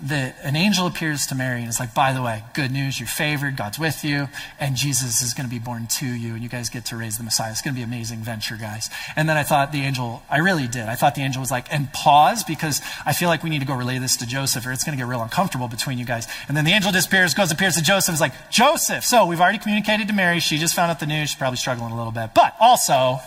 that 0.00 0.36
an 0.44 0.54
angel 0.54 0.86
appears 0.86 1.26
to 1.26 1.34
Mary 1.34 1.60
and 1.60 1.68
is 1.68 1.80
like, 1.80 1.92
by 1.92 2.12
the 2.12 2.22
way, 2.22 2.44
good 2.54 2.70
news, 2.70 3.00
you're 3.00 3.08
favored, 3.08 3.56
God's 3.56 3.80
with 3.80 4.04
you, 4.04 4.28
and 4.60 4.76
Jesus 4.76 5.22
is 5.22 5.34
going 5.34 5.48
to 5.48 5.50
be 5.50 5.58
born 5.58 5.88
to 5.98 6.06
you, 6.06 6.34
and 6.34 6.42
you 6.42 6.48
guys 6.48 6.68
get 6.68 6.84
to 6.86 6.96
raise 6.96 7.18
the 7.18 7.24
Messiah. 7.24 7.50
It's 7.50 7.62
going 7.62 7.74
to 7.74 7.78
be 7.78 7.82
amazing 7.82 8.20
venture, 8.20 8.56
guys. 8.56 8.90
And 9.16 9.28
then 9.28 9.36
I 9.36 9.42
thought 9.42 9.72
the 9.72 9.80
angel, 9.80 10.22
I 10.30 10.38
really 10.38 10.68
did. 10.68 10.88
I 10.88 10.94
thought 10.94 11.16
the 11.16 11.22
angel 11.22 11.40
was 11.40 11.50
like, 11.50 11.72
and 11.72 11.92
pause, 11.92 12.44
because 12.44 12.80
I 13.04 13.12
feel 13.12 13.28
like 13.28 13.42
we 13.42 13.50
need 13.50 13.58
to 13.58 13.66
go 13.66 13.74
relay 13.74 13.98
this 13.98 14.16
to 14.18 14.26
Joseph, 14.26 14.64
or 14.66 14.72
it's 14.72 14.84
going 14.84 14.96
to 14.96 15.02
get 15.02 15.08
real 15.08 15.22
uncomfortable 15.22 15.66
between 15.66 15.98
you 15.98 16.04
guys. 16.04 16.28
And 16.46 16.56
then 16.56 16.64
the 16.64 16.72
angel 16.72 16.92
disappears, 16.92 17.34
goes, 17.34 17.50
appears 17.50 17.74
to 17.74 17.82
Joseph, 17.82 18.14
is 18.14 18.20
like, 18.20 18.50
Joseph. 18.50 19.02
So 19.04 19.26
we've 19.26 19.40
already 19.40 19.58
communicated 19.58 20.06
to 20.06 20.14
Mary. 20.14 20.38
She 20.38 20.58
just 20.58 20.76
found 20.76 20.92
out 20.92 21.00
the 21.00 21.06
news. 21.06 21.30
She's 21.30 21.38
probably 21.38 21.56
struggling 21.56 21.92
a 21.92 21.96
little 21.96 22.12
bit. 22.12 22.34
But 22.34 22.54
also, 22.60 23.18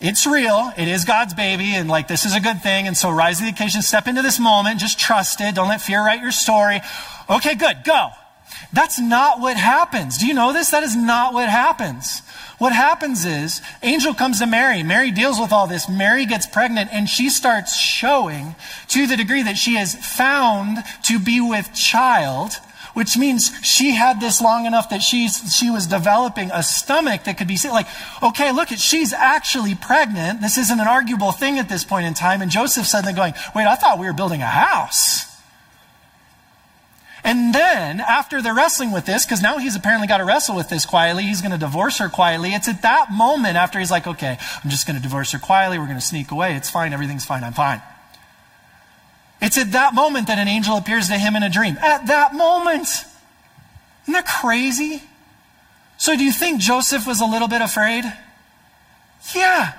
it's 0.00 0.26
real. 0.26 0.72
It 0.76 0.88
is 0.88 1.04
God's 1.04 1.34
baby, 1.34 1.74
and 1.74 1.88
like 1.88 2.08
this 2.08 2.24
is 2.24 2.34
a 2.34 2.40
good 2.40 2.62
thing. 2.62 2.86
And 2.86 2.96
so 2.96 3.10
rise 3.10 3.38
to 3.38 3.44
the 3.44 3.50
occasion, 3.50 3.82
step 3.82 4.06
into 4.06 4.22
this 4.22 4.38
moment, 4.38 4.80
just 4.80 4.98
trust 4.98 5.40
it. 5.40 5.54
Don't 5.54 5.68
let 5.68 5.80
fear 5.80 6.00
write 6.00 6.20
your 6.20 6.32
story. 6.32 6.80
Okay, 7.28 7.54
good, 7.54 7.78
go. 7.84 8.10
That's 8.72 8.98
not 8.98 9.40
what 9.40 9.56
happens. 9.56 10.18
Do 10.18 10.26
you 10.26 10.34
know 10.34 10.52
this? 10.52 10.70
That 10.70 10.82
is 10.82 10.96
not 10.96 11.32
what 11.32 11.48
happens. 11.48 12.20
What 12.58 12.72
happens 12.72 13.24
is, 13.24 13.60
angel 13.82 14.14
comes 14.14 14.38
to 14.38 14.46
Mary. 14.46 14.82
Mary 14.82 15.10
deals 15.10 15.38
with 15.38 15.52
all 15.52 15.66
this. 15.66 15.88
Mary 15.88 16.24
gets 16.24 16.46
pregnant, 16.46 16.90
and 16.92 17.08
she 17.08 17.28
starts 17.28 17.76
showing 17.76 18.54
to 18.88 19.06
the 19.06 19.16
degree 19.16 19.42
that 19.42 19.58
she 19.58 19.76
is 19.76 19.94
found 19.94 20.78
to 21.04 21.18
be 21.18 21.40
with 21.40 21.72
child 21.74 22.52
which 22.96 23.18
means 23.18 23.52
she 23.62 23.90
had 23.90 24.22
this 24.22 24.40
long 24.40 24.64
enough 24.64 24.88
that 24.88 25.02
she's, 25.02 25.54
she 25.54 25.68
was 25.68 25.86
developing 25.86 26.50
a 26.50 26.62
stomach 26.62 27.24
that 27.24 27.36
could 27.36 27.46
be 27.46 27.58
like, 27.64 27.86
okay, 28.22 28.52
look, 28.52 28.68
she's 28.68 29.12
actually 29.12 29.74
pregnant. 29.74 30.40
This 30.40 30.56
isn't 30.56 30.80
an 30.80 30.88
arguable 30.88 31.30
thing 31.30 31.58
at 31.58 31.68
this 31.68 31.84
point 31.84 32.06
in 32.06 32.14
time. 32.14 32.40
And 32.40 32.50
Joseph 32.50 32.86
suddenly 32.86 33.12
going, 33.12 33.34
wait, 33.54 33.66
I 33.66 33.74
thought 33.74 33.98
we 33.98 34.06
were 34.06 34.14
building 34.14 34.40
a 34.40 34.46
house. 34.46 35.26
And 37.22 37.54
then, 37.54 38.00
after 38.00 38.40
they're 38.40 38.54
wrestling 38.54 38.92
with 38.92 39.04
this, 39.04 39.26
because 39.26 39.42
now 39.42 39.58
he's 39.58 39.76
apparently 39.76 40.08
got 40.08 40.18
to 40.18 40.24
wrestle 40.24 40.56
with 40.56 40.70
this 40.70 40.86
quietly, 40.86 41.24
he's 41.24 41.42
going 41.42 41.52
to 41.52 41.58
divorce 41.58 41.98
her 41.98 42.08
quietly. 42.08 42.54
It's 42.54 42.66
at 42.66 42.80
that 42.80 43.12
moment 43.12 43.58
after 43.58 43.78
he's 43.78 43.90
like, 43.90 44.06
okay, 44.06 44.38
I'm 44.64 44.70
just 44.70 44.86
going 44.86 44.96
to 44.96 45.02
divorce 45.02 45.32
her 45.32 45.38
quietly. 45.38 45.78
We're 45.78 45.84
going 45.84 45.98
to 45.98 46.06
sneak 46.06 46.30
away. 46.30 46.54
It's 46.54 46.70
fine. 46.70 46.94
Everything's 46.94 47.26
fine. 47.26 47.44
I'm 47.44 47.52
fine. 47.52 47.82
It's 49.40 49.58
at 49.58 49.72
that 49.72 49.94
moment 49.94 50.28
that 50.28 50.38
an 50.38 50.48
angel 50.48 50.76
appears 50.76 51.08
to 51.08 51.18
him 51.18 51.36
in 51.36 51.42
a 51.42 51.50
dream. 51.50 51.76
At 51.78 52.06
that 52.06 52.34
moment. 52.34 52.88
Isn't 54.04 54.14
that 54.14 54.26
crazy? 54.26 55.02
So, 55.98 56.16
do 56.16 56.24
you 56.24 56.32
think 56.32 56.60
Joseph 56.60 57.06
was 57.06 57.20
a 57.20 57.26
little 57.26 57.48
bit 57.48 57.62
afraid? 57.62 58.04
Yeah. 59.34 59.72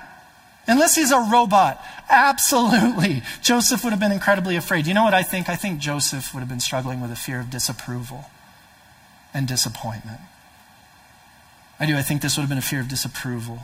Unless 0.67 0.96
he's 0.96 1.12
a 1.12 1.20
robot. 1.20 1.84
Absolutely. 2.10 3.24
Joseph 3.41 3.84
would 3.84 3.91
have 3.91 4.00
been 4.00 4.12
incredibly 4.12 4.56
afraid. 4.56 4.88
You 4.88 4.93
know 4.93 5.04
what 5.04 5.13
I 5.13 5.24
think? 5.24 5.50
I 5.50 5.56
think 5.56 5.80
Joseph 5.80 6.34
would 6.34 6.41
have 6.41 6.50
been 6.50 6.60
struggling 6.60 7.02
with 7.02 7.12
a 7.12 7.15
fear 7.15 7.39
of 7.39 7.50
disapproval 7.50 8.26
and 9.34 9.48
disappointment. 9.48 10.20
I 11.80 11.86
do. 11.86 11.96
I 11.96 12.02
think 12.02 12.22
this 12.22 12.38
would 12.38 12.41
have 12.41 12.50
been 12.50 12.58
a 12.58 12.62
fear 12.62 12.80
of 12.80 12.88
disapproval 12.88 13.60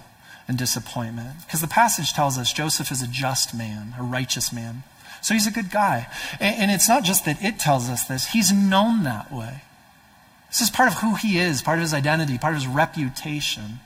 and 0.47 0.57
disappointment. 0.57 1.45
Because 1.45 1.61
the 1.61 1.67
passage 1.67 2.13
tells 2.13 2.37
us 2.37 2.53
Joseph 2.53 2.91
is 2.91 3.01
a 3.01 3.07
just 3.07 3.55
man, 3.55 3.95
a 3.97 4.03
righteous 4.03 4.53
man. 4.53 4.83
So 5.23 5.33
he's 5.33 5.47
a 5.47 5.51
good 5.51 5.71
guy. 5.71 6.07
And, 6.39 6.63
and 6.63 6.71
it's 6.71 6.87
not 6.87 7.03
just 7.03 7.25
that 7.25 7.41
it 7.41 7.57
tells 7.57 7.89
us 7.89 8.05
this, 8.07 8.27
he's 8.27 8.51
known 8.51 9.03
that 9.03 9.31
way. 9.31 9.61
This 10.49 10.61
is 10.61 10.69
part 10.69 10.91
of 10.91 10.99
who 10.99 11.15
he 11.15 11.39
is, 11.39 11.63
part 11.63 11.79
of 11.79 11.81
his 11.81 11.93
identity, 11.93 12.37
part 12.37 12.53
of 12.53 12.61
his 12.61 12.67
reputation. 12.67 13.79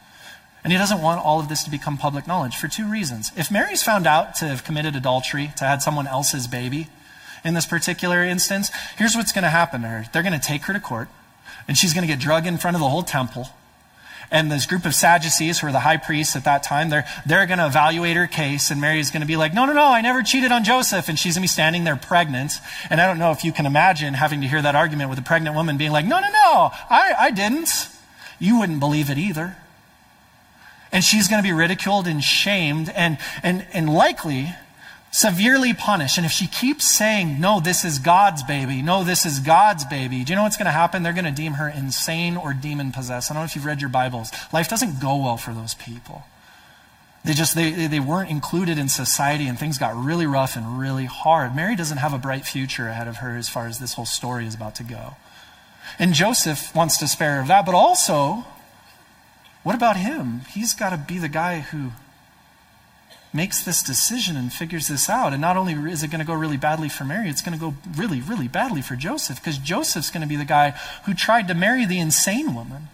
And 0.63 0.73
he 0.73 0.79
doesn't 0.79 1.01
want 1.01 1.23
all 1.23 1.39
of 1.39 1.47
this 1.47 1.63
to 1.63 1.69
become 1.69 1.97
public 1.97 2.27
knowledge 2.27 2.57
for 2.57 2.67
two 2.67 2.89
reasons. 2.89 3.31
If 3.37 3.51
Mary's 3.51 3.83
found 3.83 4.05
out 4.05 4.35
to 4.35 4.45
have 4.47 4.65
committed 4.65 4.95
adultery, 4.95 5.51
to 5.57 5.63
have 5.63 5.69
had 5.69 5.81
someone 5.81 6.07
else's 6.07 6.47
baby 6.47 6.87
in 7.45 7.53
this 7.53 7.67
particular 7.67 8.23
instance, 8.23 8.71
here's 8.97 9.15
what's 9.15 9.31
going 9.31 9.43
to 9.43 9.49
happen 9.49 9.83
to 9.83 9.87
her. 9.87 10.05
They're 10.11 10.23
going 10.23 10.37
to 10.37 10.45
take 10.45 10.63
her 10.63 10.73
to 10.73 10.79
court, 10.79 11.07
and 11.67 11.77
she's 11.77 11.93
going 11.93 12.05
to 12.05 12.11
get 12.11 12.19
drugged 12.19 12.47
in 12.47 12.57
front 12.57 12.75
of 12.75 12.81
the 12.81 12.89
whole 12.89 13.03
temple 13.03 13.49
and 14.29 14.51
this 14.51 14.65
group 14.65 14.85
of 14.85 14.93
Sadducees, 14.93 15.59
who 15.59 15.67
are 15.67 15.71
the 15.71 15.79
high 15.79 15.97
priests 15.97 16.35
at 16.35 16.43
that 16.43 16.61
time, 16.61 16.89
they're, 16.89 17.05
they're 17.25 17.45
going 17.45 17.59
to 17.59 17.65
evaluate 17.65 18.17
her 18.17 18.27
case. 18.27 18.69
And 18.69 18.81
Mary's 18.81 19.09
going 19.09 19.21
to 19.21 19.27
be 19.27 19.37
like, 19.37 19.53
no, 19.53 19.65
no, 19.65 19.73
no, 19.73 19.85
I 19.85 20.01
never 20.01 20.21
cheated 20.21 20.51
on 20.51 20.65
Joseph. 20.65 21.07
And 21.07 21.17
she's 21.17 21.35
going 21.35 21.41
to 21.41 21.43
be 21.43 21.47
standing 21.47 21.85
there 21.85 21.95
pregnant. 21.95 22.53
And 22.89 22.99
I 22.99 23.07
don't 23.07 23.19
know 23.19 23.31
if 23.31 23.45
you 23.45 23.53
can 23.53 23.65
imagine 23.65 24.15
having 24.15 24.41
to 24.41 24.47
hear 24.47 24.61
that 24.61 24.75
argument 24.75 25.09
with 25.09 25.19
a 25.19 25.21
pregnant 25.21 25.55
woman 25.55 25.77
being 25.77 25.91
like, 25.91 26.05
no, 26.05 26.19
no, 26.19 26.27
no, 26.27 26.71
I, 26.89 27.13
I 27.19 27.31
didn't. 27.31 27.87
You 28.37 28.59
wouldn't 28.59 28.81
believe 28.81 29.09
it 29.09 29.17
either. 29.17 29.55
And 30.91 31.03
she's 31.03 31.27
going 31.27 31.41
to 31.41 31.47
be 31.47 31.53
ridiculed 31.53 32.07
and 32.07 32.23
shamed 32.23 32.89
and, 32.89 33.17
and, 33.43 33.65
and 33.73 33.93
likely 33.93 34.53
severely 35.17 35.73
punished. 35.73 36.17
And 36.17 36.27
if 36.27 36.31
she 36.31 36.45
keeps 36.45 36.85
saying, 36.85 37.41
no, 37.41 37.59
this 37.59 37.83
is 37.83 37.97
God's 37.97 38.43
baby, 38.43 38.83
no, 38.83 39.03
this 39.03 39.25
is 39.25 39.39
God's 39.39 39.83
baby, 39.83 40.23
do 40.23 40.31
you 40.31 40.35
know 40.35 40.43
what's 40.43 40.57
going 40.57 40.67
to 40.67 40.71
happen? 40.71 41.01
They're 41.01 41.11
going 41.11 41.25
to 41.25 41.31
deem 41.31 41.53
her 41.53 41.67
insane 41.67 42.37
or 42.37 42.53
demon 42.53 42.91
possessed. 42.91 43.31
I 43.31 43.33
don't 43.33 43.41
know 43.41 43.45
if 43.45 43.55
you've 43.55 43.65
read 43.65 43.81
your 43.81 43.89
Bibles. 43.89 44.31
Life 44.53 44.69
doesn't 44.69 45.01
go 45.01 45.17
well 45.17 45.37
for 45.37 45.55
those 45.55 45.73
people. 45.73 46.25
They 47.25 47.33
just, 47.33 47.55
they, 47.55 47.87
they 47.87 47.99
weren't 47.99 48.29
included 48.29 48.77
in 48.77 48.89
society 48.89 49.47
and 49.47 49.57
things 49.57 49.79
got 49.79 49.95
really 49.95 50.27
rough 50.27 50.55
and 50.55 50.79
really 50.79 51.05
hard. 51.05 51.55
Mary 51.55 51.75
doesn't 51.75 51.97
have 51.97 52.13
a 52.13 52.19
bright 52.19 52.45
future 52.45 52.87
ahead 52.87 53.07
of 53.07 53.17
her 53.17 53.35
as 53.35 53.49
far 53.49 53.65
as 53.65 53.79
this 53.79 53.95
whole 53.95 54.05
story 54.05 54.45
is 54.45 54.53
about 54.53 54.75
to 54.75 54.83
go. 54.83 55.15
And 55.97 56.13
Joseph 56.13 56.75
wants 56.75 56.99
to 56.99 57.07
spare 57.07 57.37
her 57.37 57.41
of 57.41 57.47
that, 57.47 57.65
but 57.65 57.73
also, 57.73 58.45
what 59.63 59.73
about 59.73 59.97
him? 59.97 60.41
He's 60.51 60.75
got 60.75 60.91
to 60.91 60.97
be 60.97 61.17
the 61.17 61.27
guy 61.27 61.61
who 61.61 61.93
makes 63.33 63.63
this 63.63 63.83
decision 63.83 64.35
and 64.35 64.51
figures 64.51 64.87
this 64.87 65.09
out. 65.09 65.33
And 65.33 65.41
not 65.41 65.57
only 65.57 65.73
is 65.91 66.03
it 66.03 66.11
going 66.11 66.19
to 66.19 66.25
go 66.25 66.33
really 66.33 66.57
badly 66.57 66.89
for 66.89 67.03
Mary, 67.03 67.29
it's 67.29 67.41
going 67.41 67.57
to 67.57 67.59
go 67.59 67.75
really, 67.95 68.21
really 68.21 68.47
badly 68.47 68.81
for 68.81 68.95
Joseph 68.95 69.37
because 69.37 69.57
Joseph's 69.57 70.09
going 70.09 70.21
to 70.21 70.27
be 70.27 70.35
the 70.35 70.45
guy 70.45 70.71
who 71.05 71.13
tried 71.13 71.47
to 71.47 71.53
marry 71.53 71.85
the 71.85 71.99
insane 71.99 72.55
woman. 72.55 72.87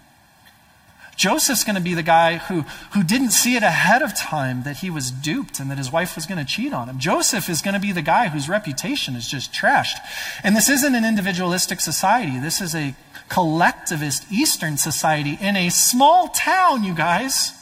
Joseph's 1.15 1.63
going 1.63 1.75
to 1.75 1.81
be 1.81 1.93
the 1.93 2.03
guy 2.03 2.37
who, 2.37 2.61
who 2.93 3.03
didn't 3.03 3.31
see 3.31 3.55
it 3.55 3.63
ahead 3.63 4.01
of 4.01 4.17
time 4.17 4.63
that 4.63 4.77
he 4.77 4.89
was 4.89 5.11
duped 5.11 5.59
and 5.59 5.69
that 5.69 5.77
his 5.77 5.91
wife 5.91 6.15
was 6.15 6.25
going 6.25 6.43
to 6.43 6.45
cheat 6.45 6.73
on 6.73 6.89
him. 6.89 6.97
Joseph 6.97 7.49
is 7.49 7.61
going 7.61 7.75
to 7.75 7.79
be 7.79 7.91
the 7.91 8.01
guy 8.01 8.29
whose 8.29 8.49
reputation 8.49 9.15
is 9.15 9.27
just 9.27 9.53
trashed. 9.53 9.97
And 10.43 10.55
this 10.55 10.69
isn't 10.69 10.95
an 10.95 11.05
individualistic 11.05 11.79
society. 11.79 12.39
This 12.39 12.61
is 12.61 12.73
a 12.73 12.95
collectivist 13.29 14.25
Eastern 14.31 14.77
society 14.77 15.37
in 15.39 15.55
a 15.55 15.69
small 15.69 16.29
town, 16.29 16.83
you 16.83 16.95
guys. 16.95 17.53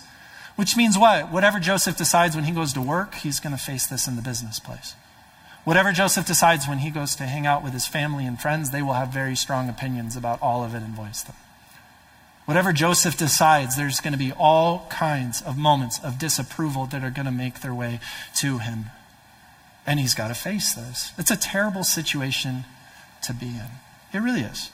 Which 0.62 0.78
means 0.78 0.96
what? 0.96 1.32
Whatever 1.32 1.60
Joseph 1.60 1.98
decides 1.98 2.36
when 2.36 2.46
he 2.46 2.52
goes 2.52 2.72
to 2.74 2.82
work, 2.82 3.16
he's 3.16 3.40
going 3.40 3.58
to 3.58 3.60
face 3.60 3.88
this 3.88 4.06
in 4.06 4.16
the 4.16 4.22
business 4.22 4.60
place. 4.60 4.94
Whatever 5.64 5.92
Joseph 5.92 6.28
decides 6.28 6.68
when 6.68 6.78
he 6.78 6.92
goes 6.92 7.16
to 7.16 7.24
hang 7.24 7.48
out 7.48 7.64
with 7.64 7.74
his 7.74 7.88
family 7.88 8.28
and 8.28 8.40
friends, 8.40 8.70
they 8.70 8.84
will 8.84 8.94
have 8.94 9.08
very 9.08 9.36
strong 9.36 9.70
opinions 9.70 10.16
about 10.16 10.40
all 10.40 10.64
of 10.64 10.76
it 10.76 10.84
and 10.84 10.94
voice 10.94 11.24
them. 11.24 11.36
Whatever 12.46 12.74
Joseph 12.74 13.18
decides, 13.18 13.76
there's 13.76 14.02
going 14.02 14.14
to 14.14 14.20
be 14.20 14.34
all 14.34 14.86
kinds 14.92 15.42
of 15.42 15.58
moments 15.58 16.00
of 16.04 16.20
disapproval 16.20 16.86
that 16.86 17.04
are 17.04 17.10
going 17.10 17.26
to 17.26 17.32
make 17.32 17.62
their 17.62 17.74
way 17.74 18.00
to 18.36 18.60
him. 18.60 18.92
And 19.88 20.00
he's 20.00 20.14
got 20.14 20.28
to 20.28 20.36
face 20.36 20.74
this. 20.74 21.12
It's 21.18 21.32
a 21.32 21.38
terrible 21.38 21.84
situation 21.84 22.66
to 23.24 23.34
be 23.34 23.48
in. 23.48 23.72
It 24.14 24.20
really 24.20 24.42
is. 24.42 24.70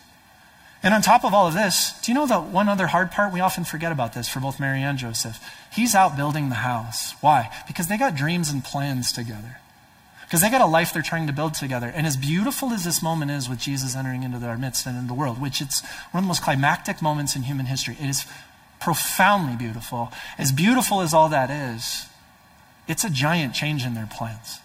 And 0.83 0.93
on 0.93 1.01
top 1.01 1.25
of 1.25 1.33
all 1.33 1.47
of 1.47 1.53
this, 1.53 1.99
do 2.01 2.11
you 2.11 2.15
know 2.15 2.27
that 2.27 2.43
one 2.43 2.69
other 2.69 2.87
hard 2.87 3.11
part? 3.11 3.33
We 3.33 3.39
often 3.39 3.63
forget 3.63 3.91
about 3.91 4.13
this 4.13 4.27
for 4.29 4.39
both 4.39 4.59
Mary 4.59 4.81
and 4.81 4.97
Joseph. 4.97 5.39
He's 5.73 5.95
out 5.95 6.15
building 6.15 6.49
the 6.49 6.55
house. 6.55 7.13
Why? 7.21 7.49
Because 7.67 7.87
they 7.87 7.97
got 7.97 8.15
dreams 8.15 8.49
and 8.49 8.63
plans 8.63 9.11
together. 9.11 9.57
Because 10.25 10.41
they 10.41 10.49
got 10.49 10.61
a 10.61 10.65
life 10.65 10.93
they're 10.93 11.01
trying 11.01 11.27
to 11.27 11.33
build 11.33 11.53
together. 11.53 11.87
And 11.87 12.05
as 12.05 12.17
beautiful 12.17 12.73
as 12.73 12.83
this 12.83 13.01
moment 13.01 13.31
is 13.31 13.49
with 13.49 13.59
Jesus 13.59 13.95
entering 13.95 14.23
into 14.23 14.45
our 14.45 14.57
midst 14.57 14.85
and 14.85 14.97
in 14.97 15.07
the 15.07 15.13
world, 15.13 15.41
which 15.41 15.61
it's 15.61 15.81
one 16.11 16.21
of 16.21 16.25
the 16.25 16.27
most 16.27 16.43
climactic 16.43 17.01
moments 17.01 17.35
in 17.35 17.43
human 17.43 17.65
history, 17.65 17.97
it 17.99 18.09
is 18.09 18.25
profoundly 18.79 19.55
beautiful. 19.55 20.11
As 20.37 20.51
beautiful 20.51 21.01
as 21.01 21.13
all 21.13 21.29
that 21.29 21.49
is, 21.49 22.07
it's 22.87 23.03
a 23.03 23.09
giant 23.09 23.53
change 23.53 23.85
in 23.85 23.93
their 23.93 24.09
plans. 24.11 24.59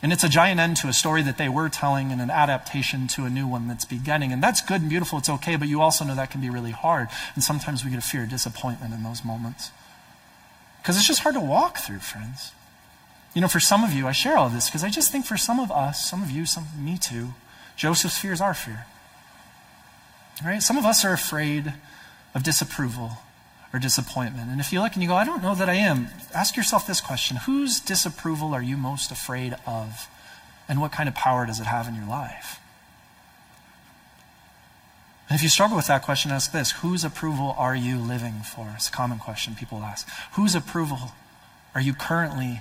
And 0.00 0.12
it's 0.12 0.22
a 0.22 0.28
giant 0.28 0.60
end 0.60 0.76
to 0.78 0.88
a 0.88 0.92
story 0.92 1.22
that 1.22 1.38
they 1.38 1.48
were 1.48 1.68
telling 1.68 2.12
and 2.12 2.20
an 2.20 2.30
adaptation 2.30 3.08
to 3.08 3.24
a 3.24 3.30
new 3.30 3.48
one 3.48 3.66
that's 3.66 3.84
beginning. 3.84 4.32
And 4.32 4.40
that's 4.42 4.60
good 4.60 4.80
and 4.80 4.90
beautiful, 4.90 5.18
it's 5.18 5.28
okay, 5.28 5.56
but 5.56 5.66
you 5.66 5.80
also 5.80 6.04
know 6.04 6.14
that 6.14 6.30
can 6.30 6.40
be 6.40 6.50
really 6.50 6.70
hard. 6.70 7.08
And 7.34 7.42
sometimes 7.42 7.84
we 7.84 7.90
get 7.90 7.98
a 7.98 8.02
fear 8.02 8.22
of 8.22 8.30
disappointment 8.30 8.94
in 8.94 9.02
those 9.02 9.24
moments. 9.24 9.72
Because 10.80 10.96
it's 10.96 11.06
just 11.06 11.20
hard 11.20 11.34
to 11.34 11.40
walk 11.40 11.78
through, 11.78 11.98
friends. 11.98 12.52
You 13.34 13.40
know, 13.40 13.48
for 13.48 13.60
some 13.60 13.82
of 13.82 13.92
you, 13.92 14.06
I 14.06 14.12
share 14.12 14.38
all 14.38 14.48
this 14.48 14.68
because 14.68 14.84
I 14.84 14.88
just 14.88 15.10
think 15.10 15.26
for 15.26 15.36
some 15.36 15.58
of 15.58 15.70
us, 15.72 16.08
some 16.08 16.22
of 16.22 16.30
you, 16.30 16.46
some 16.46 16.66
me 16.78 16.96
too, 16.96 17.34
Joseph's 17.76 18.18
fear 18.18 18.32
is 18.32 18.40
our 18.40 18.54
fear. 18.54 18.86
Right? 20.44 20.62
Some 20.62 20.78
of 20.78 20.84
us 20.84 21.04
are 21.04 21.12
afraid 21.12 21.74
of 22.34 22.44
disapproval 22.44 23.18
or 23.72 23.78
disappointment. 23.78 24.50
And 24.50 24.60
if 24.60 24.72
you 24.72 24.80
look 24.80 24.94
and 24.94 25.02
you 25.02 25.08
go, 25.08 25.14
I 25.14 25.24
don't 25.24 25.42
know 25.42 25.54
that 25.54 25.68
I 25.68 25.74
am, 25.74 26.08
ask 26.34 26.56
yourself 26.56 26.86
this 26.86 27.00
question 27.00 27.38
Whose 27.38 27.80
disapproval 27.80 28.54
are 28.54 28.62
you 28.62 28.76
most 28.76 29.10
afraid 29.10 29.56
of? 29.66 30.08
And 30.68 30.80
what 30.80 30.92
kind 30.92 31.08
of 31.08 31.14
power 31.14 31.46
does 31.46 31.60
it 31.60 31.66
have 31.66 31.88
in 31.88 31.94
your 31.94 32.06
life? 32.06 32.60
And 35.28 35.36
if 35.36 35.42
you 35.42 35.48
struggle 35.48 35.76
with 35.76 35.86
that 35.88 36.02
question, 36.02 36.30
ask 36.30 36.52
this 36.52 36.72
Whose 36.72 37.04
approval 37.04 37.54
are 37.58 37.76
you 37.76 37.98
living 37.98 38.40
for? 38.40 38.72
It's 38.74 38.88
a 38.88 38.92
common 38.92 39.18
question 39.18 39.54
people 39.54 39.78
ask. 39.78 40.08
Whose 40.32 40.54
approval 40.54 41.12
are 41.74 41.80
you 41.80 41.94
currently 41.94 42.60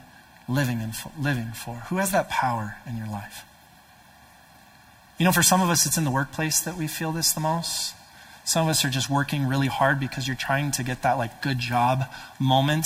living, 0.50 0.82
in, 0.82 0.92
living 1.20 1.52
for? 1.54 1.76
Who 1.90 1.98
has 1.98 2.12
that 2.12 2.30
power 2.30 2.78
in 2.86 2.98
your 2.98 3.08
life? 3.08 3.46
You 5.18 5.26
know, 5.26 5.32
for 5.32 5.44
some 5.44 5.62
of 5.62 5.70
us, 5.70 5.86
it's 5.86 5.98
in 5.98 6.04
the 6.04 6.12
workplace 6.12 6.60
that 6.60 6.78
we 6.78 6.88
feel 6.88 7.12
this 7.12 7.32
the 7.32 7.40
most. 7.40 7.96
Some 8.48 8.64
of 8.66 8.70
us 8.70 8.86
are 8.86 8.90
just 8.90 9.10
working 9.10 9.46
really 9.46 9.68
hard 9.68 10.00
because 10.00 10.26
you're 10.26 10.38
trying 10.38 10.72
to 10.72 10.82
get 10.82 11.02
that 11.02 11.18
like 11.18 11.42
good 11.42 11.60
job 11.60 12.06
moment 12.40 12.86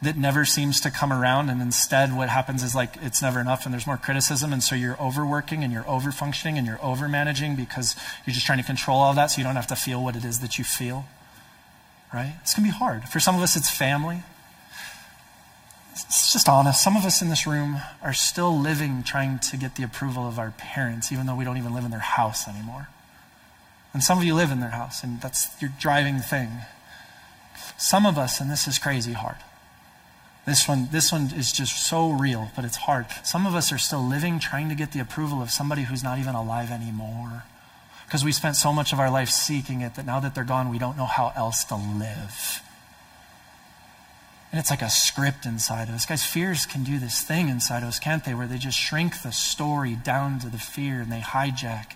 that 0.00 0.16
never 0.16 0.46
seems 0.46 0.80
to 0.80 0.90
come 0.90 1.12
around. 1.12 1.50
And 1.50 1.60
instead, 1.60 2.16
what 2.16 2.30
happens 2.30 2.62
is 2.62 2.74
like 2.74 2.94
it's 3.02 3.20
never 3.20 3.38
enough 3.38 3.66
and 3.66 3.74
there's 3.74 3.86
more 3.86 3.98
criticism. 3.98 4.54
And 4.54 4.62
so 4.62 4.74
you're 4.74 4.98
overworking 4.98 5.62
and 5.62 5.70
you're 5.70 5.82
overfunctioning 5.82 6.56
and 6.56 6.66
you're 6.66 6.78
overmanaging 6.78 7.58
because 7.58 7.94
you're 8.26 8.32
just 8.32 8.46
trying 8.46 8.56
to 8.56 8.64
control 8.64 9.00
all 9.00 9.12
that 9.12 9.26
so 9.26 9.36
you 9.36 9.44
don't 9.44 9.54
have 9.56 9.66
to 9.66 9.76
feel 9.76 10.02
what 10.02 10.16
it 10.16 10.24
is 10.24 10.40
that 10.40 10.56
you 10.56 10.64
feel. 10.64 11.04
Right? 12.10 12.32
It's 12.40 12.54
going 12.54 12.66
to 12.66 12.72
be 12.72 12.78
hard. 12.78 13.04
For 13.04 13.20
some 13.20 13.36
of 13.36 13.42
us, 13.42 13.54
it's 13.54 13.68
family. 13.68 14.22
It's 15.92 16.32
just 16.32 16.48
honest. 16.48 16.82
Some 16.82 16.96
of 16.96 17.04
us 17.04 17.20
in 17.20 17.28
this 17.28 17.46
room 17.46 17.82
are 18.02 18.14
still 18.14 18.58
living 18.58 19.02
trying 19.02 19.40
to 19.40 19.58
get 19.58 19.76
the 19.76 19.82
approval 19.82 20.26
of 20.26 20.38
our 20.38 20.52
parents, 20.52 21.12
even 21.12 21.26
though 21.26 21.36
we 21.36 21.44
don't 21.44 21.58
even 21.58 21.74
live 21.74 21.84
in 21.84 21.90
their 21.90 22.00
house 22.00 22.48
anymore. 22.48 22.88
And 23.92 24.02
some 24.02 24.18
of 24.18 24.24
you 24.24 24.34
live 24.34 24.50
in 24.50 24.60
their 24.60 24.70
house, 24.70 25.02
and 25.02 25.20
that's 25.20 25.48
your 25.60 25.70
driving 25.78 26.18
thing. 26.18 26.50
Some 27.76 28.06
of 28.06 28.16
us, 28.16 28.40
and 28.40 28.50
this 28.50 28.66
is 28.66 28.78
crazy 28.78 29.12
hard. 29.12 29.36
This 30.46 30.66
one, 30.66 30.88
this 30.90 31.12
one 31.12 31.30
is 31.36 31.52
just 31.52 31.86
so 31.86 32.10
real, 32.10 32.50
but 32.56 32.64
it's 32.64 32.76
hard. 32.76 33.06
Some 33.22 33.46
of 33.46 33.54
us 33.54 33.70
are 33.70 33.78
still 33.78 34.02
living 34.02 34.40
trying 34.40 34.68
to 34.70 34.74
get 34.74 34.92
the 34.92 35.00
approval 35.00 35.40
of 35.40 35.50
somebody 35.50 35.82
who's 35.82 36.02
not 36.02 36.18
even 36.18 36.34
alive 36.34 36.70
anymore. 36.70 37.44
Because 38.06 38.24
we 38.24 38.32
spent 38.32 38.56
so 38.56 38.72
much 38.72 38.92
of 38.92 38.98
our 38.98 39.10
life 39.10 39.28
seeking 39.28 39.82
it 39.82 39.94
that 39.94 40.04
now 40.04 40.20
that 40.20 40.34
they're 40.34 40.44
gone, 40.44 40.68
we 40.68 40.78
don't 40.78 40.96
know 40.96 41.06
how 41.06 41.32
else 41.36 41.64
to 41.64 41.76
live. 41.76 42.62
And 44.50 44.58
it's 44.58 44.68
like 44.68 44.82
a 44.82 44.90
script 44.90 45.46
inside 45.46 45.88
of 45.88 45.94
us. 45.94 46.04
Guys, 46.04 46.24
fears 46.24 46.66
can 46.66 46.84
do 46.84 46.98
this 46.98 47.22
thing 47.22 47.48
inside 47.48 47.82
of 47.82 47.88
us, 47.88 47.98
can't 47.98 48.24
they? 48.24 48.34
Where 48.34 48.46
they 48.46 48.58
just 48.58 48.78
shrink 48.78 49.22
the 49.22 49.32
story 49.32 49.94
down 49.94 50.40
to 50.40 50.48
the 50.48 50.58
fear 50.58 51.00
and 51.00 51.10
they 51.10 51.20
hijack 51.20 51.92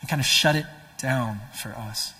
and 0.00 0.08
kind 0.08 0.20
of 0.20 0.26
shut 0.26 0.54
it 0.54 0.66
down 1.02 1.40
for 1.60 1.70
us. 1.70 2.14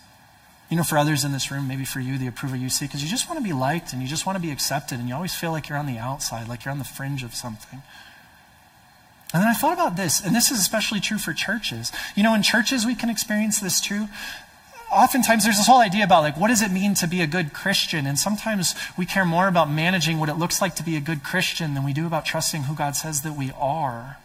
You 0.68 0.76
know, 0.76 0.82
for 0.82 0.98
others 0.98 1.24
in 1.24 1.32
this 1.32 1.50
room, 1.50 1.68
maybe 1.68 1.84
for 1.84 2.00
you, 2.00 2.18
the 2.18 2.26
approval 2.26 2.58
you 2.58 2.68
seek, 2.68 2.90
because 2.90 3.02
you 3.02 3.08
just 3.08 3.28
want 3.28 3.38
to 3.38 3.44
be 3.44 3.52
liked 3.52 3.92
and 3.92 4.02
you 4.02 4.08
just 4.08 4.26
want 4.26 4.36
to 4.36 4.42
be 4.42 4.50
accepted, 4.50 4.98
and 4.98 5.08
you 5.08 5.14
always 5.14 5.34
feel 5.34 5.52
like 5.52 5.68
you're 5.68 5.78
on 5.78 5.86
the 5.86 5.98
outside, 5.98 6.48
like 6.48 6.64
you're 6.64 6.72
on 6.72 6.78
the 6.78 6.84
fringe 6.84 7.22
of 7.22 7.34
something. 7.34 7.82
And 9.34 9.42
then 9.42 9.48
I 9.48 9.54
thought 9.54 9.72
about 9.72 9.96
this, 9.96 10.24
and 10.24 10.34
this 10.34 10.50
is 10.50 10.58
especially 10.58 11.00
true 11.00 11.18
for 11.18 11.32
churches. 11.32 11.90
You 12.14 12.22
know, 12.22 12.34
in 12.34 12.42
churches, 12.42 12.84
we 12.84 12.94
can 12.94 13.08
experience 13.08 13.60
this 13.60 13.80
too. 13.80 14.08
Oftentimes, 14.92 15.44
there's 15.44 15.56
this 15.56 15.66
whole 15.66 15.80
idea 15.80 16.04
about, 16.04 16.22
like, 16.22 16.36
what 16.36 16.48
does 16.48 16.60
it 16.60 16.70
mean 16.70 16.92
to 16.96 17.06
be 17.06 17.22
a 17.22 17.26
good 17.26 17.54
Christian? 17.54 18.06
And 18.06 18.18
sometimes 18.18 18.74
we 18.98 19.06
care 19.06 19.24
more 19.24 19.48
about 19.48 19.70
managing 19.70 20.18
what 20.18 20.28
it 20.28 20.34
looks 20.34 20.60
like 20.60 20.74
to 20.76 20.82
be 20.82 20.96
a 20.96 21.00
good 21.00 21.22
Christian 21.22 21.72
than 21.72 21.82
we 21.82 21.94
do 21.94 22.06
about 22.06 22.26
trusting 22.26 22.64
who 22.64 22.74
God 22.74 22.94
says 22.94 23.22
that 23.22 23.34
we 23.34 23.52
are. 23.58 24.18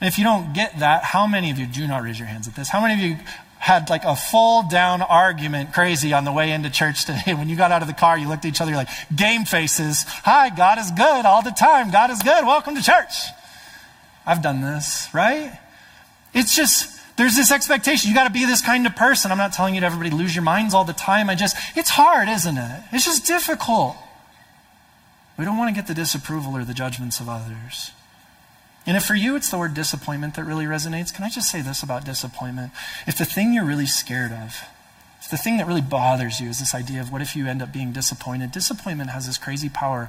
And 0.00 0.08
if 0.08 0.18
you 0.18 0.24
don't 0.24 0.54
get 0.54 0.80
that, 0.80 1.04
how 1.04 1.26
many 1.28 1.52
of 1.52 1.58
you, 1.58 1.66
do 1.66 1.86
not 1.86 2.02
raise 2.02 2.18
your 2.18 2.26
hands 2.26 2.48
at 2.48 2.56
this, 2.56 2.70
how 2.70 2.80
many 2.80 2.94
of 2.94 3.00
you 3.00 3.24
had 3.60 3.90
like 3.90 4.04
a 4.04 4.16
full 4.16 4.62
down 4.62 5.02
argument 5.02 5.72
crazy 5.74 6.14
on 6.14 6.24
the 6.24 6.32
way 6.32 6.50
into 6.50 6.70
church 6.70 7.04
today. 7.04 7.34
When 7.34 7.48
you 7.48 7.56
got 7.56 7.70
out 7.70 7.82
of 7.82 7.88
the 7.88 7.94
car, 7.94 8.18
you 8.18 8.26
looked 8.26 8.44
at 8.46 8.48
each 8.48 8.60
other 8.60 8.72
like 8.72 8.88
game 9.14 9.44
faces. 9.44 10.04
Hi, 10.24 10.48
God 10.48 10.78
is 10.78 10.90
good 10.90 11.26
all 11.26 11.42
the 11.42 11.50
time. 11.50 11.90
God 11.90 12.10
is 12.10 12.22
good. 12.22 12.44
Welcome 12.44 12.74
to 12.74 12.82
church. 12.82 13.12
I've 14.26 14.42
done 14.42 14.62
this, 14.62 15.08
right? 15.12 15.58
It's 16.32 16.56
just, 16.56 16.98
there's 17.18 17.36
this 17.36 17.52
expectation. 17.52 18.08
You 18.08 18.14
got 18.14 18.24
to 18.24 18.32
be 18.32 18.46
this 18.46 18.62
kind 18.62 18.86
of 18.86 18.96
person. 18.96 19.30
I'm 19.30 19.38
not 19.38 19.52
telling 19.52 19.74
you 19.74 19.80
to 19.80 19.86
everybody 19.86 20.10
lose 20.10 20.34
your 20.34 20.44
minds 20.44 20.72
all 20.72 20.84
the 20.84 20.94
time. 20.94 21.28
I 21.28 21.34
just, 21.34 21.56
it's 21.76 21.90
hard, 21.90 22.28
isn't 22.28 22.56
it? 22.56 22.82
It's 22.92 23.04
just 23.04 23.26
difficult. 23.26 23.94
We 25.38 25.44
don't 25.44 25.58
want 25.58 25.74
to 25.74 25.78
get 25.78 25.86
the 25.86 25.94
disapproval 25.94 26.56
or 26.56 26.64
the 26.64 26.74
judgments 26.74 27.20
of 27.20 27.28
others. 27.28 27.92
And 28.86 28.96
if 28.96 29.04
for 29.04 29.14
you 29.14 29.36
it's 29.36 29.50
the 29.50 29.58
word 29.58 29.74
disappointment 29.74 30.34
that 30.34 30.44
really 30.44 30.64
resonates, 30.64 31.14
can 31.14 31.24
I 31.24 31.30
just 31.30 31.50
say 31.50 31.60
this 31.60 31.82
about 31.82 32.04
disappointment? 32.04 32.72
If 33.06 33.18
the 33.18 33.24
thing 33.24 33.52
you're 33.52 33.64
really 33.64 33.86
scared 33.86 34.32
of, 34.32 34.64
if 35.20 35.28
the 35.30 35.36
thing 35.36 35.58
that 35.58 35.66
really 35.66 35.82
bothers 35.82 36.40
you 36.40 36.48
is 36.48 36.60
this 36.60 36.74
idea 36.74 37.00
of 37.00 37.12
what 37.12 37.20
if 37.20 37.36
you 37.36 37.46
end 37.46 37.60
up 37.60 37.72
being 37.72 37.92
disappointed, 37.92 38.52
disappointment 38.52 39.10
has 39.10 39.26
this 39.26 39.36
crazy 39.36 39.68
power 39.68 40.08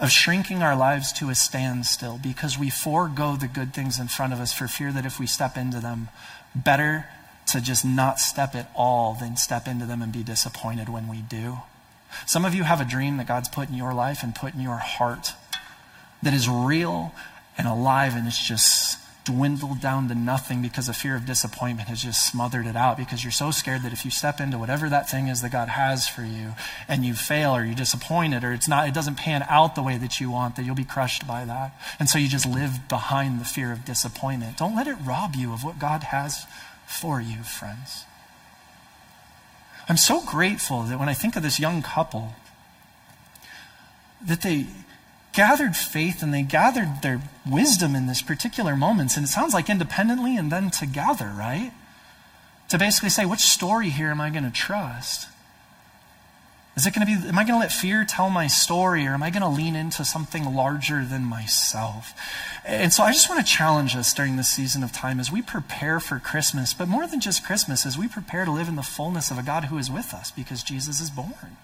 of 0.00 0.10
shrinking 0.10 0.62
our 0.62 0.76
lives 0.76 1.12
to 1.14 1.30
a 1.30 1.34
standstill 1.34 2.18
because 2.20 2.58
we 2.58 2.70
forego 2.70 3.36
the 3.36 3.48
good 3.48 3.72
things 3.72 4.00
in 4.00 4.08
front 4.08 4.32
of 4.32 4.40
us 4.40 4.52
for 4.52 4.66
fear 4.66 4.92
that 4.92 5.06
if 5.06 5.20
we 5.20 5.26
step 5.26 5.56
into 5.56 5.78
them, 5.78 6.08
better 6.54 7.06
to 7.46 7.60
just 7.60 7.84
not 7.84 8.18
step 8.18 8.54
at 8.54 8.70
all 8.74 9.14
than 9.14 9.36
step 9.36 9.66
into 9.66 9.86
them 9.86 10.02
and 10.02 10.12
be 10.12 10.22
disappointed 10.22 10.88
when 10.88 11.08
we 11.08 11.18
do. 11.18 11.58
Some 12.26 12.44
of 12.44 12.54
you 12.54 12.64
have 12.64 12.80
a 12.80 12.84
dream 12.84 13.16
that 13.18 13.26
God's 13.26 13.48
put 13.48 13.68
in 13.68 13.74
your 13.74 13.94
life 13.94 14.22
and 14.22 14.34
put 14.34 14.54
in 14.54 14.60
your 14.60 14.76
heart 14.76 15.32
that 16.22 16.34
is 16.34 16.48
real 16.48 17.14
and 17.58 17.66
alive, 17.66 18.14
and 18.14 18.26
it's 18.26 18.42
just 18.42 18.98
dwindled 19.28 19.78
down 19.78 20.08
to 20.08 20.14
nothing 20.14 20.62
because 20.62 20.88
a 20.88 20.94
fear 20.94 21.14
of 21.14 21.26
disappointment 21.26 21.86
has 21.90 22.02
just 22.02 22.26
smothered 22.26 22.66
it 22.66 22.74
out 22.74 22.96
because 22.96 23.22
you're 23.22 23.30
so 23.30 23.50
scared 23.50 23.82
that 23.82 23.92
if 23.92 24.02
you 24.02 24.10
step 24.10 24.40
into 24.40 24.56
whatever 24.56 24.88
that 24.88 25.10
thing 25.10 25.28
is 25.28 25.42
that 25.42 25.52
God 25.52 25.68
has 25.68 26.08
for 26.08 26.22
you 26.22 26.52
and 26.88 27.04
you 27.04 27.12
fail 27.12 27.54
or 27.54 27.62
you're 27.62 27.74
disappointed 27.74 28.42
or 28.42 28.54
it's 28.54 28.68
not 28.68 28.88
it 28.88 28.94
doesn't 28.94 29.16
pan 29.16 29.44
out 29.50 29.74
the 29.74 29.82
way 29.82 29.98
that 29.98 30.18
you 30.18 30.30
want 30.30 30.56
that 30.56 30.64
you'll 30.64 30.74
be 30.74 30.82
crushed 30.82 31.26
by 31.26 31.44
that. 31.44 31.78
And 32.00 32.08
so 32.08 32.18
you 32.18 32.26
just 32.26 32.46
live 32.46 32.88
behind 32.88 33.38
the 33.38 33.44
fear 33.44 33.70
of 33.70 33.84
disappointment. 33.84 34.56
Don't 34.56 34.74
let 34.74 34.86
it 34.86 34.96
rob 35.04 35.34
you 35.36 35.52
of 35.52 35.62
what 35.62 35.78
God 35.78 36.04
has 36.04 36.46
for 36.86 37.20
you, 37.20 37.42
friends. 37.42 38.06
I'm 39.90 39.98
so 39.98 40.22
grateful 40.24 40.84
that 40.84 40.98
when 40.98 41.10
I 41.10 41.14
think 41.14 41.36
of 41.36 41.42
this 41.42 41.60
young 41.60 41.82
couple 41.82 42.32
that 44.26 44.40
they 44.40 44.66
gathered 45.38 45.76
faith 45.76 46.20
and 46.20 46.34
they 46.34 46.42
gathered 46.42 47.00
their 47.00 47.22
wisdom 47.48 47.94
in 47.94 48.08
this 48.08 48.20
particular 48.20 48.74
moments. 48.74 49.16
And 49.16 49.24
it 49.24 49.28
sounds 49.28 49.54
like 49.54 49.70
independently 49.70 50.36
and 50.36 50.50
then 50.50 50.68
together, 50.68 51.32
right? 51.32 51.70
To 52.70 52.76
basically 52.76 53.10
say, 53.10 53.24
which 53.24 53.42
story 53.42 53.90
here 53.90 54.08
am 54.08 54.20
I 54.20 54.30
going 54.30 54.42
to 54.42 54.50
trust? 54.50 55.28
Is 56.76 56.88
it 56.88 56.92
going 56.92 57.06
to 57.06 57.22
be, 57.22 57.28
am 57.28 57.38
I 57.38 57.44
going 57.44 57.54
to 57.54 57.60
let 57.60 57.70
fear 57.70 58.04
tell 58.04 58.30
my 58.30 58.48
story 58.48 59.06
or 59.06 59.10
am 59.10 59.22
I 59.22 59.30
going 59.30 59.42
to 59.42 59.48
lean 59.48 59.76
into 59.76 60.04
something 60.04 60.56
larger 60.56 61.04
than 61.04 61.22
myself? 61.22 62.14
And 62.66 62.92
so 62.92 63.04
I 63.04 63.12
just 63.12 63.30
want 63.30 63.40
to 63.40 63.52
challenge 63.52 63.94
us 63.94 64.12
during 64.12 64.34
this 64.34 64.48
season 64.48 64.82
of 64.82 64.90
time 64.90 65.20
as 65.20 65.30
we 65.30 65.40
prepare 65.40 66.00
for 66.00 66.18
Christmas, 66.18 66.74
but 66.74 66.88
more 66.88 67.06
than 67.06 67.20
just 67.20 67.46
Christmas, 67.46 67.86
as 67.86 67.96
we 67.96 68.08
prepare 68.08 68.44
to 68.44 68.50
live 68.50 68.66
in 68.66 68.74
the 68.74 68.82
fullness 68.82 69.30
of 69.30 69.38
a 69.38 69.44
God 69.44 69.66
who 69.66 69.78
is 69.78 69.88
with 69.88 70.12
us 70.12 70.32
because 70.32 70.64
Jesus 70.64 71.00
is 71.00 71.10
born 71.10 71.58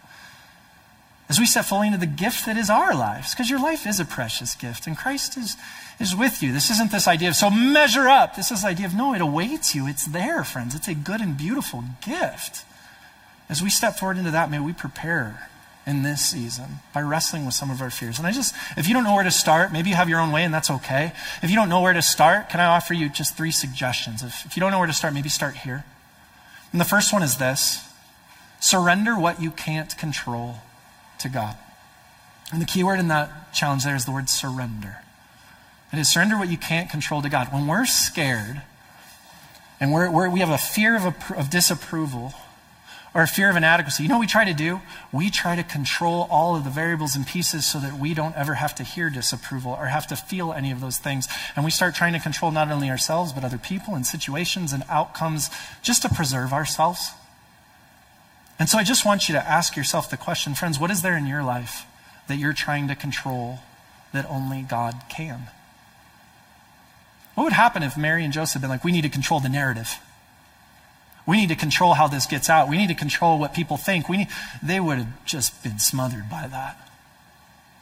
as 1.29 1.41
we 1.41 1.47
step 1.47 1.65
fully 1.65 1.87
into 1.87 1.99
the 1.99 2.07
gift 2.07 2.45
that 2.47 2.57
is 2.57 2.69
our 2.69 2.95
lives, 2.95 3.35
because 3.35 3.49
your 3.49 3.61
life 3.61 3.87
is 3.87 3.99
a 3.99 4.05
precious 4.05 4.55
gift 4.55 4.87
and 4.87 4.97
Christ 4.97 5.39
is, 5.39 5.57
is 5.99 6.15
with 6.15 6.43
you. 6.43 6.53
This 6.53 6.71
isn't 6.71 6.91
this 6.91 7.09
idea 7.09 7.29
of, 7.29 7.37
so 7.37 7.49
measure 7.49 8.09
up. 8.09 8.37
This 8.37 8.51
is 8.51 8.63
the 8.63 8.69
idea 8.69 8.87
of, 8.87 8.95
no, 8.95 9.15
it 9.15 9.23
awaits 9.23 9.75
you. 9.75 9.87
It's 9.89 10.05
there, 10.05 10.45
friends. 10.45 10.75
It's 10.75 10.89
a 10.89 10.95
good 10.95 11.21
and 11.21 11.37
beautiful 11.37 11.85
gift. 12.05 12.65
as 13.49 13.63
we 13.63 13.71
step 13.71 13.99
forward 13.99 14.19
into 14.19 14.31
that, 14.33 14.51
may 14.51 14.59
we 14.59 14.73
prepare 14.73 15.49
in 15.87 16.03
this 16.03 16.23
season 16.23 16.81
by 16.93 17.01
wrestling 17.01 17.45
with 17.45 17.55
some 17.55 17.71
of 17.71 17.81
our 17.81 17.91
fears. 17.91 18.19
And 18.19 18.27
I 18.27 18.33
just, 18.33 18.55
if 18.77 18.87
you 18.87 18.95
don't 18.95 19.05
know 19.05 19.15
where 19.15 19.25
to 19.25 19.31
start, 19.31 19.73
maybe 19.73 19.91
you 19.91 19.97
have 19.97 20.09
your 20.09 20.21
own 20.21 20.33
way 20.33 20.45
and 20.45 20.53
that's 20.53 20.71
okay. 20.71 21.13
If 21.43 21.51
you 21.51 21.57
don't 21.57 21.69
know 21.69 21.81
where 21.81 21.93
to 21.93 22.03
start, 22.03 22.49
can 22.49 22.61
I 22.61 22.67
offer 22.67 22.95
you 22.95 23.09
just 23.09 23.37
three 23.37 23.51
suggestions? 23.51 24.23
If, 24.23 24.47
if 24.47 24.57
you 24.57 24.61
don't 24.61 24.73
know 24.73 24.79
where 24.79 24.87
to 24.87 24.95
start, 24.95 25.15
maybe 25.15 25.29
start 25.29 25.57
here. 25.57 25.85
And 26.73 26.81
the 26.81 26.87
first 26.87 27.13
one 27.13 27.23
is 27.23 27.37
this 27.37 27.87
surrender 28.61 29.19
what 29.19 29.43
you 29.43 29.51
can't 29.51 29.97
control 29.99 30.57
to 31.25 31.29
God. 31.29 31.57
And 32.53 32.63
the 32.63 32.67
key 32.67 32.85
word 32.85 33.01
in 33.01 33.09
that 33.09 33.53
challenge 33.53 33.85
there 33.85 33.97
is 33.97 34.05
the 34.05 34.13
word 34.13 34.31
surrender. 34.31 34.99
It 35.93 35.99
is 35.99 36.13
surrender 36.13 36.39
what 36.39 36.49
you 36.49 36.57
can't 36.57 36.89
control 36.89 37.21
to 37.23 37.29
God. 37.29 37.53
When 37.53 37.67
we're 37.67 37.87
scared 37.87 38.63
and 39.81 39.93
we're, 39.93 40.11
we're 40.11 40.31
we 40.31 40.41
have 40.41 40.51
a 40.51 40.59
fear 40.59 40.97
of, 40.97 41.05
a, 41.05 41.37
of 41.37 41.51
disapproval, 41.51 42.33
or 43.15 43.23
a 43.23 43.29
fear 43.29 43.49
of 43.49 43.57
inadequacy. 43.57 44.03
You 44.03 44.09
know 44.09 44.17
what 44.17 44.23
we 44.23 44.27
try 44.27 44.45
to 44.45 44.55
do? 44.55 44.81
We 45.13 45.31
try 45.31 45.55
to 45.55 45.63
control 45.63 46.27
all 46.31 46.57
of 46.57 46.65
the 46.65 46.71
variables 46.71 47.15
and 47.15 47.25
pieces 47.25 47.65
so 47.65 47.79
that 47.79 47.97
we 47.97 48.13
don't 48.13 48.35
ever 48.35 48.55
have 48.55 48.75
to 48.77 48.83
hear 48.83 49.09
disapproval 49.09 49.71
or 49.73 49.87
have 49.87 50.09
to 50.09 50.17
feel 50.17 50.53
any 50.53 50.73
of 50.73 50.81
those 50.81 50.99
things. 50.99 51.29
And 51.55 51.65
we 51.65 51.71
start 51.71 51.95
trying 51.95 52.15
to 52.15 52.19
control 52.19 52.51
not 52.51 52.73
only 52.73 52.91
ourselves, 52.91 53.33
but 53.33 53.45
other 53.45 53.59
people 53.59 53.95
and 53.95 54.05
situations 54.05 54.73
and 54.73 54.83
outcomes 54.89 55.49
just 55.81 56.03
to 56.03 56.09
preserve 56.09 56.53
ourselves. 56.53 57.11
And 58.59 58.69
so 58.69 58.79
I 58.79 58.85
just 58.85 59.05
want 59.05 59.29
you 59.29 59.35
to 59.35 59.49
ask 59.49 59.77
yourself 59.77 60.11
the 60.11 60.17
question, 60.17 60.55
friends, 60.55 60.79
what 60.79 60.91
is 60.91 61.03
there 61.03 61.17
in 61.17 61.27
your 61.27 61.43
life 61.43 61.87
that 62.29 62.37
you're 62.37 62.53
trying 62.53 62.89
to 62.89 62.95
control 62.95 63.61
that 64.13 64.29
only 64.31 64.63
God 64.63 64.95
can? 65.09 65.49
What 67.35 67.45
would 67.45 67.53
happen 67.53 67.83
if 67.83 67.97
Mary 67.97 68.25
and 68.25 68.33
Joseph 68.33 68.55
had 68.55 68.61
been 68.63 68.71
like, 68.71 68.85
we 68.85 68.93
need 68.93 69.03
to 69.03 69.09
control 69.09 69.41
the 69.41 69.49
narrative? 69.49 69.99
We 71.27 71.37
need 71.37 71.49
to 71.49 71.57
control 71.57 71.95
how 71.95 72.07
this 72.07 72.27
gets 72.27 72.49
out. 72.49 72.69
We 72.69 72.77
need 72.77 72.89
to 72.89 72.95
control 72.95 73.39
what 73.39 73.55
people 73.55 73.77
think. 73.77 74.09
We 74.09 74.19
need, 74.19 74.29
they 74.63 74.79
would 74.79 74.99
have 74.99 75.25
just 75.25 75.63
been 75.63 75.79
smothered 75.79 76.31
by 76.31 76.47
that. 76.47 76.77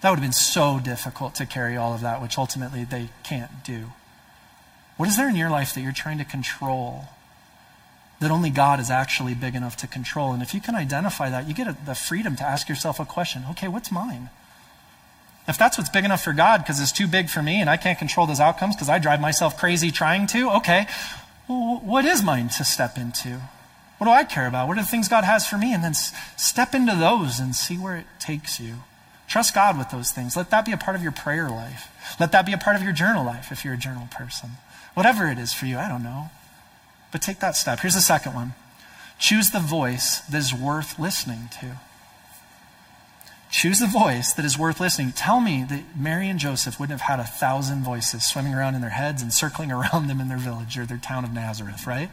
That 0.01 0.11
would 0.11 0.19
have 0.19 0.25
been 0.25 0.33
so 0.33 0.81
difficult 0.83 1.35
to 1.37 1.47
carry 1.47 1.77
all 1.77 1.93
of 1.93 2.01
that, 2.01 2.23
which 2.23 2.39
ultimately 2.39 2.85
they 2.85 3.11
can't 3.25 3.63
do. 3.65 3.87
What 4.97 5.09
is 5.09 5.17
there 5.17 5.29
in 5.29 5.37
your 5.37 5.51
life 5.51 5.75
that 5.75 5.81
you're 5.81 5.93
trying 5.93 6.19
to 6.19 6.25
control 6.25 7.09
that 8.23 8.31
only 8.31 8.51
God 8.51 8.81
is 8.81 8.91
actually 8.91 9.35
big 9.35 9.55
enough 9.55 9.77
to 9.79 9.87
control? 9.87 10.33
And 10.33 10.43
if 10.43 10.55
you 10.55 10.61
can 10.61 10.75
identify 10.75 11.29
that, 11.29 11.47
you 11.47 11.55
get 11.55 11.69
a, 11.69 11.77
the 11.85 11.95
freedom 11.95 12.35
to 12.37 12.45
ask 12.45 12.69
yourself 12.69 12.99
a 12.99 13.05
question 13.05 13.45
okay, 13.51 13.69
what's 13.69 13.93
mine? 13.93 14.31
If 15.47 15.59
that's 15.59 15.77
what's 15.77 15.91
big 15.91 16.05
enough 16.05 16.23
for 16.23 16.33
God 16.33 16.59
because 16.59 16.81
it's 16.81 16.93
too 16.93 17.09
big 17.09 17.29
for 17.29 17.43
me 17.43 17.61
and 17.61 17.69
I 17.69 17.77
can't 17.77 17.99
control 17.99 18.27
those 18.27 18.41
outcomes 18.41 18.77
because 18.77 18.89
I 18.89 18.99
drive 18.99 19.21
myself 19.21 19.59
crazy 19.59 19.91
trying 19.91 20.27
to, 20.29 20.51
okay, 20.53 20.87
well, 21.49 21.81
what 21.85 22.05
is 22.05 22.23
mine 22.23 22.49
to 22.51 22.65
step 22.65 22.97
into? 22.97 23.41
What 23.99 24.07
do 24.07 24.11
I 24.11 24.25
care 24.25 24.47
about? 24.47 24.69
What 24.69 24.79
are 24.79 24.83
the 24.83 24.87
things 24.87 25.09
God 25.09 25.25
has 25.25 25.47
for 25.47 25.59
me? 25.59 25.75
And 25.75 25.83
then 25.83 25.95
step 25.95 26.75
into 26.75 26.95
those 26.95 27.39
and 27.39 27.55
see 27.55 27.77
where 27.77 27.97
it 27.97 28.07
takes 28.21 28.61
you. 28.61 28.77
Trust 29.29 29.55
God 29.55 29.79
with 29.79 29.91
those 29.91 30.13
things. 30.13 30.37
Let 30.37 30.51
that 30.51 30.65
be 30.65 30.73
a 30.73 30.77
part 30.77 30.97
of 30.97 31.03
your 31.03 31.13
prayer 31.13 31.49
life. 31.49 31.89
Let 32.21 32.33
that 32.33 32.47
be 32.47 32.53
a 32.53 32.59
part 32.59 32.77
of 32.77 32.83
your 32.83 32.93
journal 32.93 33.25
life 33.25 33.51
if 33.51 33.65
you're 33.65 33.75
a 33.75 33.79
journal 33.79 34.09
person. 34.11 34.51
Whatever 34.95 35.27
it 35.27 35.39
is 35.39 35.53
for 35.53 35.67
you, 35.67 35.79
I 35.79 35.89
don't 35.89 36.03
know. 36.03 36.31
But 37.13 37.23
take 37.23 37.41
that 37.41 37.55
step. 37.55 37.81
Here's 37.81 37.95
the 37.95 38.01
second 38.01 38.35
one 38.35 38.55
choose 39.19 39.51
the 39.51 39.61
voice 39.61 40.21
that 40.23 40.39
is 40.39 40.53
worth 40.53 40.99
listening 40.99 41.49
to. 41.61 41.79
Choose 43.53 43.81
the 43.81 43.87
voice 43.87 44.33
that 44.33 44.47
is 44.47 44.59
worth 44.59 44.81
listening. 44.81 45.13
Tell 45.13 45.39
me 45.39 45.65
that 45.69 45.83
Mary 45.95 46.27
and 46.29 46.39
Joseph 46.39 46.81
wouldn't 46.81 46.99
have 46.99 47.09
had 47.09 47.21
a 47.21 47.29
thousand 47.29 47.85
voices 47.85 48.25
swimming 48.25 48.55
around 48.55 48.75
in 48.75 48.81
their 48.81 48.91
heads 48.91 49.21
and 49.21 49.33
circling 49.33 49.71
around 49.71 50.09
them 50.09 50.21
in 50.21 50.29
their 50.29 50.39
village 50.39 50.79
or 50.79 50.87
their 50.87 50.99
town 50.99 51.23
of 51.23 51.33
Nazareth, 51.33 51.87
right? 51.87 52.11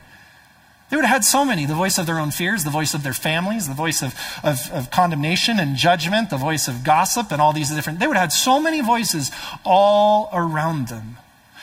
They 0.89 0.97
would 0.97 1.05
have 1.05 1.13
had 1.13 1.23
so 1.23 1.45
many 1.45 1.65
the 1.65 1.75
voice 1.75 1.97
of 1.97 2.07
their 2.07 2.19
own 2.19 2.31
fears, 2.31 2.63
the 2.63 2.69
voice 2.69 2.93
of 2.93 3.03
their 3.03 3.13
families, 3.13 3.67
the 3.67 3.75
voice 3.75 4.01
of, 4.01 4.15
of, 4.43 4.69
of, 4.71 4.91
condemnation 4.91 5.59
and 5.59 5.75
judgment, 5.75 6.29
the 6.29 6.37
voice 6.37 6.67
of 6.67 6.83
gossip, 6.83 7.31
and 7.31 7.39
all 7.41 7.53
these 7.53 7.69
different. 7.69 7.99
They 7.99 8.07
would 8.07 8.17
have 8.17 8.31
had 8.31 8.33
so 8.33 8.59
many 8.59 8.81
voices 8.81 9.31
all 9.63 10.29
around 10.33 10.87
them. 10.87 11.17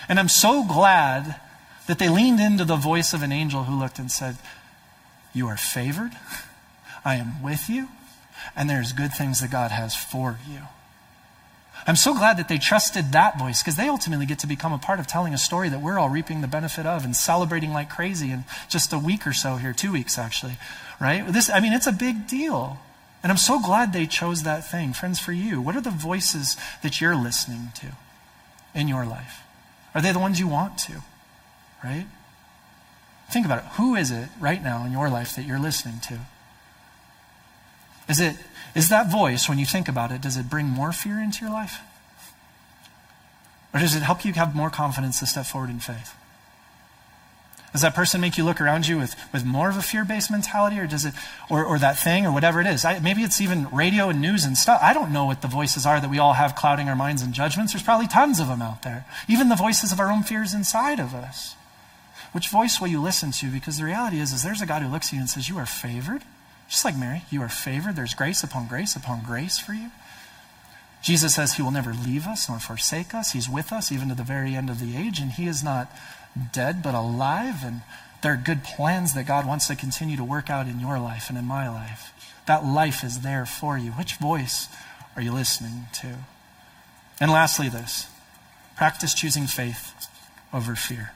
And 0.08 0.20
I'm 0.20 0.28
so 0.28 0.64
glad 0.64 1.40
that 1.86 1.98
they 1.98 2.08
leaned 2.08 2.40
into 2.40 2.64
the 2.64 2.76
voice 2.76 3.12
of 3.12 3.22
an 3.22 3.32
angel 3.32 3.64
who 3.64 3.78
looked 3.78 3.98
and 3.98 4.10
said, 4.10 4.36
You 5.32 5.46
are 5.48 5.56
favored. 5.56 6.12
I 7.04 7.16
am 7.16 7.42
with 7.42 7.68
you 7.68 7.88
and 8.54 8.68
there's 8.68 8.92
good 8.92 9.12
things 9.12 9.40
that 9.40 9.50
God 9.50 9.70
has 9.70 9.96
for 9.96 10.38
you. 10.48 10.60
I'm 11.86 11.96
so 11.96 12.14
glad 12.14 12.36
that 12.38 12.48
they 12.48 12.58
trusted 12.58 13.12
that 13.12 13.38
voice 13.38 13.62
because 13.62 13.76
they 13.76 13.88
ultimately 13.88 14.26
get 14.26 14.40
to 14.40 14.46
become 14.46 14.72
a 14.72 14.78
part 14.78 14.98
of 14.98 15.06
telling 15.06 15.32
a 15.34 15.38
story 15.38 15.68
that 15.68 15.80
we're 15.80 15.98
all 15.98 16.08
reaping 16.08 16.40
the 16.40 16.48
benefit 16.48 16.84
of 16.84 17.04
and 17.04 17.14
celebrating 17.14 17.72
like 17.72 17.90
crazy 17.90 18.30
in 18.30 18.44
just 18.68 18.92
a 18.92 18.98
week 18.98 19.26
or 19.26 19.32
so 19.32 19.56
here, 19.56 19.72
two 19.72 19.92
weeks 19.92 20.18
actually, 20.18 20.58
right? 21.00 21.24
This, 21.32 21.48
I 21.48 21.60
mean, 21.60 21.72
it's 21.72 21.86
a 21.86 21.92
big 21.92 22.26
deal. 22.26 22.78
And 23.22 23.30
I'm 23.30 23.38
so 23.38 23.60
glad 23.60 23.92
they 23.92 24.06
chose 24.06 24.42
that 24.42 24.68
thing. 24.68 24.94
Friends, 24.94 25.20
for 25.20 25.32
you, 25.32 25.60
what 25.60 25.76
are 25.76 25.80
the 25.80 25.90
voices 25.90 26.56
that 26.82 27.00
you're 27.00 27.16
listening 27.16 27.68
to 27.76 27.88
in 28.74 28.88
your 28.88 29.06
life? 29.06 29.42
Are 29.94 30.02
they 30.02 30.12
the 30.12 30.18
ones 30.18 30.40
you 30.40 30.48
want 30.48 30.78
to, 30.78 31.02
right? 31.82 32.06
Think 33.30 33.46
about 33.46 33.58
it. 33.58 33.64
Who 33.76 33.94
is 33.94 34.10
it 34.10 34.28
right 34.40 34.62
now 34.62 34.84
in 34.84 34.92
your 34.92 35.08
life 35.08 35.34
that 35.36 35.44
you're 35.44 35.58
listening 35.58 36.00
to? 36.08 36.20
Is, 38.08 38.20
it, 38.20 38.36
is 38.74 38.88
that 38.88 39.10
voice, 39.10 39.48
when 39.48 39.58
you 39.58 39.66
think 39.66 39.88
about 39.88 40.12
it, 40.12 40.20
does 40.20 40.36
it 40.36 40.48
bring 40.48 40.66
more 40.66 40.92
fear 40.92 41.18
into 41.18 41.44
your 41.44 41.52
life? 41.52 41.80
Or 43.74 43.80
does 43.80 43.96
it 43.96 44.02
help 44.02 44.24
you 44.24 44.32
have 44.34 44.54
more 44.54 44.70
confidence 44.70 45.18
to 45.20 45.26
step 45.26 45.46
forward 45.46 45.70
in 45.70 45.80
faith? 45.80 46.14
Does 47.72 47.82
that 47.82 47.94
person 47.94 48.22
make 48.22 48.38
you 48.38 48.44
look 48.44 48.58
around 48.58 48.88
you 48.88 48.96
with, 48.96 49.14
with 49.34 49.44
more 49.44 49.68
of 49.68 49.76
a 49.76 49.82
fear 49.82 50.02
based 50.04 50.30
mentality, 50.30 50.78
or 50.78 50.86
does 50.86 51.04
it, 51.04 51.12
or, 51.50 51.62
or 51.62 51.78
that 51.78 51.98
thing, 51.98 52.24
or 52.24 52.32
whatever 52.32 52.58
it 52.60 52.66
is? 52.66 52.86
I, 52.86 53.00
maybe 53.00 53.20
it's 53.20 53.38
even 53.40 53.68
radio 53.68 54.08
and 54.08 54.18
news 54.18 54.46
and 54.46 54.56
stuff. 54.56 54.80
I 54.82 54.94
don't 54.94 55.12
know 55.12 55.26
what 55.26 55.42
the 55.42 55.48
voices 55.48 55.84
are 55.84 56.00
that 56.00 56.08
we 56.08 56.18
all 56.18 56.32
have 56.32 56.54
clouding 56.54 56.88
our 56.88 56.96
minds 56.96 57.20
and 57.20 57.34
judgments. 57.34 57.74
There's 57.74 57.82
probably 57.82 58.06
tons 58.06 58.40
of 58.40 58.46
them 58.48 58.62
out 58.62 58.82
there. 58.82 59.04
Even 59.28 59.50
the 59.50 59.56
voices 59.56 59.92
of 59.92 60.00
our 60.00 60.10
own 60.10 60.22
fears 60.22 60.54
inside 60.54 60.98
of 61.00 61.12
us. 61.12 61.54
Which 62.36 62.50
voice 62.50 62.82
will 62.82 62.88
you 62.88 63.00
listen 63.00 63.32
to? 63.32 63.46
Because 63.46 63.78
the 63.78 63.86
reality 63.86 64.20
is, 64.20 64.30
is 64.30 64.42
there's 64.42 64.60
a 64.60 64.66
God 64.66 64.82
who 64.82 64.92
looks 64.92 65.06
at 65.06 65.14
you 65.14 65.20
and 65.20 65.30
says, 65.30 65.48
You 65.48 65.56
are 65.56 65.64
favored. 65.64 66.20
Just 66.68 66.84
like 66.84 66.94
Mary, 66.94 67.22
you 67.30 67.40
are 67.40 67.48
favored. 67.48 67.96
There's 67.96 68.12
grace 68.12 68.42
upon 68.42 68.68
grace 68.68 68.94
upon 68.94 69.22
grace 69.22 69.58
for 69.58 69.72
you. 69.72 69.90
Jesus 71.02 71.36
says 71.36 71.54
he 71.54 71.62
will 71.62 71.70
never 71.70 71.94
leave 71.94 72.26
us 72.26 72.46
nor 72.46 72.58
forsake 72.58 73.14
us. 73.14 73.32
He's 73.32 73.48
with 73.48 73.72
us 73.72 73.90
even 73.90 74.10
to 74.10 74.14
the 74.14 74.22
very 74.22 74.54
end 74.54 74.68
of 74.68 74.80
the 74.80 74.98
age, 74.98 75.18
and 75.18 75.32
he 75.32 75.46
is 75.46 75.64
not 75.64 75.90
dead 76.52 76.82
but 76.82 76.94
alive. 76.94 77.64
And 77.64 77.80
there 78.22 78.34
are 78.34 78.36
good 78.36 78.64
plans 78.64 79.14
that 79.14 79.26
God 79.26 79.46
wants 79.46 79.66
to 79.68 79.74
continue 79.74 80.18
to 80.18 80.24
work 80.24 80.50
out 80.50 80.66
in 80.66 80.78
your 80.78 80.98
life 80.98 81.30
and 81.30 81.38
in 81.38 81.46
my 81.46 81.70
life. 81.70 82.12
That 82.46 82.66
life 82.66 83.02
is 83.02 83.20
there 83.20 83.46
for 83.46 83.78
you. 83.78 83.92
Which 83.92 84.16
voice 84.16 84.68
are 85.16 85.22
you 85.22 85.32
listening 85.32 85.86
to? 86.02 86.16
And 87.18 87.30
lastly, 87.30 87.70
this 87.70 88.08
practice 88.76 89.14
choosing 89.14 89.46
faith 89.46 90.06
over 90.52 90.74
fear. 90.76 91.12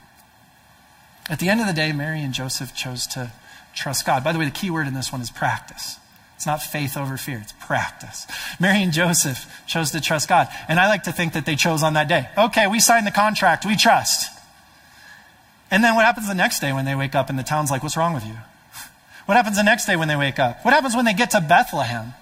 At 1.29 1.39
the 1.39 1.49
end 1.49 1.61
of 1.61 1.67
the 1.67 1.73
day, 1.73 1.91
Mary 1.91 2.21
and 2.21 2.33
Joseph 2.33 2.73
chose 2.73 3.07
to 3.07 3.31
trust 3.73 4.05
God. 4.05 4.23
By 4.23 4.33
the 4.33 4.39
way, 4.39 4.45
the 4.45 4.51
key 4.51 4.69
word 4.69 4.87
in 4.87 4.93
this 4.93 5.11
one 5.11 5.21
is 5.21 5.29
practice. 5.29 5.97
It's 6.35 6.45
not 6.47 6.61
faith 6.61 6.97
over 6.97 7.17
fear, 7.17 7.37
it's 7.37 7.53
practice. 7.53 8.25
Mary 8.59 8.81
and 8.81 8.91
Joseph 8.91 9.45
chose 9.67 9.91
to 9.91 10.01
trust 10.01 10.27
God. 10.27 10.47
And 10.67 10.79
I 10.79 10.87
like 10.87 11.03
to 11.03 11.11
think 11.11 11.33
that 11.33 11.45
they 11.45 11.55
chose 11.55 11.83
on 11.83 11.93
that 11.93 12.07
day. 12.07 12.29
Okay, 12.35 12.65
we 12.65 12.79
signed 12.79 13.05
the 13.05 13.11
contract, 13.11 13.65
we 13.65 13.75
trust. 13.75 14.27
And 15.69 15.83
then 15.83 15.95
what 15.95 16.03
happens 16.03 16.27
the 16.27 16.33
next 16.33 16.59
day 16.59 16.73
when 16.73 16.85
they 16.85 16.95
wake 16.95 17.13
up 17.13 17.29
and 17.29 17.37
the 17.37 17.43
town's 17.43 17.69
like, 17.69 17.83
what's 17.83 17.95
wrong 17.95 18.13
with 18.13 18.25
you? 18.25 18.33
What 19.27 19.35
happens 19.35 19.55
the 19.55 19.63
next 19.63 19.85
day 19.85 19.95
when 19.95 20.07
they 20.07 20.15
wake 20.15 20.39
up? 20.39 20.65
What 20.65 20.73
happens 20.73 20.95
when 20.95 21.05
they 21.05 21.13
get 21.13 21.31
to 21.31 21.41
Bethlehem? 21.41 22.13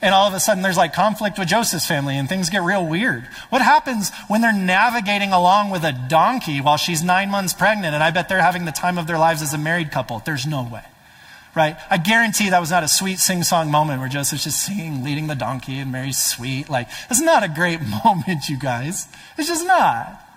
And 0.00 0.14
all 0.14 0.28
of 0.28 0.34
a 0.34 0.40
sudden 0.40 0.62
there's 0.62 0.76
like 0.76 0.92
conflict 0.92 1.38
with 1.38 1.48
Joseph's 1.48 1.86
family 1.86 2.16
and 2.16 2.28
things 2.28 2.50
get 2.50 2.62
real 2.62 2.86
weird. 2.86 3.24
What 3.50 3.62
happens 3.62 4.10
when 4.28 4.40
they're 4.40 4.52
navigating 4.52 5.32
along 5.32 5.70
with 5.70 5.84
a 5.84 5.92
donkey 5.92 6.60
while 6.60 6.76
she's 6.76 7.02
nine 7.02 7.30
months 7.30 7.52
pregnant 7.52 7.94
and 7.94 8.02
I 8.02 8.10
bet 8.10 8.28
they're 8.28 8.40
having 8.40 8.64
the 8.64 8.72
time 8.72 8.98
of 8.98 9.06
their 9.06 9.18
lives 9.18 9.42
as 9.42 9.54
a 9.54 9.58
married 9.58 9.90
couple? 9.90 10.20
There's 10.20 10.46
no 10.46 10.62
way. 10.62 10.84
Right? 11.54 11.76
I 11.90 11.96
guarantee 11.96 12.50
that 12.50 12.60
was 12.60 12.70
not 12.70 12.84
a 12.84 12.88
sweet 12.88 13.18
sing 13.18 13.42
song 13.42 13.70
moment 13.70 13.98
where 13.98 14.08
Joseph's 14.08 14.44
just 14.44 14.64
singing, 14.64 15.02
leading 15.02 15.26
the 15.26 15.34
donkey 15.34 15.78
and 15.78 15.90
Mary's 15.90 16.22
sweet. 16.22 16.68
Like, 16.68 16.88
it's 17.10 17.20
not 17.20 17.42
a 17.42 17.48
great 17.48 17.80
moment, 18.04 18.48
you 18.48 18.56
guys. 18.56 19.08
It's 19.36 19.48
just 19.48 19.66
not. 19.66 20.27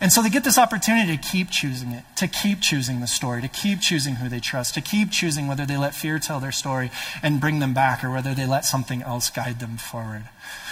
And 0.00 0.12
so 0.12 0.22
they 0.22 0.28
get 0.28 0.44
this 0.44 0.58
opportunity 0.58 1.16
to 1.16 1.22
keep 1.22 1.50
choosing 1.50 1.92
it, 1.92 2.04
to 2.16 2.28
keep 2.28 2.60
choosing 2.60 3.00
the 3.00 3.06
story, 3.06 3.40
to 3.40 3.48
keep 3.48 3.80
choosing 3.80 4.16
who 4.16 4.28
they 4.28 4.40
trust, 4.40 4.74
to 4.74 4.80
keep 4.80 5.10
choosing 5.10 5.46
whether 5.46 5.64
they 5.64 5.76
let 5.76 5.94
fear 5.94 6.18
tell 6.18 6.38
their 6.38 6.52
story 6.52 6.90
and 7.22 7.40
bring 7.40 7.60
them 7.60 7.72
back 7.72 8.04
or 8.04 8.10
whether 8.10 8.34
they 8.34 8.46
let 8.46 8.64
something 8.64 9.02
else 9.02 9.30
guide 9.30 9.58
them 9.60 9.76
forward. 9.78 10.24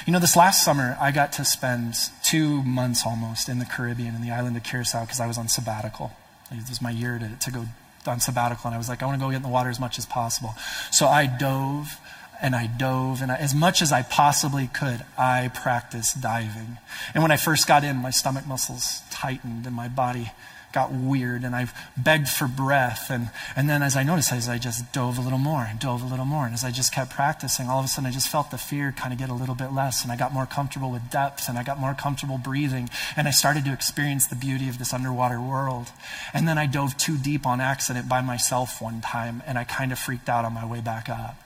You 0.07 0.13
know, 0.13 0.19
this 0.19 0.37
last 0.37 0.63
summer, 0.63 0.97
I 1.01 1.11
got 1.11 1.33
to 1.35 1.45
spend 1.45 1.95
two 2.23 2.63
months 2.63 3.07
almost 3.07 3.49
in 3.49 3.59
the 3.59 3.65
Caribbean, 3.65 4.15
in 4.15 4.23
the 4.23 4.31
island 4.31 4.57
of 4.57 4.63
Curacao, 4.63 5.03
because 5.03 5.21
I 5.21 5.27
was 5.27 5.39
on 5.39 5.49
sabbatical. 5.49 6.13
It 6.51 6.69
was 6.69 6.83
my 6.83 6.91
year 6.91 7.19
to, 7.19 7.51
to 7.51 7.51
go 7.51 7.67
on 8.07 8.21
sabbatical, 8.21 8.67
and 8.67 8.75
I 8.75 8.79
was 8.79 8.89
like, 8.89 9.03
I 9.03 9.07
want 9.07 9.19
to 9.19 9.25
go 9.25 9.31
get 9.31 9.37
in 9.37 9.43
the 9.43 9.49
water 9.49 9.71
as 9.71 9.81
much 9.81 9.99
as 9.99 10.05
possible. 10.05 10.55
So 10.91 11.07
I 11.07 11.27
dove 11.27 11.99
and 12.45 12.55
I 12.55 12.67
dove, 12.67 13.23
and 13.23 13.33
I, 13.33 13.37
as 13.37 13.55
much 13.55 13.81
as 13.81 13.91
I 13.91 14.03
possibly 14.03 14.67
could, 14.67 15.03
I 15.17 15.51
practiced 15.55 16.21
diving. 16.21 16.77
And 17.15 17.23
when 17.23 17.33
I 17.33 17.39
first 17.39 17.67
got 17.67 17.85
in, 17.85 17.97
my 17.97 18.11
stomach 18.11 18.47
muscles 18.47 19.01
tightened 19.11 19.65
and 19.65 19.75
my 19.75 19.89
body 19.89 20.31
got 20.75 20.93
weird 20.93 21.43
and 21.43 21.57
I 21.57 21.69
begged 21.97 22.29
for 22.29 22.47
breath. 22.47 23.09
And, 23.09 23.31
and 23.57 23.71
then 23.71 23.83
as 23.83 23.97
I 23.97 24.03
noticed, 24.03 24.31
as 24.31 24.47
I 24.47 24.59
just 24.59 24.93
dove 24.93 25.17
a 25.17 25.23
little 25.23 25.39
more 25.39 25.63
and 25.63 25.79
dove 25.79 26.03
a 26.03 26.07
little 26.07 26.27
more. 26.27 26.45
And 26.45 26.53
as 26.53 26.65
I 26.65 26.71
just 26.71 26.93
kept 26.93 27.13
practicing, 27.13 27.71
all 27.71 27.79
of 27.79 27.87
a 27.87 27.89
sudden 27.89 28.11
I 28.11 28.13
just 28.13 28.29
felt 28.29 28.51
the 28.51 28.59
fear 28.59 28.93
kind 28.93 29.15
of 29.15 29.19
get 29.19 29.31
a 29.31 29.35
little 29.35 29.55
bit 29.55 29.73
less. 29.73 30.03
And 30.03 30.13
I 30.13 30.17
got 30.17 30.35
more 30.35 30.45
comfortable 30.45 30.91
with 30.91 31.09
depth 31.11 31.49
and 31.49 31.57
I 31.57 31.63
got 31.63 31.81
more 31.81 31.95
comfortable 31.95 32.37
breathing. 32.37 32.91
And 33.17 33.27
I 33.27 33.31
started 33.31 33.65
to 33.65 33.73
experience 33.73 34.27
the 34.27 34.37
beauty 34.37 34.69
of 34.69 34.79
this 34.79 34.93
underwater 34.93 35.41
world. 35.41 35.93
And 36.35 36.47
then 36.47 36.59
I 36.59 36.67
dove 36.67 36.99
too 36.99 37.17
deep 37.17 37.47
on 37.47 37.63
accident 37.63 38.07
by 38.07 38.21
myself 38.21 38.83
one 38.83 39.01
time 39.01 39.43
and 39.47 39.57
I 39.57 39.65
kind 39.65 39.93
of 39.93 39.99
freaked 39.99 40.29
out 40.29 40.45
on 40.45 40.53
my 40.53 40.67
way 40.67 40.83
back 40.83 41.09
up. 41.09 41.44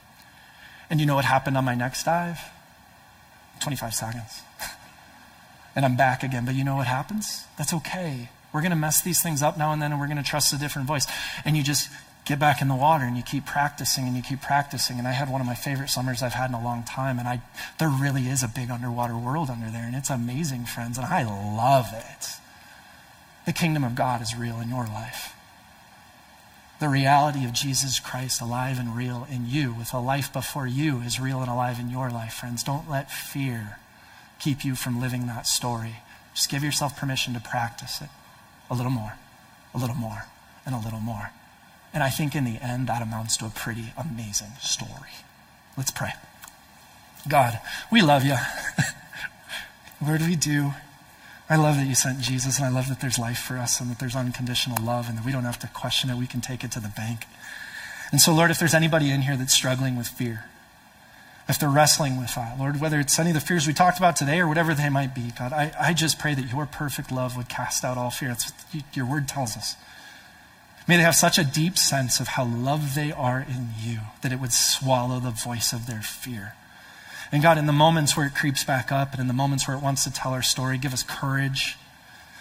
And 0.89 0.99
you 0.99 1.05
know 1.05 1.15
what 1.15 1.25
happened 1.25 1.57
on 1.57 1.65
my 1.65 1.75
next 1.75 2.03
dive? 2.03 2.39
25 3.61 3.93
seconds. 3.93 4.41
and 5.75 5.85
I'm 5.85 5.95
back 5.95 6.23
again. 6.23 6.45
But 6.45 6.55
you 6.55 6.63
know 6.63 6.75
what 6.75 6.87
happens? 6.87 7.45
That's 7.57 7.73
okay. 7.73 8.29
We're 8.53 8.61
going 8.61 8.71
to 8.71 8.77
mess 8.77 9.01
these 9.01 9.21
things 9.21 9.43
up 9.43 9.57
now 9.57 9.71
and 9.71 9.81
then, 9.81 9.91
and 9.91 9.99
we're 10.01 10.07
going 10.07 10.17
to 10.17 10.23
trust 10.23 10.53
a 10.53 10.57
different 10.57 10.87
voice. 10.87 11.05
And 11.45 11.55
you 11.55 11.63
just 11.63 11.89
get 12.25 12.39
back 12.39 12.61
in 12.61 12.67
the 12.67 12.75
water 12.75 13.05
and 13.05 13.15
you 13.15 13.23
keep 13.23 13.45
practicing 13.45 14.07
and 14.07 14.15
you 14.15 14.23
keep 14.23 14.41
practicing. 14.41 14.97
And 14.97 15.07
I 15.07 15.11
had 15.11 15.31
one 15.31 15.41
of 15.41 15.47
my 15.47 15.55
favorite 15.55 15.89
summers 15.89 16.23
I've 16.23 16.33
had 16.33 16.49
in 16.49 16.55
a 16.55 16.63
long 16.63 16.83
time. 16.83 17.19
And 17.19 17.27
I, 17.27 17.41
there 17.77 17.89
really 17.89 18.27
is 18.27 18.41
a 18.41 18.47
big 18.47 18.71
underwater 18.71 19.17
world 19.17 19.49
under 19.49 19.69
there. 19.69 19.85
And 19.85 19.95
it's 19.95 20.09
amazing, 20.09 20.65
friends. 20.65 20.97
And 20.97 21.05
I 21.05 21.23
love 21.23 21.87
it. 21.93 22.27
The 23.45 23.53
kingdom 23.53 23.83
of 23.83 23.95
God 23.95 24.21
is 24.21 24.35
real 24.35 24.59
in 24.59 24.69
your 24.69 24.85
life. 24.85 25.33
The 26.79 26.87
reality 26.87 27.43
of 27.43 27.51
Jesus 27.51 27.99
Christ 27.99 28.41
alive 28.41 28.79
and 28.79 28.95
real 28.95 29.27
in 29.29 29.49
you, 29.49 29.73
with 29.73 29.93
a 29.93 29.99
life 29.99 30.31
before 30.31 30.65
you, 30.65 31.01
is 31.01 31.19
real 31.19 31.41
and 31.41 31.49
alive 31.49 31.77
in 31.77 31.89
your 31.89 32.09
life, 32.09 32.35
friends. 32.35 32.63
Don't 32.63 32.89
let 32.89 33.11
fear 33.11 33.79
keep 34.39 34.63
you 34.63 34.75
from 34.75 35.01
living 35.01 35.27
that 35.27 35.45
story. 35.45 35.97
Just 36.33 36.49
give 36.49 36.63
yourself 36.63 36.97
permission 36.97 37.33
to 37.33 37.41
practice 37.41 38.01
it 38.01 38.07
a 38.69 38.75
little 38.75 38.91
more, 38.91 39.15
a 39.73 39.77
little 39.77 39.95
more, 39.95 40.25
and 40.65 40.73
a 40.73 40.79
little 40.79 41.01
more. 41.01 41.31
And 41.93 42.01
I 42.01 42.09
think 42.09 42.33
in 42.33 42.45
the 42.45 42.63
end, 42.63 42.87
that 42.87 43.01
amounts 43.01 43.35
to 43.37 43.45
a 43.45 43.49
pretty 43.49 43.91
amazing 43.97 44.51
story. 44.61 45.11
Let's 45.75 45.91
pray. 45.91 46.13
God, 47.27 47.59
we 47.91 48.01
love 48.01 48.23
you. 48.23 48.37
Lord, 50.05 50.21
we 50.21 50.37
do. 50.37 50.73
I 51.49 51.55
love 51.55 51.77
that 51.77 51.87
you 51.87 51.95
sent 51.95 52.19
Jesus, 52.21 52.57
and 52.57 52.65
I 52.65 52.69
love 52.69 52.89
that 52.89 53.01
there's 53.01 53.17
life 53.17 53.39
for 53.39 53.57
us 53.57 53.81
and 53.81 53.89
that 53.89 53.97
there's 53.97 54.15
unconditional 54.15 54.83
love 54.83 55.09
and 55.09 55.17
that 55.17 55.25
we 55.25 55.31
don't 55.31 55.45
have 55.45 55.57
to 55.59 55.67
question 55.67 56.09
it. 56.11 56.15
We 56.15 56.27
can 56.27 56.41
take 56.41 56.63
it 56.63 56.71
to 56.73 56.79
the 56.79 56.89
bank. 56.89 57.25
And 58.11 58.21
so, 58.21 58.33
Lord, 58.33 58.51
if 58.51 58.59
there's 58.59 58.75
anybody 58.75 59.09
in 59.09 59.21
here 59.21 59.35
that's 59.35 59.53
struggling 59.53 59.97
with 59.97 60.07
fear, 60.07 60.45
if 61.47 61.57
they're 61.59 61.69
wrestling 61.69 62.19
with 62.19 62.35
that, 62.35 62.59
Lord, 62.59 62.79
whether 62.79 62.99
it's 62.99 63.17
any 63.17 63.31
of 63.31 63.33
the 63.33 63.39
fears 63.41 63.65
we 63.65 63.73
talked 63.73 63.97
about 63.97 64.15
today 64.15 64.39
or 64.39 64.47
whatever 64.47 64.75
they 64.75 64.89
might 64.89 65.15
be, 65.15 65.31
God, 65.37 65.51
I, 65.51 65.71
I 65.79 65.93
just 65.93 66.19
pray 66.19 66.35
that 66.35 66.51
your 66.51 66.67
perfect 66.67 67.11
love 67.11 67.35
would 67.35 67.49
cast 67.49 67.83
out 67.83 67.97
all 67.97 68.11
fear. 68.11 68.29
That's 68.29 68.51
what 68.71 68.83
your 68.95 69.07
word 69.07 69.27
tells 69.27 69.57
us. 69.57 69.75
May 70.87 70.97
they 70.97 71.03
have 71.03 71.15
such 71.15 71.39
a 71.39 71.43
deep 71.43 71.77
sense 71.77 72.19
of 72.19 72.29
how 72.29 72.45
loved 72.45 72.95
they 72.95 73.11
are 73.11 73.41
in 73.41 73.69
you 73.79 73.99
that 74.21 74.31
it 74.31 74.39
would 74.39 74.53
swallow 74.53 75.19
the 75.19 75.31
voice 75.31 75.73
of 75.73 75.87
their 75.87 76.01
fear. 76.01 76.53
And 77.31 77.43
God, 77.43 77.57
in 77.57 77.67
the 77.67 77.73
moments 77.73 78.17
where 78.17 78.25
it 78.25 78.35
creeps 78.35 78.63
back 78.63 78.91
up 78.91 79.11
and 79.11 79.21
in 79.21 79.27
the 79.27 79.33
moments 79.33 79.67
where 79.67 79.77
it 79.77 79.83
wants 79.83 80.03
to 80.03 80.11
tell 80.11 80.33
our 80.33 80.41
story, 80.41 80.77
give 80.77 80.93
us 80.93 81.03
courage, 81.03 81.77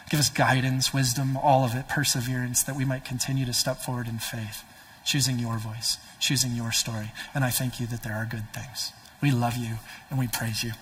give 0.09 0.19
us 0.19 0.31
guidance, 0.31 0.95
wisdom, 0.95 1.37
all 1.37 1.65
of 1.65 1.75
it, 1.75 1.89
perseverance, 1.89 2.63
that 2.63 2.77
we 2.77 2.85
might 2.85 3.05
continue 3.05 3.45
to 3.45 3.53
step 3.53 3.79
forward 3.79 4.09
in 4.09 4.19
faith, 4.19 4.65
choosing 5.05 5.39
your 5.39 5.59
voice, 5.59 5.99
choosing 6.19 6.53
your 6.53 6.73
story. 6.73 7.13
And 7.35 7.45
I 7.45 7.51
thank 7.51 7.81
you 7.81 7.87
that 7.89 8.03
there 8.03 8.15
are 8.15 8.25
good 8.25 8.53
things. 8.55 8.93
We 9.21 9.31
love 9.31 9.57
you 9.57 9.77
and 10.11 10.19
we 10.19 10.29
praise 10.29 10.65
you. 10.65 10.73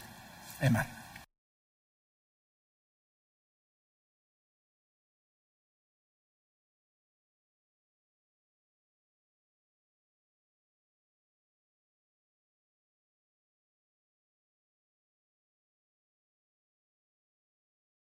Amen. 0.62 0.95